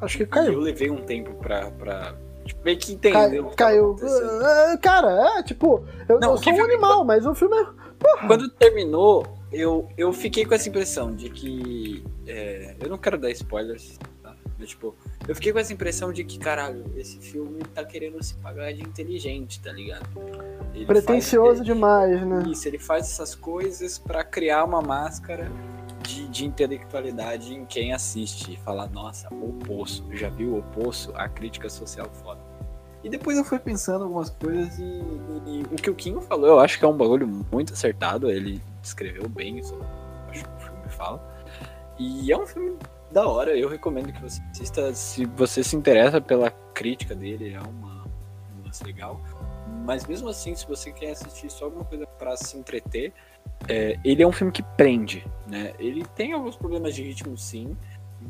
Acho 0.00 0.16
que 0.16 0.24
caiu. 0.24 0.54
eu 0.54 0.60
levei 0.60 0.90
um 0.90 0.96
tempo 1.04 1.34
pra, 1.34 1.70
pra 1.72 2.14
tipo, 2.44 2.60
meio 2.64 2.78
que 2.78 2.92
entender 2.92 3.42
Cai- 3.42 3.54
caiu. 3.56 3.92
acontecendo. 3.92 4.44
Ah, 4.44 4.78
Cara, 4.80 5.38
é, 5.38 5.42
tipo, 5.42 5.84
eu, 6.08 6.18
Não, 6.20 6.32
eu 6.32 6.38
sou 6.38 6.52
um 6.52 6.64
animal, 6.64 7.04
mas 7.04 7.24
o 7.26 7.34
filme 7.34 7.56
é. 7.56 7.64
Porra. 7.98 8.26
Quando 8.26 8.48
terminou, 8.50 9.26
eu, 9.52 9.88
eu 9.96 10.12
fiquei 10.12 10.44
com 10.44 10.54
essa 10.54 10.68
impressão 10.68 11.14
de 11.14 11.28
que. 11.30 12.04
é, 12.26 12.74
eu 12.80 12.88
não 12.88 12.98
quero 12.98 13.16
dar 13.18 13.30
spoilers, 13.30 13.98
tá? 14.22 14.34
Mas, 14.58 14.70
tipo, 14.70 14.94
eu 15.28 15.34
fiquei 15.34 15.52
com 15.52 15.58
essa 15.58 15.72
impressão 15.72 16.12
de 16.12 16.22
que, 16.24 16.38
caralho, 16.38 16.84
esse 16.96 17.18
filme 17.18 17.60
tá 17.74 17.84
querendo 17.84 18.22
se 18.22 18.34
pagar 18.34 18.72
de 18.72 18.82
inteligente, 18.82 19.60
tá 19.60 19.72
ligado? 19.72 20.06
Ele 20.74 20.86
Pretencioso 20.86 21.56
faz- 21.56 21.64
demais, 21.66 22.26
né? 22.26 22.44
Isso, 22.48 22.66
ele 22.68 22.78
faz 22.78 23.06
essas 23.06 23.34
coisas 23.34 23.98
pra 23.98 24.22
criar 24.24 24.64
uma 24.64 24.80
máscara 24.80 25.50
de, 26.32 26.42
de 26.42 26.46
intelectualidade 26.46 27.54
em 27.54 27.64
quem 27.64 27.92
assiste. 27.92 28.54
E 28.54 28.56
falar, 28.56 28.88
nossa, 28.88 29.28
o 29.32 29.52
Poço, 29.52 30.04
já 30.12 30.28
viu 30.28 30.58
o 30.58 30.62
Poço? 30.62 31.12
A 31.14 31.28
crítica 31.28 31.68
social 31.68 32.08
foda. 32.12 32.40
E 33.04 33.08
depois 33.08 33.36
eu 33.36 33.44
fui 33.44 33.58
pensando 33.58 34.04
algumas 34.04 34.30
coisas 34.30 34.78
e, 34.78 34.82
e 34.82 35.62
o 35.70 35.76
que 35.76 35.90
o 35.90 35.94
Kinho 35.94 36.20
falou, 36.20 36.46
eu 36.46 36.60
acho 36.60 36.78
que 36.78 36.84
é 36.84 36.88
um 36.88 36.96
bagulho 36.96 37.26
muito 37.50 37.72
acertado. 37.72 38.30
Ele 38.30 38.60
descreveu 38.80 39.28
bem 39.28 39.58
isso, 39.58 39.78
acho 40.28 40.44
que 40.44 40.50
o 40.56 40.60
filme 40.60 40.88
fala. 40.88 41.20
E 41.98 42.32
é 42.32 42.38
um 42.38 42.46
filme 42.46 42.76
da 43.10 43.26
hora, 43.26 43.56
eu 43.56 43.68
recomendo 43.68 44.12
que 44.12 44.22
você 44.22 44.40
assista. 44.52 44.94
Se 44.94 45.26
você 45.26 45.62
se 45.64 45.76
interessa 45.76 46.20
pela 46.20 46.50
crítica 46.72 47.14
dele, 47.14 47.54
é 47.54 47.60
uma, 47.60 48.04
um 48.58 48.64
lance 48.64 48.82
legal. 48.84 49.20
Mas 49.84 50.06
mesmo 50.06 50.28
assim, 50.28 50.54
se 50.54 50.66
você 50.66 50.92
quer 50.92 51.10
assistir 51.10 51.50
só 51.50 51.64
alguma 51.64 51.84
coisa 51.84 52.06
pra 52.06 52.36
se 52.36 52.56
entreter, 52.56 53.12
é, 53.68 53.98
ele 54.04 54.22
é 54.22 54.26
um 54.26 54.32
filme 54.32 54.52
que 54.52 54.62
prende, 54.62 55.24
né? 55.46 55.72
Ele 55.78 56.04
tem 56.16 56.32
alguns 56.32 56.56
problemas 56.56 56.94
de 56.94 57.02
ritmo, 57.02 57.36
sim, 57.36 57.76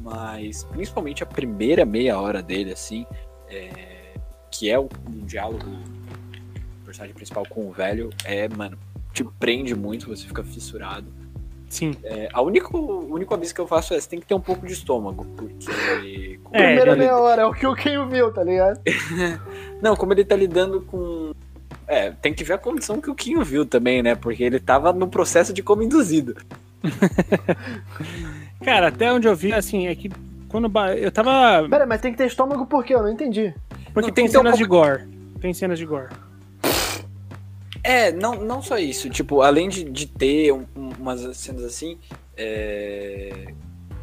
mas 0.03 0.65
principalmente 0.65 1.23
a 1.23 1.27
primeira 1.27 1.85
meia 1.85 2.19
hora 2.21 2.43
dele, 2.43 2.73
assim, 2.73 3.07
é, 3.49 4.15
que 4.51 4.71
é 4.71 4.79
o, 4.79 4.89
um 5.09 5.25
diálogo 5.25 5.65
do 5.65 6.85
personagem 6.85 7.15
principal 7.15 7.45
com 7.49 7.69
o 7.69 7.73
velho, 7.73 8.11
é, 8.25 8.49
mano, 8.49 8.79
te 9.13 9.25
prende 9.39 9.75
muito, 9.75 10.09
você 10.09 10.27
fica 10.27 10.43
fissurado. 10.45 11.07
Sim. 11.69 11.95
É, 12.05 12.29
a 12.35 12.43
único, 12.43 12.77
o 12.77 13.15
único 13.15 13.33
aviso 13.33 13.55
que 13.55 13.61
eu 13.61 13.67
faço 13.67 13.95
é 13.95 14.01
você 14.01 14.07
tem 14.07 14.21
que 14.21 14.27
ter 14.27 14.35
um 14.35 14.41
pouco 14.41 14.67
de 14.67 14.75
estômago, 14.75 15.25
porque. 15.37 16.39
como 16.45 16.55
É, 16.63 16.67
Primeira 16.67 16.91
ele- 16.91 16.99
meia 17.01 17.17
hora, 17.17 17.43
é 17.43 17.47
o 17.47 17.55
que 17.55 17.67
o 17.67 17.75
Ken 17.75 18.07
viu, 18.09 18.31
tá 18.31 18.45
ligado? 18.45 18.79
Não, 19.81 19.97
como 19.97 20.13
ele 20.13 20.23
tá 20.25 20.37
lidando 20.37 20.83
com. 20.83 21.33
É, 21.93 22.11
tem 22.11 22.33
que 22.33 22.43
ver 22.43 22.55
a 22.55 22.59
condição 22.59 23.03
que 23.03 23.11
o 23.11 23.15
Kinho 23.15 23.45
viu 23.45 23.67
também, 23.67 24.03
né? 24.03 24.15
Porque 24.15 24.43
ele 24.43 24.59
tava 24.59 24.95
no 24.95 25.07
processo 25.09 25.53
de 25.53 25.63
como 25.63 25.83
induzido. 25.83 26.35
Cara, 28.65 28.89
até 28.89 29.13
onde 29.13 29.29
eu 29.29 29.37
vi, 29.37 29.53
assim, 29.53 29.87
é 29.87 29.95
que 29.95 30.11
quando 30.49 30.71
eu 30.97 31.13
tava. 31.13 31.69
Pera, 31.69 31.85
mas 31.85 32.01
tem 32.01 32.11
que 32.13 32.17
ter 32.17 32.27
estômago 32.27 32.65
por 32.65 32.83
quê? 32.83 32.95
Eu 32.95 33.03
não 33.03 33.11
entendi. 33.11 33.53
Porque 33.93 34.09
Não, 34.09 34.15
tem 34.15 34.25
tem 34.25 34.27
que 34.27 34.33
ter 34.33 34.39
um 34.39 34.43
cenas 34.43 34.57
de 34.57 34.65
gore. 34.65 35.03
Tem 35.39 35.53
cenas 35.53 35.79
de 35.79 35.85
gore. 35.85 36.09
É, 37.85 38.11
não, 38.11 38.37
não 38.37 38.63
só 38.63 38.79
isso. 38.79 39.11
Tipo, 39.11 39.43
além 39.43 39.69
de, 39.69 39.85
de 39.85 40.07
ter 40.07 40.51
um- 40.51 40.65
um- 40.75 40.91
umas 40.99 41.37
cenas 41.37 41.63
assim, 41.65 41.99
é, 42.37 43.53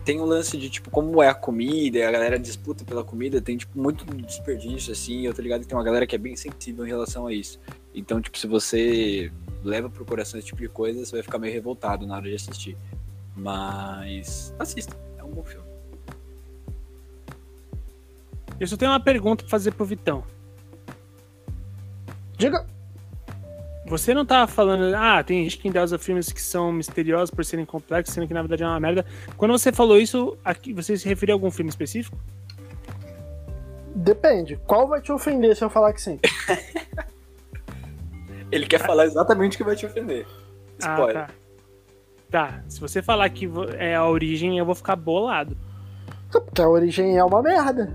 tem 0.03 0.19
o 0.19 0.25
lance 0.25 0.57
de, 0.57 0.69
tipo, 0.69 0.89
como 0.89 1.21
é 1.23 1.29
a 1.29 1.33
comida, 1.33 1.97
e 1.99 2.03
a 2.03 2.11
galera 2.11 2.37
disputa 2.37 2.83
pela 2.83 3.03
comida, 3.03 3.39
tem, 3.39 3.55
tipo, 3.55 3.79
muito 3.79 4.03
desperdício, 4.25 4.91
assim. 4.91 5.25
Eu 5.25 5.33
tô 5.33 5.41
ligado 5.41 5.61
que 5.61 5.67
tem 5.67 5.77
uma 5.77 5.83
galera 5.83 6.05
que 6.07 6.15
é 6.15 6.19
bem 6.19 6.35
sensível 6.35 6.85
em 6.85 6.89
relação 6.89 7.25
a 7.27 7.33
isso. 7.33 7.59
Então, 7.93 8.21
tipo, 8.21 8.37
se 8.37 8.47
você 8.47 9.31
leva 9.63 9.89
pro 9.89 10.05
coração 10.05 10.39
esse 10.39 10.47
tipo 10.47 10.61
de 10.61 10.69
coisa, 10.69 11.05
você 11.05 11.11
vai 11.11 11.23
ficar 11.23 11.39
meio 11.39 11.53
revoltado 11.53 12.05
na 12.05 12.15
hora 12.15 12.29
de 12.29 12.35
assistir. 12.35 12.77
Mas 13.35 14.53
assista, 14.59 14.95
é 15.17 15.23
um 15.23 15.31
bom 15.31 15.43
filme. 15.43 15.67
Eu 18.59 18.67
só 18.67 18.75
tenho 18.75 18.91
uma 18.91 18.99
pergunta 18.99 19.43
pra 19.43 19.49
fazer 19.49 19.71
pro 19.71 19.85
Vitão. 19.85 20.23
Diga. 22.37 22.65
Você 23.85 24.13
não 24.13 24.25
tava 24.25 24.45
falando, 24.45 24.93
ah, 24.95 25.23
tem 25.23 25.43
gente 25.43 25.57
que 25.57 25.67
endeusa 25.67 25.97
filmes 25.97 26.31
que 26.31 26.41
são 26.41 26.71
misteriosos 26.71 27.31
por 27.31 27.43
serem 27.43 27.65
complexos, 27.65 28.13
sendo 28.13 28.27
que 28.27 28.33
na 28.33 28.41
verdade 28.41 28.61
é 28.61 28.67
uma 28.67 28.79
merda. 28.79 29.03
Quando 29.35 29.51
você 29.51 29.71
falou 29.71 29.99
isso, 29.99 30.37
aqui, 30.45 30.71
você 30.73 30.95
se 30.95 31.07
referiu 31.07 31.33
a 31.33 31.35
algum 31.35 31.49
filme 31.49 31.69
específico? 31.69 32.15
Depende. 33.95 34.57
Qual 34.67 34.87
vai 34.87 35.01
te 35.01 35.11
ofender 35.11 35.55
se 35.55 35.63
eu 35.63 35.69
falar 35.69 35.93
que 35.93 36.01
sim? 36.01 36.19
Ele 38.51 38.65
quer 38.65 38.79
falar 38.79 39.05
exatamente 39.05 39.55
o 39.55 39.57
que 39.57 39.63
vai 39.63 39.75
te 39.75 39.85
ofender. 39.85 40.25
Spoiler. 40.79 41.17
Ah, 41.23 41.27
tá. 41.27 41.33
Tá, 42.31 42.61
se 42.67 42.79
você 42.79 43.01
falar 43.01 43.27
que 43.29 43.49
é 43.77 43.95
a 43.95 44.05
origem, 44.05 44.57
eu 44.57 44.65
vou 44.65 44.75
ficar 44.75 44.95
bolado. 44.95 45.57
Porque 46.31 46.61
a 46.61 46.69
origem 46.69 47.17
é 47.17 47.23
uma 47.23 47.41
merda. 47.41 47.91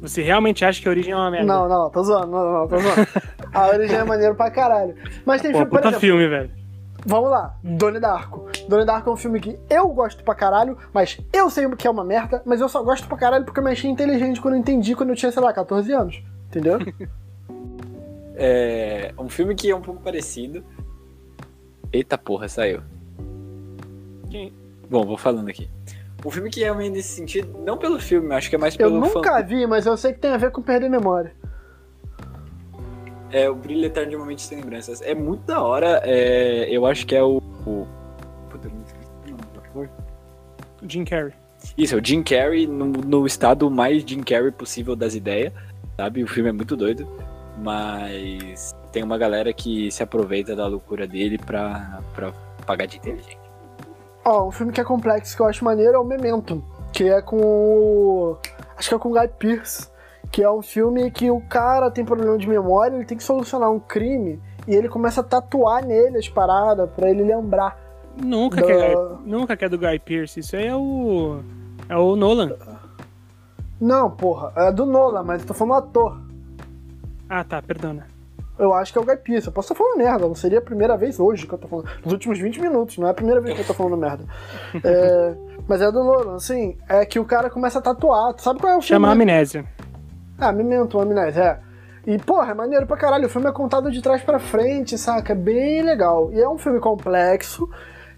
Você 0.00 0.22
realmente 0.22 0.64
acha 0.64 0.80
que 0.80 0.88
a 0.88 0.90
origem 0.90 1.12
é 1.12 1.16
uma 1.16 1.30
merda? 1.30 1.46
Não, 1.46 1.68
não, 1.68 1.90
tô 1.90 2.02
zoando, 2.02 2.28
não, 2.28 2.52
não, 2.60 2.68
tô 2.68 2.78
zoando. 2.78 3.06
A 3.52 3.66
origem 3.68 3.96
é 3.96 4.04
maneiro 4.04 4.34
pra 4.34 4.50
caralho. 4.50 4.94
Mas 5.26 5.42
tem 5.42 5.52
Pô, 5.52 5.58
filme, 5.58 5.70
por 5.70 5.76
puta 5.76 5.88
exemplo, 5.88 6.00
filme, 6.00 6.26
velho. 6.26 6.50
vamos 7.04 7.30
lá, 7.30 7.54
Donnie 7.62 8.00
Darko. 8.00 8.48
Donnie 8.66 8.86
Darko 8.86 9.10
é 9.10 9.12
um 9.12 9.16
filme 9.16 9.40
que 9.40 9.58
eu 9.68 9.88
gosto 9.88 10.24
pra 10.24 10.34
caralho, 10.34 10.78
mas 10.94 11.20
eu 11.30 11.50
sei 11.50 11.68
que 11.76 11.86
é 11.86 11.90
uma 11.90 12.04
merda, 12.04 12.42
mas 12.46 12.62
eu 12.62 12.68
só 12.68 12.82
gosto 12.82 13.06
pra 13.06 13.18
caralho 13.18 13.44
porque 13.44 13.60
eu 13.60 13.64
me 13.64 13.72
achei 13.72 13.90
inteligente 13.90 14.40
quando 14.40 14.54
eu 14.54 14.60
entendi 14.60 14.96
quando 14.96 15.10
eu 15.10 15.16
tinha, 15.16 15.30
sei 15.30 15.42
lá, 15.42 15.52
14 15.52 15.92
anos. 15.92 16.22
Entendeu? 16.48 16.78
É 18.42 19.12
um 19.18 19.28
filme 19.28 19.54
que 19.54 19.70
é 19.70 19.76
um 19.76 19.82
pouco 19.82 20.00
parecido. 20.00 20.64
Eita 21.92 22.16
porra, 22.16 22.48
saiu. 22.48 22.80
Quem- 24.30 24.52
Bom, 24.88 25.04
vou 25.04 25.18
falando 25.18 25.48
aqui. 25.50 25.68
Um 26.24 26.30
filme 26.30 26.48
que 26.50 26.64
é 26.64 26.72
meio 26.74 26.90
nesse 26.90 27.08
sentido, 27.10 27.58
não 27.64 27.76
pelo 27.76 27.98
filme, 28.00 28.34
acho 28.34 28.48
que 28.50 28.56
é 28.56 28.58
mais 28.58 28.74
Eu 28.74 28.78
pelo 28.90 29.00
nunca 29.00 29.32
fã. 29.38 29.42
vi, 29.42 29.66
mas 29.66 29.84
eu 29.86 29.96
sei 29.96 30.12
que 30.12 30.18
tem 30.18 30.30
a 30.30 30.36
ver 30.36 30.50
com 30.50 30.62
perder 30.62 30.88
memória. 30.88 31.32
É 33.30 33.48
o 33.48 33.54
Brilho 33.54 33.84
Eterno 33.86 34.10
de 34.10 34.16
uma 34.16 34.26
Mente 34.26 34.42
Sem 34.42 34.58
Lembranças. 34.60 35.00
É 35.02 35.14
muito 35.14 35.42
da 35.44 35.62
hora. 35.62 36.00
É, 36.04 36.66
eu 36.70 36.84
acho 36.86 37.06
que 37.06 37.14
é 37.14 37.22
o. 37.22 37.36
o... 37.66 37.86
Puta, 38.50 38.66
eu 38.68 38.72
não 38.72 38.82
esqueci 38.82 39.08
o 39.26 39.30
nome 39.30 39.42
do 39.54 39.60
ator. 39.60 39.88
Jim 40.88 41.04
Carrey. 41.04 41.32
Isso, 41.78 41.94
é 41.94 41.98
o 41.98 42.04
Jim 42.04 42.22
Carrey 42.22 42.66
no, 42.66 42.86
no 42.86 43.26
estado 43.26 43.70
mais 43.70 44.02
Jim 44.02 44.20
Carrey 44.22 44.50
possível 44.50 44.96
das 44.96 45.14
ideias, 45.14 45.52
sabe? 45.96 46.24
O 46.24 46.26
filme 46.26 46.48
é 46.48 46.52
muito 46.52 46.76
doido, 46.76 47.06
mas 47.60 48.74
tem 48.92 49.02
uma 49.02 49.16
galera 49.18 49.52
que 49.52 49.90
se 49.90 50.02
aproveita 50.02 50.56
da 50.56 50.66
loucura 50.66 51.06
dele 51.06 51.38
pra, 51.38 52.00
pra 52.14 52.32
pagar 52.66 52.86
de 52.86 52.96
inteligente. 52.96 53.38
Ó, 54.24 54.48
um 54.48 54.50
filme 54.50 54.72
que 54.72 54.80
é 54.80 54.84
complexo 54.84 55.36
que 55.36 55.42
eu 55.42 55.46
acho 55.46 55.64
maneiro 55.64 55.94
é 55.94 55.98
o 55.98 56.04
Memento, 56.04 56.62
que 56.92 57.04
é 57.04 57.22
com 57.22 57.36
o... 57.40 58.36
acho 58.76 58.88
que 58.88 58.94
é 58.94 58.98
com 58.98 59.10
o 59.10 59.12
Guy 59.18 59.28
Pearce, 59.38 59.88
que 60.30 60.42
é 60.42 60.50
um 60.50 60.62
filme 60.62 61.10
que 61.10 61.30
o 61.30 61.40
cara 61.40 61.90
tem 61.90 62.04
problema 62.04 62.36
de 62.36 62.48
memória, 62.48 62.94
ele 62.96 63.04
tem 63.06 63.16
que 63.16 63.24
solucionar 63.24 63.70
um 63.70 63.80
crime 63.80 64.40
e 64.68 64.74
ele 64.74 64.88
começa 64.88 65.20
a 65.22 65.24
tatuar 65.24 65.84
nele 65.84 66.18
as 66.18 66.28
paradas 66.28 66.88
pra 66.90 67.08
ele 67.10 67.22
lembrar. 67.24 67.78
Nunca, 68.22 68.60
Da- 68.60 68.66
que 68.66 68.72
é, 68.72 68.94
nunca 69.24 69.56
que 69.56 69.64
é 69.64 69.68
do 69.68 69.78
Guy 69.78 69.98
Pearce. 70.00 70.40
Isso 70.40 70.54
aí 70.56 70.66
é 70.66 70.76
o. 70.76 71.40
É 71.88 71.96
o 71.96 72.14
Nolan. 72.16 72.52
Não, 73.80 74.10
porra, 74.10 74.52
é 74.56 74.70
do 74.72 74.84
Nolan, 74.84 75.22
mas 75.22 75.40
eu 75.40 75.48
tô 75.48 75.54
falando 75.54 75.78
ator. 75.78 76.20
Ah, 77.30 77.44
tá, 77.44 77.62
perdona. 77.62 78.08
Eu 78.58 78.74
acho 78.74 78.92
que 78.92 78.98
é 78.98 79.00
o 79.00 79.06
Pearce. 79.06 79.46
Eu 79.46 79.52
posso 79.52 79.72
estar 79.72 79.82
falando 79.82 79.96
merda, 79.96 80.26
não 80.26 80.34
seria 80.34 80.58
a 80.58 80.62
primeira 80.62 80.96
vez 80.96 81.18
hoje 81.18 81.46
que 81.46 81.54
eu 81.54 81.58
tô 81.58 81.68
falando. 81.68 81.88
Nos 82.04 82.12
últimos 82.12 82.38
20 82.38 82.60
minutos, 82.60 82.98
não 82.98 83.06
é 83.06 83.10
a 83.12 83.14
primeira 83.14 83.40
vez 83.40 83.54
que 83.54 83.62
eu 83.62 83.66
tô 83.66 83.72
falando 83.72 83.96
merda. 83.96 84.24
É, 84.84 85.34
mas 85.66 85.80
é 85.80 85.90
do 85.90 86.02
Nolan, 86.02 86.34
assim, 86.34 86.76
é 86.88 87.06
que 87.06 87.18
o 87.20 87.24
cara 87.24 87.48
começa 87.48 87.78
a 87.78 87.82
tatuar. 87.82 88.34
Tu 88.34 88.42
sabe 88.42 88.60
qual 88.60 88.72
é 88.72 88.76
o 88.76 88.82
filme? 88.82 88.88
Chama 88.88 89.06
né? 89.08 89.12
Amnésia. 89.14 89.64
Ah, 90.38 90.52
Memento, 90.52 91.00
Amnésia, 91.00 91.42
é. 91.42 91.60
E, 92.06 92.18
porra, 92.18 92.50
é 92.50 92.54
maneiro 92.54 92.86
pra 92.86 92.96
caralho. 92.96 93.26
O 93.26 93.30
filme 93.30 93.48
é 93.48 93.52
contado 93.52 93.90
de 93.90 94.02
trás 94.02 94.22
pra 94.22 94.38
frente, 94.38 94.98
saca? 94.98 95.32
É 95.32 95.36
bem 95.36 95.82
legal. 95.82 96.30
E 96.32 96.40
é 96.40 96.48
um 96.48 96.58
filme 96.58 96.80
complexo. 96.80 97.68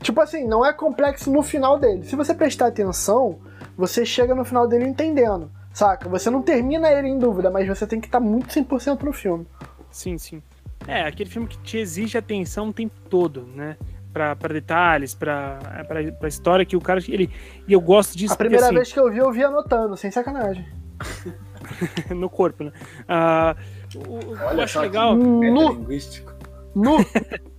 Tipo 0.00 0.20
assim, 0.20 0.46
não 0.46 0.64
é 0.64 0.72
complexo 0.72 1.30
no 1.30 1.42
final 1.42 1.78
dele. 1.78 2.04
Se 2.04 2.16
você 2.16 2.32
prestar 2.32 2.68
atenção, 2.68 3.38
você 3.76 4.04
chega 4.04 4.34
no 4.34 4.44
final 4.44 4.66
dele 4.66 4.86
entendendo, 4.86 5.50
saca? 5.72 6.08
Você 6.08 6.30
não 6.30 6.42
termina 6.42 6.90
ele 6.90 7.08
em 7.08 7.18
dúvida, 7.18 7.50
mas 7.50 7.66
você 7.66 7.86
tem 7.86 8.00
que 8.00 8.06
estar 8.06 8.20
muito 8.20 8.48
100% 8.48 9.02
no 9.02 9.12
filme. 9.12 9.46
Sim, 9.90 10.16
sim. 10.18 10.42
É, 10.86 11.02
aquele 11.02 11.30
filme 11.30 11.46
que 11.46 11.58
te 11.58 11.78
exige 11.78 12.18
atenção 12.18 12.68
o 12.68 12.72
tempo 12.72 12.94
todo, 13.08 13.46
né? 13.54 13.76
Pra, 14.12 14.36
pra 14.36 14.52
detalhes, 14.52 15.14
pra, 15.14 15.58
pra, 15.88 16.12
pra 16.12 16.28
história 16.28 16.66
que 16.66 16.76
o 16.76 16.80
cara. 16.80 17.00
Ele, 17.08 17.30
e 17.66 17.72
eu 17.72 17.80
gosto 17.80 18.16
disso 18.16 18.34
A 18.34 18.36
primeira 18.36 18.64
porque, 18.66 18.76
vez 18.76 18.92
que 18.92 18.98
eu 19.00 19.10
vi, 19.10 19.18
eu 19.18 19.32
vi 19.32 19.42
anotando, 19.44 19.96
sem 19.96 20.10
sacanagem. 20.10 20.66
assim, 21.00 21.32
no 22.14 22.28
corpo, 22.28 22.64
né? 22.64 22.72
Ah, 23.08 23.56
o- 23.94 24.32
o- 24.32 24.34
eu 24.36 24.60
acho 24.62 24.80
legal. 24.80 25.14
Nu, 25.16 25.72
linguístico. 25.72 26.32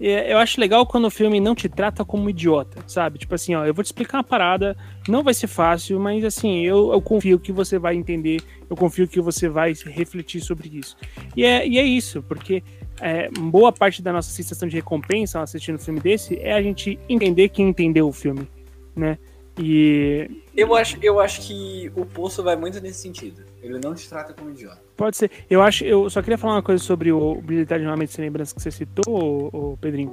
É, 0.00 0.32
Eu 0.32 0.38
acho 0.38 0.60
legal 0.60 0.86
quando 0.86 1.06
o 1.06 1.10
filme 1.10 1.40
não 1.40 1.54
te 1.54 1.68
trata 1.68 2.04
como 2.04 2.28
idiota, 2.28 2.82
sabe? 2.86 3.18
Tipo 3.18 3.34
assim, 3.34 3.54
ó, 3.54 3.64
eu 3.64 3.74
vou 3.74 3.82
te 3.82 3.86
explicar 3.86 4.18
uma 4.18 4.24
parada, 4.24 4.76
não 5.08 5.22
vai 5.22 5.34
ser 5.34 5.46
fácil, 5.46 5.98
mas 5.98 6.24
assim, 6.24 6.60
eu, 6.64 6.92
eu 6.92 7.00
confio 7.00 7.38
que 7.38 7.52
você 7.52 7.78
vai 7.78 7.94
entender, 7.94 8.40
eu 8.68 8.76
confio 8.76 9.08
que 9.08 9.20
você 9.20 9.48
vai 9.48 9.72
refletir 9.86 10.40
sobre 10.40 10.68
isso. 10.78 10.96
E 11.36 11.44
é, 11.44 11.66
e 11.66 11.78
é 11.78 11.82
isso, 11.82 12.22
porque 12.22 12.62
é, 13.00 13.30
boa 13.30 13.72
parte 13.72 14.02
da 14.02 14.12
nossa 14.12 14.30
sensação 14.30 14.68
de 14.68 14.76
recompensa 14.76 15.38
ao 15.38 15.44
assistindo 15.44 15.76
um 15.76 15.78
filme 15.78 16.00
desse 16.00 16.38
é 16.38 16.52
a 16.52 16.62
gente 16.62 16.98
entender 17.08 17.48
quem 17.48 17.68
entendeu 17.68 18.08
o 18.08 18.12
filme, 18.12 18.48
né? 18.94 19.18
E 19.60 20.30
Eu 20.56 20.74
acho, 20.74 20.96
eu 21.02 21.18
acho 21.18 21.40
que 21.42 21.90
o 21.96 22.06
Poço 22.06 22.42
vai 22.44 22.54
muito 22.54 22.80
nesse 22.80 23.00
sentido. 23.00 23.42
Ele 23.62 23.78
não 23.82 23.94
te 23.94 24.08
trata 24.08 24.32
como 24.32 24.50
idiota. 24.50 24.82
Pode 24.96 25.16
ser. 25.16 25.30
Eu 25.50 25.62
acho, 25.62 25.84
eu 25.84 26.08
só 26.08 26.22
queria 26.22 26.38
falar 26.38 26.54
uma 26.54 26.62
coisa 26.62 26.82
sobre 26.82 27.12
o 27.12 27.36
Brilhar 27.36 27.78
de 27.78 27.86
uma 27.86 27.96
Mente 27.96 28.12
Sem 28.12 28.24
Lembrança 28.24 28.54
que 28.54 28.62
você 28.62 28.70
citou, 28.70 29.50
ô, 29.52 29.76
Pedrinho. 29.80 30.12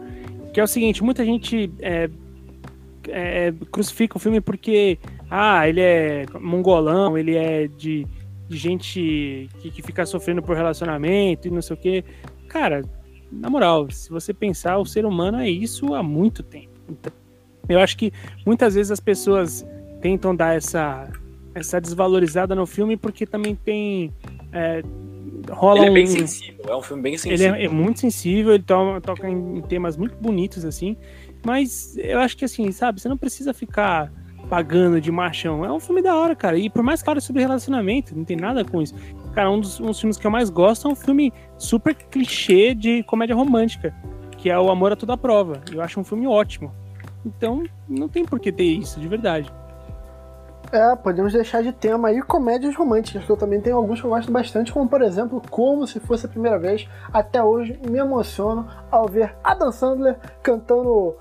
Que 0.54 0.60
é 0.60 0.64
o 0.64 0.68
seguinte, 0.68 1.04
muita 1.04 1.24
gente 1.24 1.72
é, 1.80 2.10
é, 3.10 3.54
crucifica 3.72 4.18
o 4.18 4.20
filme 4.20 4.42
porque 4.42 4.98
ah, 5.30 5.68
ele 5.68 5.82
é 5.82 6.26
mongolão, 6.40 7.18
ele 7.18 7.36
é 7.36 7.68
de, 7.68 8.08
de 8.48 8.58
gente 8.58 9.50
que, 9.60 9.72
que 9.72 9.82
fica 9.82 10.06
sofrendo 10.06 10.42
por 10.42 10.56
relacionamento 10.56 11.48
e 11.48 11.52
não 11.52 11.62
sei 11.62 11.76
o 11.76 11.80
quê. 11.80 12.04
Cara, 12.48 12.82
na 13.32 13.50
moral, 13.50 13.90
se 13.92 14.10
você 14.10 14.34
pensar, 14.34 14.78
o 14.78 14.86
ser 14.86 15.06
humano 15.06 15.40
é 15.40 15.50
isso 15.50 15.94
há 15.94 16.02
muito 16.02 16.42
tempo. 16.42 16.74
Então, 16.90 17.12
eu 17.68 17.80
acho 17.80 17.98
que 17.98 18.12
muitas 18.46 18.76
vezes 18.76 18.92
as 18.92 19.00
pessoas 19.00 19.66
tentam 20.02 20.36
dar 20.36 20.56
essa, 20.56 21.12
essa 21.56 21.80
desvalorizada 21.82 22.54
no 22.54 22.66
filme 22.68 22.96
porque 22.98 23.26
também 23.26 23.56
tem. 23.56 24.14
é, 24.52 24.84
rola 25.50 25.80
Ele 25.80 25.88
é 25.88 25.90
um. 25.90 25.94
bem 25.94 26.06
sensível, 26.06 26.66
é 26.68 26.76
um 26.76 26.82
filme 26.82 27.02
bem 27.02 27.12
Ele 27.14 27.18
sensível. 27.20 27.56
é, 27.56 27.64
é 27.64 27.70
muito 27.70 28.00
sensível, 28.02 28.54
ele 28.54 28.64
to- 28.64 29.02
toca 29.02 29.28
em, 29.30 29.58
em 29.58 29.62
temas 29.62 29.96
muito 29.98 30.16
bonitos, 30.18 30.66
assim. 30.66 30.96
Mas 31.46 31.96
eu 31.98 32.20
acho 32.20 32.36
que, 32.36 32.44
assim, 32.46 32.72
sabe, 32.72 33.00
você 33.00 33.08
não 33.08 33.18
precisa 33.18 33.54
ficar 33.54 34.12
pagando 34.50 35.00
de 35.00 35.12
machão. 35.12 35.64
É 35.64 35.72
um 35.72 35.80
filme 35.80 36.02
da 36.02 36.16
hora, 36.16 36.36
cara. 36.36 36.58
E 36.58 36.70
por 36.70 36.84
mais 36.84 37.02
claro 37.02 37.22
sobre 37.22 37.42
relacionamento, 37.42 38.16
não 38.16 38.24
tem 38.26 38.36
nada 38.38 38.64
com 38.66 38.82
isso. 38.82 38.94
Cara, 39.34 39.50
um 39.50 39.60
dos, 39.60 39.80
um 39.80 39.86
dos 39.88 40.00
filmes 40.00 40.18
que 40.18 40.26
eu 40.28 40.32
mais 40.32 40.50
gosto 40.50 40.88
é 40.88 40.92
um 40.92 40.96
filme 40.96 41.32
super 41.58 41.94
clichê 41.96 42.74
de 42.76 43.02
comédia 43.04 43.36
romântica, 43.36 43.94
que 44.38 44.50
é 44.50 44.60
O 44.60 44.70
Amor 44.70 44.92
a 44.92 44.96
Toda 44.96 45.16
Prova. 45.18 45.62
Eu 45.72 45.82
acho 45.82 46.00
um 46.00 46.04
filme 46.04 46.26
ótimo. 46.28 46.72
Então, 47.26 47.64
não 47.88 48.08
tem 48.08 48.24
por 48.26 48.40
que 48.40 48.52
ter 48.52 48.64
isso, 48.66 49.00
de 49.00 49.08
verdade. 49.08 49.52
É, 50.76 50.94
podemos 50.94 51.32
deixar 51.32 51.64
de 51.64 51.72
tema 51.72 52.10
aí 52.10 52.22
comédias 52.22 52.76
românticas, 52.76 53.24
que 53.24 53.30
eu 53.32 53.38
também 53.38 53.62
tenho 53.62 53.78
alguns 53.78 54.02
que 54.02 54.06
eu 54.06 54.10
gosto 54.10 54.30
bastante, 54.30 54.74
como 54.74 54.90
por 54.90 55.02
exemplo, 55.02 55.42
Como 55.50 55.88
Se 55.88 56.02
Fosse 56.02 56.26
a 56.26 56.30
Primeira 56.30 56.60
Vez. 56.60 56.86
Até 57.14 57.42
hoje 57.42 57.80
me 57.90 57.98
emociono 57.98 58.68
ao 58.92 59.08
ver 59.08 59.34
Adam 59.42 59.72
Sandler 59.72 60.18
cantando 60.44 61.16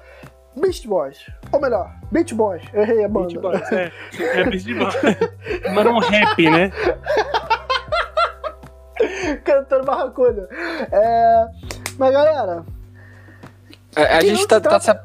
Beast 0.57 0.89
Boys. 0.89 1.31
Ou 1.53 1.61
melhor, 1.61 1.89
Beach 2.11 2.35
Boys. 2.35 2.63
Eu 2.73 2.83
errei 2.83 3.05
a 3.05 3.09
banda. 3.09 3.29
Beach 3.29 3.39
Boys, 3.41 3.73
é. 3.73 3.93
É 4.41 4.45
Beach 4.45 4.75
Boys. 4.75 4.95
Mas 5.73 5.87
um 5.87 5.99
rap, 5.99 6.51
né? 6.51 6.73
cantando 9.45 9.85
Barracuda. 9.85 10.49
É... 10.91 11.47
Mas 11.97 12.13
galera, 12.13 12.65
A, 13.95 14.03
a 14.03 14.19
Quem 14.19 14.35
gente 14.35 14.49
tá, 14.49 14.61
tá 14.61 14.81
se, 14.81 14.91
a- 14.91 15.05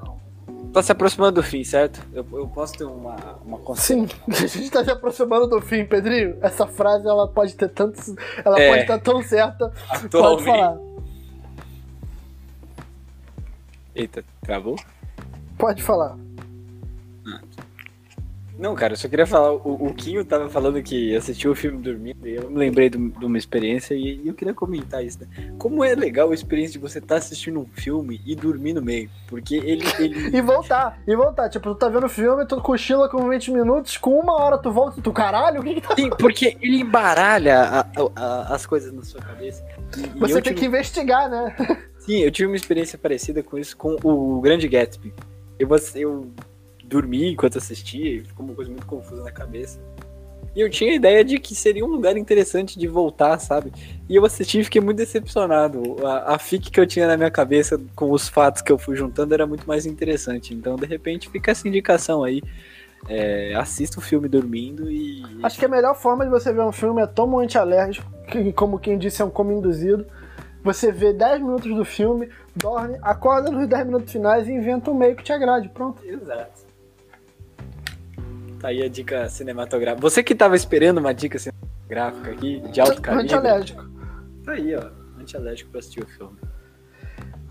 tá 0.74 0.82
se 0.84 0.92
aproximando 0.92 1.42
do 1.42 1.44
fim, 1.44 1.64
certo? 1.64 2.02
Eu, 2.14 2.26
eu 2.34 2.48
posso 2.48 2.74
ter 2.74 2.84
uma, 2.84 3.16
uma 3.46 3.76
sim, 3.76 4.08
a 4.28 4.34
gente 4.34 4.70
tá 4.70 4.84
se 4.84 4.92
aproximando 4.92 5.48
do 5.48 5.62
fim, 5.62 5.86
Pedrinho. 5.86 6.38
Essa 6.42 6.68
frase 6.68 7.08
ela 7.08 7.28
pode 7.28 7.56
ter 7.56 7.70
tantos. 7.70 8.14
Ela 8.44 8.60
É. 8.60 8.70
pode 8.70 8.82
estar 8.82 9.00
tão 9.00 9.22
certa. 9.24 9.70
Pode 9.70 10.06
Atualmente. 10.06 10.46
falar. 10.46 10.78
Eita, 13.96 14.24
travou? 14.42 14.76
Pode 15.58 15.84
falar. 15.84 16.16
Não, 18.60 18.76
cara, 18.76 18.94
eu 18.94 18.98
só 18.98 19.08
queria 19.08 19.26
falar. 19.26 19.54
O, 19.54 19.88
o 19.88 19.94
Quinho 19.94 20.24
tava 20.26 20.50
falando 20.50 20.84
que 20.84 21.16
assistiu 21.16 21.52
o 21.52 21.56
filme 21.56 21.78
dormindo 21.82 22.28
e 22.28 22.36
eu 22.36 22.50
me 22.50 22.58
lembrei 22.58 22.90
de, 22.90 22.98
de 22.98 23.26
uma 23.26 23.38
experiência 23.38 23.94
e, 23.94 24.22
eu 24.28 24.34
queria 24.34 24.54
comentar 24.54 25.04
isso, 25.04 25.20
né? 25.22 25.28
Como 25.58 25.82
é 25.84 25.96
legal 25.96 26.32
a 26.32 26.34
experiência 26.34 26.74
de 26.74 26.80
você 26.80 27.00
estar 27.00 27.16
assistindo 27.16 27.58
um 27.60 27.66
filme 27.66 28.20
e 28.26 28.36
dormir 28.36 28.74
no 28.74 28.82
meio. 28.82 29.10
Porque 29.28 29.56
ele. 29.56 29.86
ele... 29.98 30.30
E 30.38 30.42
voltar, 30.42 31.02
e 31.08 31.16
voltar. 31.16 31.48
Tipo, 31.50 31.70
tu 31.70 31.76
tá 31.76 31.88
vendo 31.90 32.06
o 32.06 32.10
filme, 32.10 32.46
tu 32.46 32.62
cochila 32.62 33.08
com 33.08 33.30
20 33.30 33.52
minutos, 33.52 33.98
com 33.98 34.20
uma 34.20 34.34
hora 34.34 34.58
tu 34.58 34.72
volta 34.72 35.00
e 35.00 35.02
tu, 35.02 35.12
caralho, 35.14 35.62
o 35.62 35.64
que 35.64 35.76
que 35.76 35.82
tá 35.82 35.96
Sim, 35.96 36.10
porque 36.10 36.58
ele 36.62 36.82
embaralha 36.82 37.60
a- 37.62 37.80
a- 37.80 38.12
a- 38.16 38.56
as 38.56 38.66
coisas 38.66 38.92
na 38.92 39.04
sua 39.04 39.22
cabeça. 39.22 39.64
E- 39.98 40.02
e 40.02 40.20
Você 40.20 40.34
eu 40.34 40.42
tem 40.42 40.54
tive- 40.54 40.56
que 40.56 40.66
investigar, 40.66 41.30
né? 41.30 41.56
Sim, 42.00 42.18
eu 42.24 42.32
tive 42.32 42.48
uma 42.48 42.56
experiência 42.58 42.98
parecida 42.98 43.42
com 43.42 43.58
isso 43.58 43.78
com 43.78 43.96
o 44.04 44.42
Grande 44.42 44.68
Gatsby. 44.68 45.14
Eu, 45.58 45.68
eu 45.96 46.28
dormi 46.90 47.32
enquanto 47.32 47.58
assistia 47.58 48.18
e 48.18 48.20
ficou 48.22 48.46
uma 48.46 48.56
coisa 48.56 48.70
muito 48.70 48.86
confusa 48.86 49.24
na 49.24 49.32
cabeça. 49.32 49.80
E 50.56 50.62
eu 50.62 50.70
tinha 50.70 50.92
a 50.92 50.96
ideia 50.96 51.24
de 51.24 51.38
que 51.40 51.54
seria 51.54 51.86
um 51.86 51.90
lugar 51.90 52.18
interessante 52.18 52.78
de 52.78 52.88
voltar, 52.88 53.38
sabe? 53.40 53.72
E 54.10 54.16
eu 54.16 54.26
assisti 54.26 54.60
e 54.60 54.64
fiquei 54.64 54.82
muito 54.82 54.98
decepcionado. 54.98 55.96
A, 56.06 56.36
a 56.36 56.40
fic 56.40 56.72
que 56.72 56.80
eu 56.80 56.88
tinha 56.88 57.08
na 57.08 57.16
minha 57.16 57.30
cabeça 57.30 57.80
com 57.96 58.12
os 58.12 58.28
fatos 58.28 58.62
que 58.62 58.72
eu 58.72 58.78
fui 58.78 58.96
juntando 58.96 59.34
era 59.34 59.46
muito 59.46 59.68
mais 59.68 59.86
interessante. 59.86 60.54
Então, 60.54 60.76
de 60.76 60.88
repente, 60.88 61.30
fica 61.30 61.52
essa 61.52 61.68
indicação 61.68 62.24
aí. 62.24 62.42
É, 63.08 63.54
assista 63.56 64.00
o 64.00 64.02
filme 64.02 64.28
dormindo 64.28 64.92
e. 64.92 65.24
Acho 65.44 65.58
que 65.58 65.66
a 65.66 65.70
melhor 65.70 65.96
forma 65.96 66.26
de 66.26 66.32
você 66.32 66.52
ver 66.52 66.64
um 66.64 66.72
filme 66.72 67.02
é 67.02 67.08
toma 67.08 67.38
um 67.38 67.40
antialérgico, 67.40 68.12
que, 68.28 68.52
como 68.52 68.80
quem 68.80 68.98
disse 68.98 69.22
é 69.22 69.26
um 69.26 69.30
coma 69.30 69.54
induzido. 69.54 70.06
Você 70.64 70.92
vê 70.92 71.14
10 71.14 71.42
minutos 71.42 71.74
do 71.74 71.86
filme, 71.86 72.28
dorme, 72.54 72.98
acorda 73.02 73.50
nos 73.50 73.66
10 73.66 73.86
minutos 73.86 74.12
finais 74.12 74.48
e 74.48 74.52
inventa 74.52 74.92
um 74.92 74.94
meio 74.94 75.16
que 75.16 75.24
te 75.24 75.32
agrade. 75.32 75.70
Pronto. 75.70 76.04
Exato. 76.06 76.69
Tá 78.60 78.68
aí 78.70 78.84
a 78.84 78.90
dica 78.90 79.30
cinematográfica. 79.30 80.02
Você 80.02 80.22
que 80.22 80.36
tava 80.36 80.56
esperando 80.56 80.98
uma 80.98 81.14
dica 81.14 81.40
cinematográfica 81.40 82.32
aqui, 82.32 82.60
de 82.72 82.82
alto 82.82 83.02
calibre. 83.02 83.26
Antialérgico. 83.26 83.90
Tá 84.44 84.52
aí, 84.52 84.76
ó. 84.76 84.90
Antialérgico 85.20 85.72
pra 85.72 85.80
assistir 85.80 86.04
o 86.04 86.08
filme. 86.08 86.38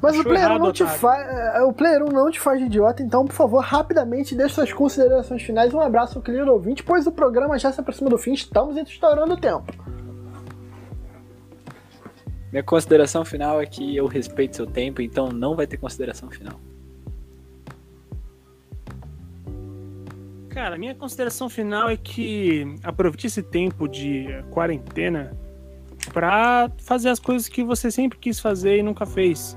Mas 0.00 0.16
o 0.16 0.22
Player 0.22 0.46
1 0.46 0.50
errado, 0.50 0.62
não 0.62 0.72
te 0.72 0.84
faz. 0.86 1.28
é, 1.56 1.62
O 1.62 1.72
Player 1.72 2.02
1 2.04 2.06
não 2.06 2.30
te 2.30 2.38
faz 2.38 2.60
de 2.60 2.66
idiota, 2.66 3.02
então, 3.02 3.26
por 3.26 3.32
favor, 3.32 3.60
rapidamente 3.60 4.34
deixe 4.34 4.54
suas 4.54 4.72
considerações 4.72 5.42
finais. 5.42 5.74
Um 5.74 5.80
abraço 5.80 6.18
ao 6.18 6.22
querido 6.22 6.52
ouvinte, 6.52 6.84
pois 6.84 7.06
o 7.06 7.10
programa 7.12 7.58
já 7.58 7.72
se 7.72 7.80
aproxima 7.80 8.08
do 8.08 8.16
fim, 8.16 8.32
estamos 8.32 8.76
estourando 8.76 9.34
o 9.34 9.36
tempo. 9.36 9.72
Minha 12.52 12.62
consideração 12.62 13.24
final 13.24 13.60
é 13.60 13.66
que 13.66 13.96
eu 13.96 14.06
respeito 14.06 14.56
seu 14.56 14.66
tempo, 14.66 15.02
então 15.02 15.30
não 15.30 15.56
vai 15.56 15.66
ter 15.66 15.76
consideração 15.76 16.30
final. 16.30 16.60
Cara, 20.58 20.76
minha 20.76 20.92
consideração 20.92 21.48
final 21.48 21.88
é 21.88 21.96
que 21.96 22.66
aproveite 22.82 23.28
esse 23.28 23.44
tempo 23.44 23.86
de 23.86 24.26
quarentena 24.50 25.30
pra 26.12 26.68
fazer 26.78 27.10
as 27.10 27.20
coisas 27.20 27.48
que 27.48 27.62
você 27.62 27.92
sempre 27.92 28.18
quis 28.18 28.40
fazer 28.40 28.78
e 28.78 28.82
nunca 28.82 29.06
fez. 29.06 29.56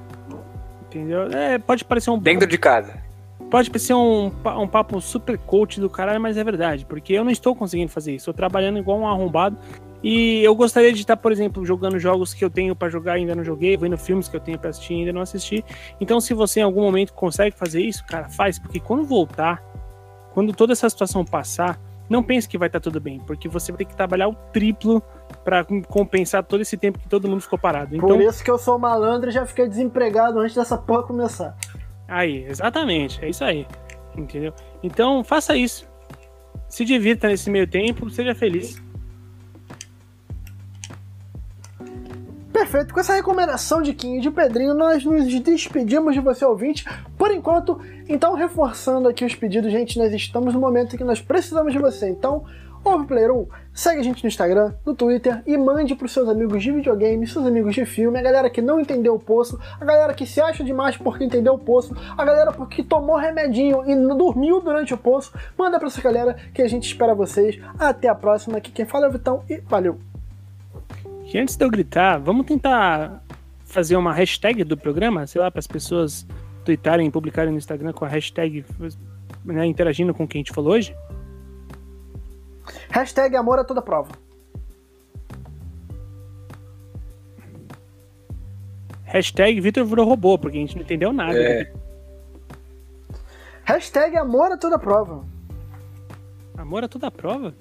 Entendeu? 0.84 1.24
É, 1.32 1.58
pode 1.58 1.84
parecer 1.86 2.12
um. 2.12 2.20
Dentro 2.20 2.48
de 2.48 2.56
casa. 2.56 3.02
Pode 3.50 3.72
parecer 3.72 3.96
um, 3.96 4.28
um 4.28 4.68
papo 4.68 5.02
super 5.02 5.40
coach 5.40 5.82
do 5.82 5.90
caralho, 5.90 6.22
mas 6.22 6.38
é 6.38 6.44
verdade. 6.44 6.86
Porque 6.86 7.14
eu 7.14 7.24
não 7.24 7.32
estou 7.32 7.56
conseguindo 7.56 7.92
fazer 7.92 8.12
isso. 8.12 8.30
Estou 8.30 8.36
trabalhando 8.36 8.78
igual 8.78 9.00
um 9.00 9.08
arrombado. 9.08 9.58
E 10.04 10.44
eu 10.44 10.54
gostaria 10.54 10.94
de 10.94 11.02
estar, 11.02 11.18
por 11.18 11.32
exemplo, 11.32 11.66
jogando 11.66 11.98
jogos 11.98 12.32
que 12.32 12.46
eu 12.46 12.50
tenho 12.52 12.76
para 12.76 12.90
jogar 12.90 13.18
e 13.18 13.22
ainda 13.22 13.34
não 13.34 13.44
joguei, 13.44 13.76
vendo 13.76 13.98
filmes 13.98 14.28
que 14.28 14.36
eu 14.36 14.40
tenho 14.40 14.60
para 14.60 14.70
assistir 14.70 14.94
e 14.94 15.00
ainda 15.00 15.14
não 15.14 15.22
assisti. 15.22 15.66
Então, 16.00 16.22
se 16.22 16.36
você 16.36 16.60
em 16.60 16.64
algum 16.64 16.82
momento 16.82 17.12
consegue 17.12 17.56
fazer 17.56 17.82
isso, 17.82 18.06
cara, 18.06 18.30
faz, 18.30 18.60
porque 18.60 18.80
quando 18.80 19.04
voltar, 19.04 19.64
quando 20.34 20.54
toda 20.54 20.74
essa 20.74 20.90
situação 20.90 21.24
passar, 21.24 21.80
não 22.10 22.22
pense 22.22 22.48
que 22.48 22.58
vai 22.58 22.68
estar 22.68 22.80
tudo 22.80 23.00
bem, 23.00 23.20
porque 23.26 23.48
você 23.48 23.72
vai 23.72 23.80
ter 23.80 23.86
que 23.86 23.96
trabalhar 23.96 24.28
o 24.28 24.34
triplo 24.34 25.02
para 25.44 25.64
compensar 25.88 26.44
todo 26.44 26.62
esse 26.62 26.76
tempo 26.76 27.00
que 27.00 27.08
todo 27.08 27.28
mundo 27.28 27.42
ficou 27.42 27.58
parado. 27.58 27.96
Então, 27.96 28.10
Por 28.10 28.22
isso 28.22 28.44
que 28.44 28.52
eu 28.52 28.58
sou 28.58 28.78
malandro 28.78 29.30
e 29.30 29.34
já 29.34 29.46
fiquei 29.46 29.68
desempregado 29.68 30.40
antes 30.40 30.56
dessa 30.56 30.78
porra 30.78 31.04
começar. 31.04 31.56
Aí, 32.08 32.44
exatamente, 32.46 33.24
é 33.24 33.30
isso 33.30 33.44
aí. 33.44 33.66
Entendeu? 34.16 34.54
Então, 34.84 35.24
faça 35.24 35.56
isso. 35.56 35.88
Se 36.68 36.84
divirta 36.84 37.30
nesse 37.30 37.50
meio 37.50 37.66
tempo, 37.66 38.10
seja 38.10 38.36
feliz. 38.36 38.82
Perfeito. 42.62 42.94
Com 42.94 43.00
essa 43.00 43.16
recomendação 43.16 43.82
de 43.82 43.92
Kim 43.92 44.18
e 44.18 44.22
de 44.22 44.30
Pedrinho, 44.30 44.76
nós 44.76 45.04
nos 45.04 45.26
despedimos 45.42 46.14
de 46.14 46.20
você, 46.20 46.46
ouvinte, 46.46 46.86
por 47.18 47.32
enquanto. 47.32 47.82
Então, 48.08 48.36
reforçando 48.36 49.08
aqui 49.08 49.26
os 49.26 49.34
pedidos, 49.34 49.72
gente, 49.72 49.98
nós 49.98 50.14
estamos 50.14 50.54
no 50.54 50.60
momento 50.60 50.94
em 50.94 50.98
que 50.98 51.04
nós 51.04 51.20
precisamos 51.20 51.74
de 51.74 51.80
você. 51.80 52.08
Então, 52.08 52.46
ouve 52.84 53.08
Player 53.08 53.32
1, 53.32 53.48
segue 53.74 54.02
a 54.02 54.04
gente 54.04 54.24
no 54.24 54.28
Instagram, 54.28 54.76
no 54.86 54.94
Twitter 54.94 55.42
e 55.48 55.58
mande 55.58 55.96
pros 55.96 56.12
seus 56.12 56.30
amigos 56.30 56.62
de 56.62 56.72
videogame, 56.72 57.26
seus 57.26 57.48
amigos 57.48 57.74
de 57.74 57.84
filme, 57.84 58.20
a 58.20 58.22
galera 58.22 58.48
que 58.48 58.62
não 58.62 58.80
entendeu 58.80 59.16
o 59.16 59.20
poço, 59.20 59.60
a 59.80 59.84
galera 59.84 60.14
que 60.14 60.28
se 60.28 60.40
acha 60.40 60.64
demais 60.64 60.96
porque 60.96 61.24
entendeu 61.24 61.56
o 61.56 61.60
poço, 61.60 61.96
a 62.16 62.24
galera 62.24 62.52
porque 62.52 62.84
tomou 62.84 63.16
remedinho 63.16 63.90
e 63.90 63.96
dormiu 64.16 64.62
durante 64.62 64.94
o 64.94 64.98
poço. 65.00 65.34
Manda 65.58 65.80
pra 65.80 65.88
essa 65.88 66.00
galera 66.00 66.38
que 66.54 66.62
a 66.62 66.68
gente 66.68 66.86
espera 66.86 67.16
vocês. 67.16 67.60
Até 67.80 68.08
a 68.08 68.14
próxima. 68.14 68.60
Aqui 68.60 68.72
quem 68.72 68.86
fala 68.86 69.08
é 69.08 69.10
o 69.10 69.12
Vitão 69.12 69.44
e 69.50 69.58
valeu! 69.62 70.11
E 71.34 71.38
antes 71.38 71.56
de 71.56 71.64
eu 71.64 71.70
gritar, 71.70 72.18
vamos 72.18 72.46
tentar 72.46 73.24
fazer 73.64 73.96
uma 73.96 74.14
hashtag 74.14 74.66
do 74.66 74.76
programa, 74.76 75.26
sei 75.26 75.40
lá, 75.40 75.50
para 75.50 75.60
as 75.60 75.68
pessoas 75.68 76.28
tweetarem 76.66 77.08
e 77.08 77.12
publicarem 77.12 77.52
no 77.52 77.58
Instagram 77.58 77.94
com 77.94 78.04
a 78.04 78.08
hashtag 78.08 78.66
né, 79.46 79.66
interagindo 79.66 80.14
com 80.14 80.26
o 80.26 80.28
que 80.28 80.38
a 80.38 80.40
gente 80.40 80.52
falou 80.52 80.74
hoje? 80.74 80.94
Hashtag 82.90 83.36
amor 83.38 83.60
a 83.60 83.64
toda 83.64 83.82
prova. 83.82 84.12
Hashtag 89.06 89.60
Vitor 89.60 89.86
virou 89.86 90.06
robô, 90.06 90.38
porque 90.38 90.58
a 90.58 90.62
gente 90.62 90.76
não 90.76 90.84
entendeu 90.84 91.14
nada. 91.14 91.38
É. 91.38 91.72
Hashtag 93.64 94.18
amor 94.18 94.52
a 94.52 94.58
toda 94.58 94.78
prova. 94.78 95.26
Amor 96.58 96.84
a 96.84 96.88
toda 96.90 97.10
prova? 97.10 97.54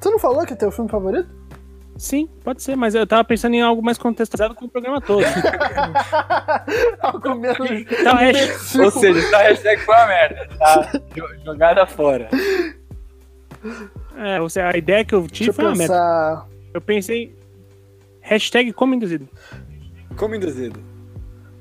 Você 0.00 0.10
não 0.10 0.18
falou 0.18 0.44
que 0.46 0.54
é 0.54 0.56
teu 0.56 0.70
filme 0.72 0.90
favorito? 0.90 1.41
Sim, 2.02 2.28
pode 2.42 2.60
ser, 2.60 2.74
mas 2.76 2.96
eu 2.96 3.06
tava 3.06 3.22
pensando 3.22 3.54
em 3.54 3.62
algo 3.62 3.80
mais 3.80 3.96
contextualizado 3.96 4.56
com 4.56 4.64
o 4.64 4.68
programa 4.68 5.00
todo. 5.00 5.22
Algo 7.00 7.34
menos. 7.36 7.70
Então, 7.70 8.16
hash- 8.16 8.74
Ou 8.74 8.90
seja, 8.90 9.20
essa 9.20 9.38
hashtag 9.38 9.82
foi 9.82 9.94
uma 9.94 10.06
merda. 10.08 10.48
Tá 10.58 10.90
jo- 11.14 11.44
jogada 11.44 11.86
fora. 11.86 12.28
é, 14.16 14.40
ou 14.40 14.50
seja, 14.50 14.68
a 14.74 14.76
ideia 14.76 15.04
que 15.04 15.14
eu 15.14 15.22
tive 15.28 15.50
Deixa 15.50 15.52
foi 15.52 15.64
uma 15.64 15.76
merda. 15.76 15.94
pensar. 15.94 16.48
Eu 16.74 16.80
pensei. 16.80 17.36
Hashtag 18.20 18.72
como 18.72 18.94
induzido. 18.96 19.28
Como 20.16 20.34
induzido. 20.34 20.80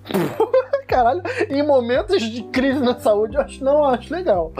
Caralho, 0.87 1.21
em 1.49 1.61
momentos 1.65 2.19
de 2.19 2.41
crise 2.45 2.79
na 2.79 2.99
saúde, 2.99 3.35
eu 3.35 3.41
acho, 3.41 3.63
não 3.63 3.73
eu 3.77 3.85
acho 3.85 4.11
legal. 4.11 4.51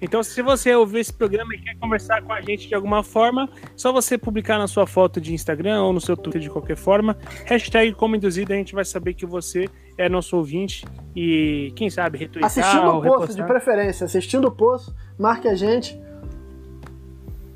Então, 0.00 0.22
se 0.22 0.42
você 0.42 0.74
ouvir 0.74 1.00
esse 1.00 1.12
programa 1.12 1.54
e 1.54 1.58
quer 1.58 1.76
conversar 1.76 2.22
com 2.22 2.32
a 2.32 2.40
gente 2.40 2.68
de 2.68 2.74
alguma 2.74 3.02
forma, 3.02 3.48
só 3.76 3.92
você 3.92 4.18
publicar 4.18 4.58
na 4.58 4.66
sua 4.66 4.86
foto 4.86 5.20
de 5.20 5.32
Instagram 5.32 5.82
ou 5.82 5.92
no 5.92 6.00
seu 6.00 6.16
Twitter 6.16 6.42
de 6.42 6.50
qualquer 6.50 6.76
forma, 6.76 7.16
hashtag 7.46 7.92
como 7.94 8.14
induzido, 8.14 8.52
a 8.52 8.56
gente 8.56 8.74
vai 8.74 8.84
saber 8.84 9.14
que 9.14 9.24
você 9.24 9.68
é 9.96 10.08
nosso 10.08 10.36
ouvinte 10.36 10.84
e, 11.14 11.72
quem 11.76 11.88
sabe, 11.88 12.18
retweetar 12.18 12.46
Assistindo 12.46 12.88
o 12.88 13.02
poço, 13.02 13.20
repostar. 13.20 13.36
de 13.36 13.42
preferência. 13.44 14.04
Assistindo 14.04 14.48
o 14.48 14.50
poço, 14.50 14.94
marque 15.18 15.48
a 15.48 15.54
gente. 15.54 15.98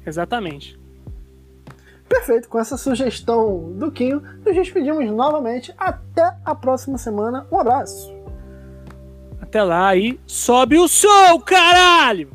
Exatamente. 0.06 0.78
Perfeito, 2.08 2.48
com 2.48 2.58
essa 2.58 2.78
sugestão 2.78 3.72
do 3.74 3.92
Quinho, 3.92 4.22
nos 4.44 4.54
despedimos 4.54 5.04
novamente. 5.10 5.74
Até 5.76 6.34
a 6.44 6.54
próxima 6.54 6.96
semana. 6.96 7.46
Um 7.52 7.60
abraço. 7.60 8.17
Até 9.48 9.62
lá 9.62 9.96
e 9.96 10.20
sobe 10.26 10.76
o 10.76 10.86
som, 10.86 11.40
caralho! 11.40 12.28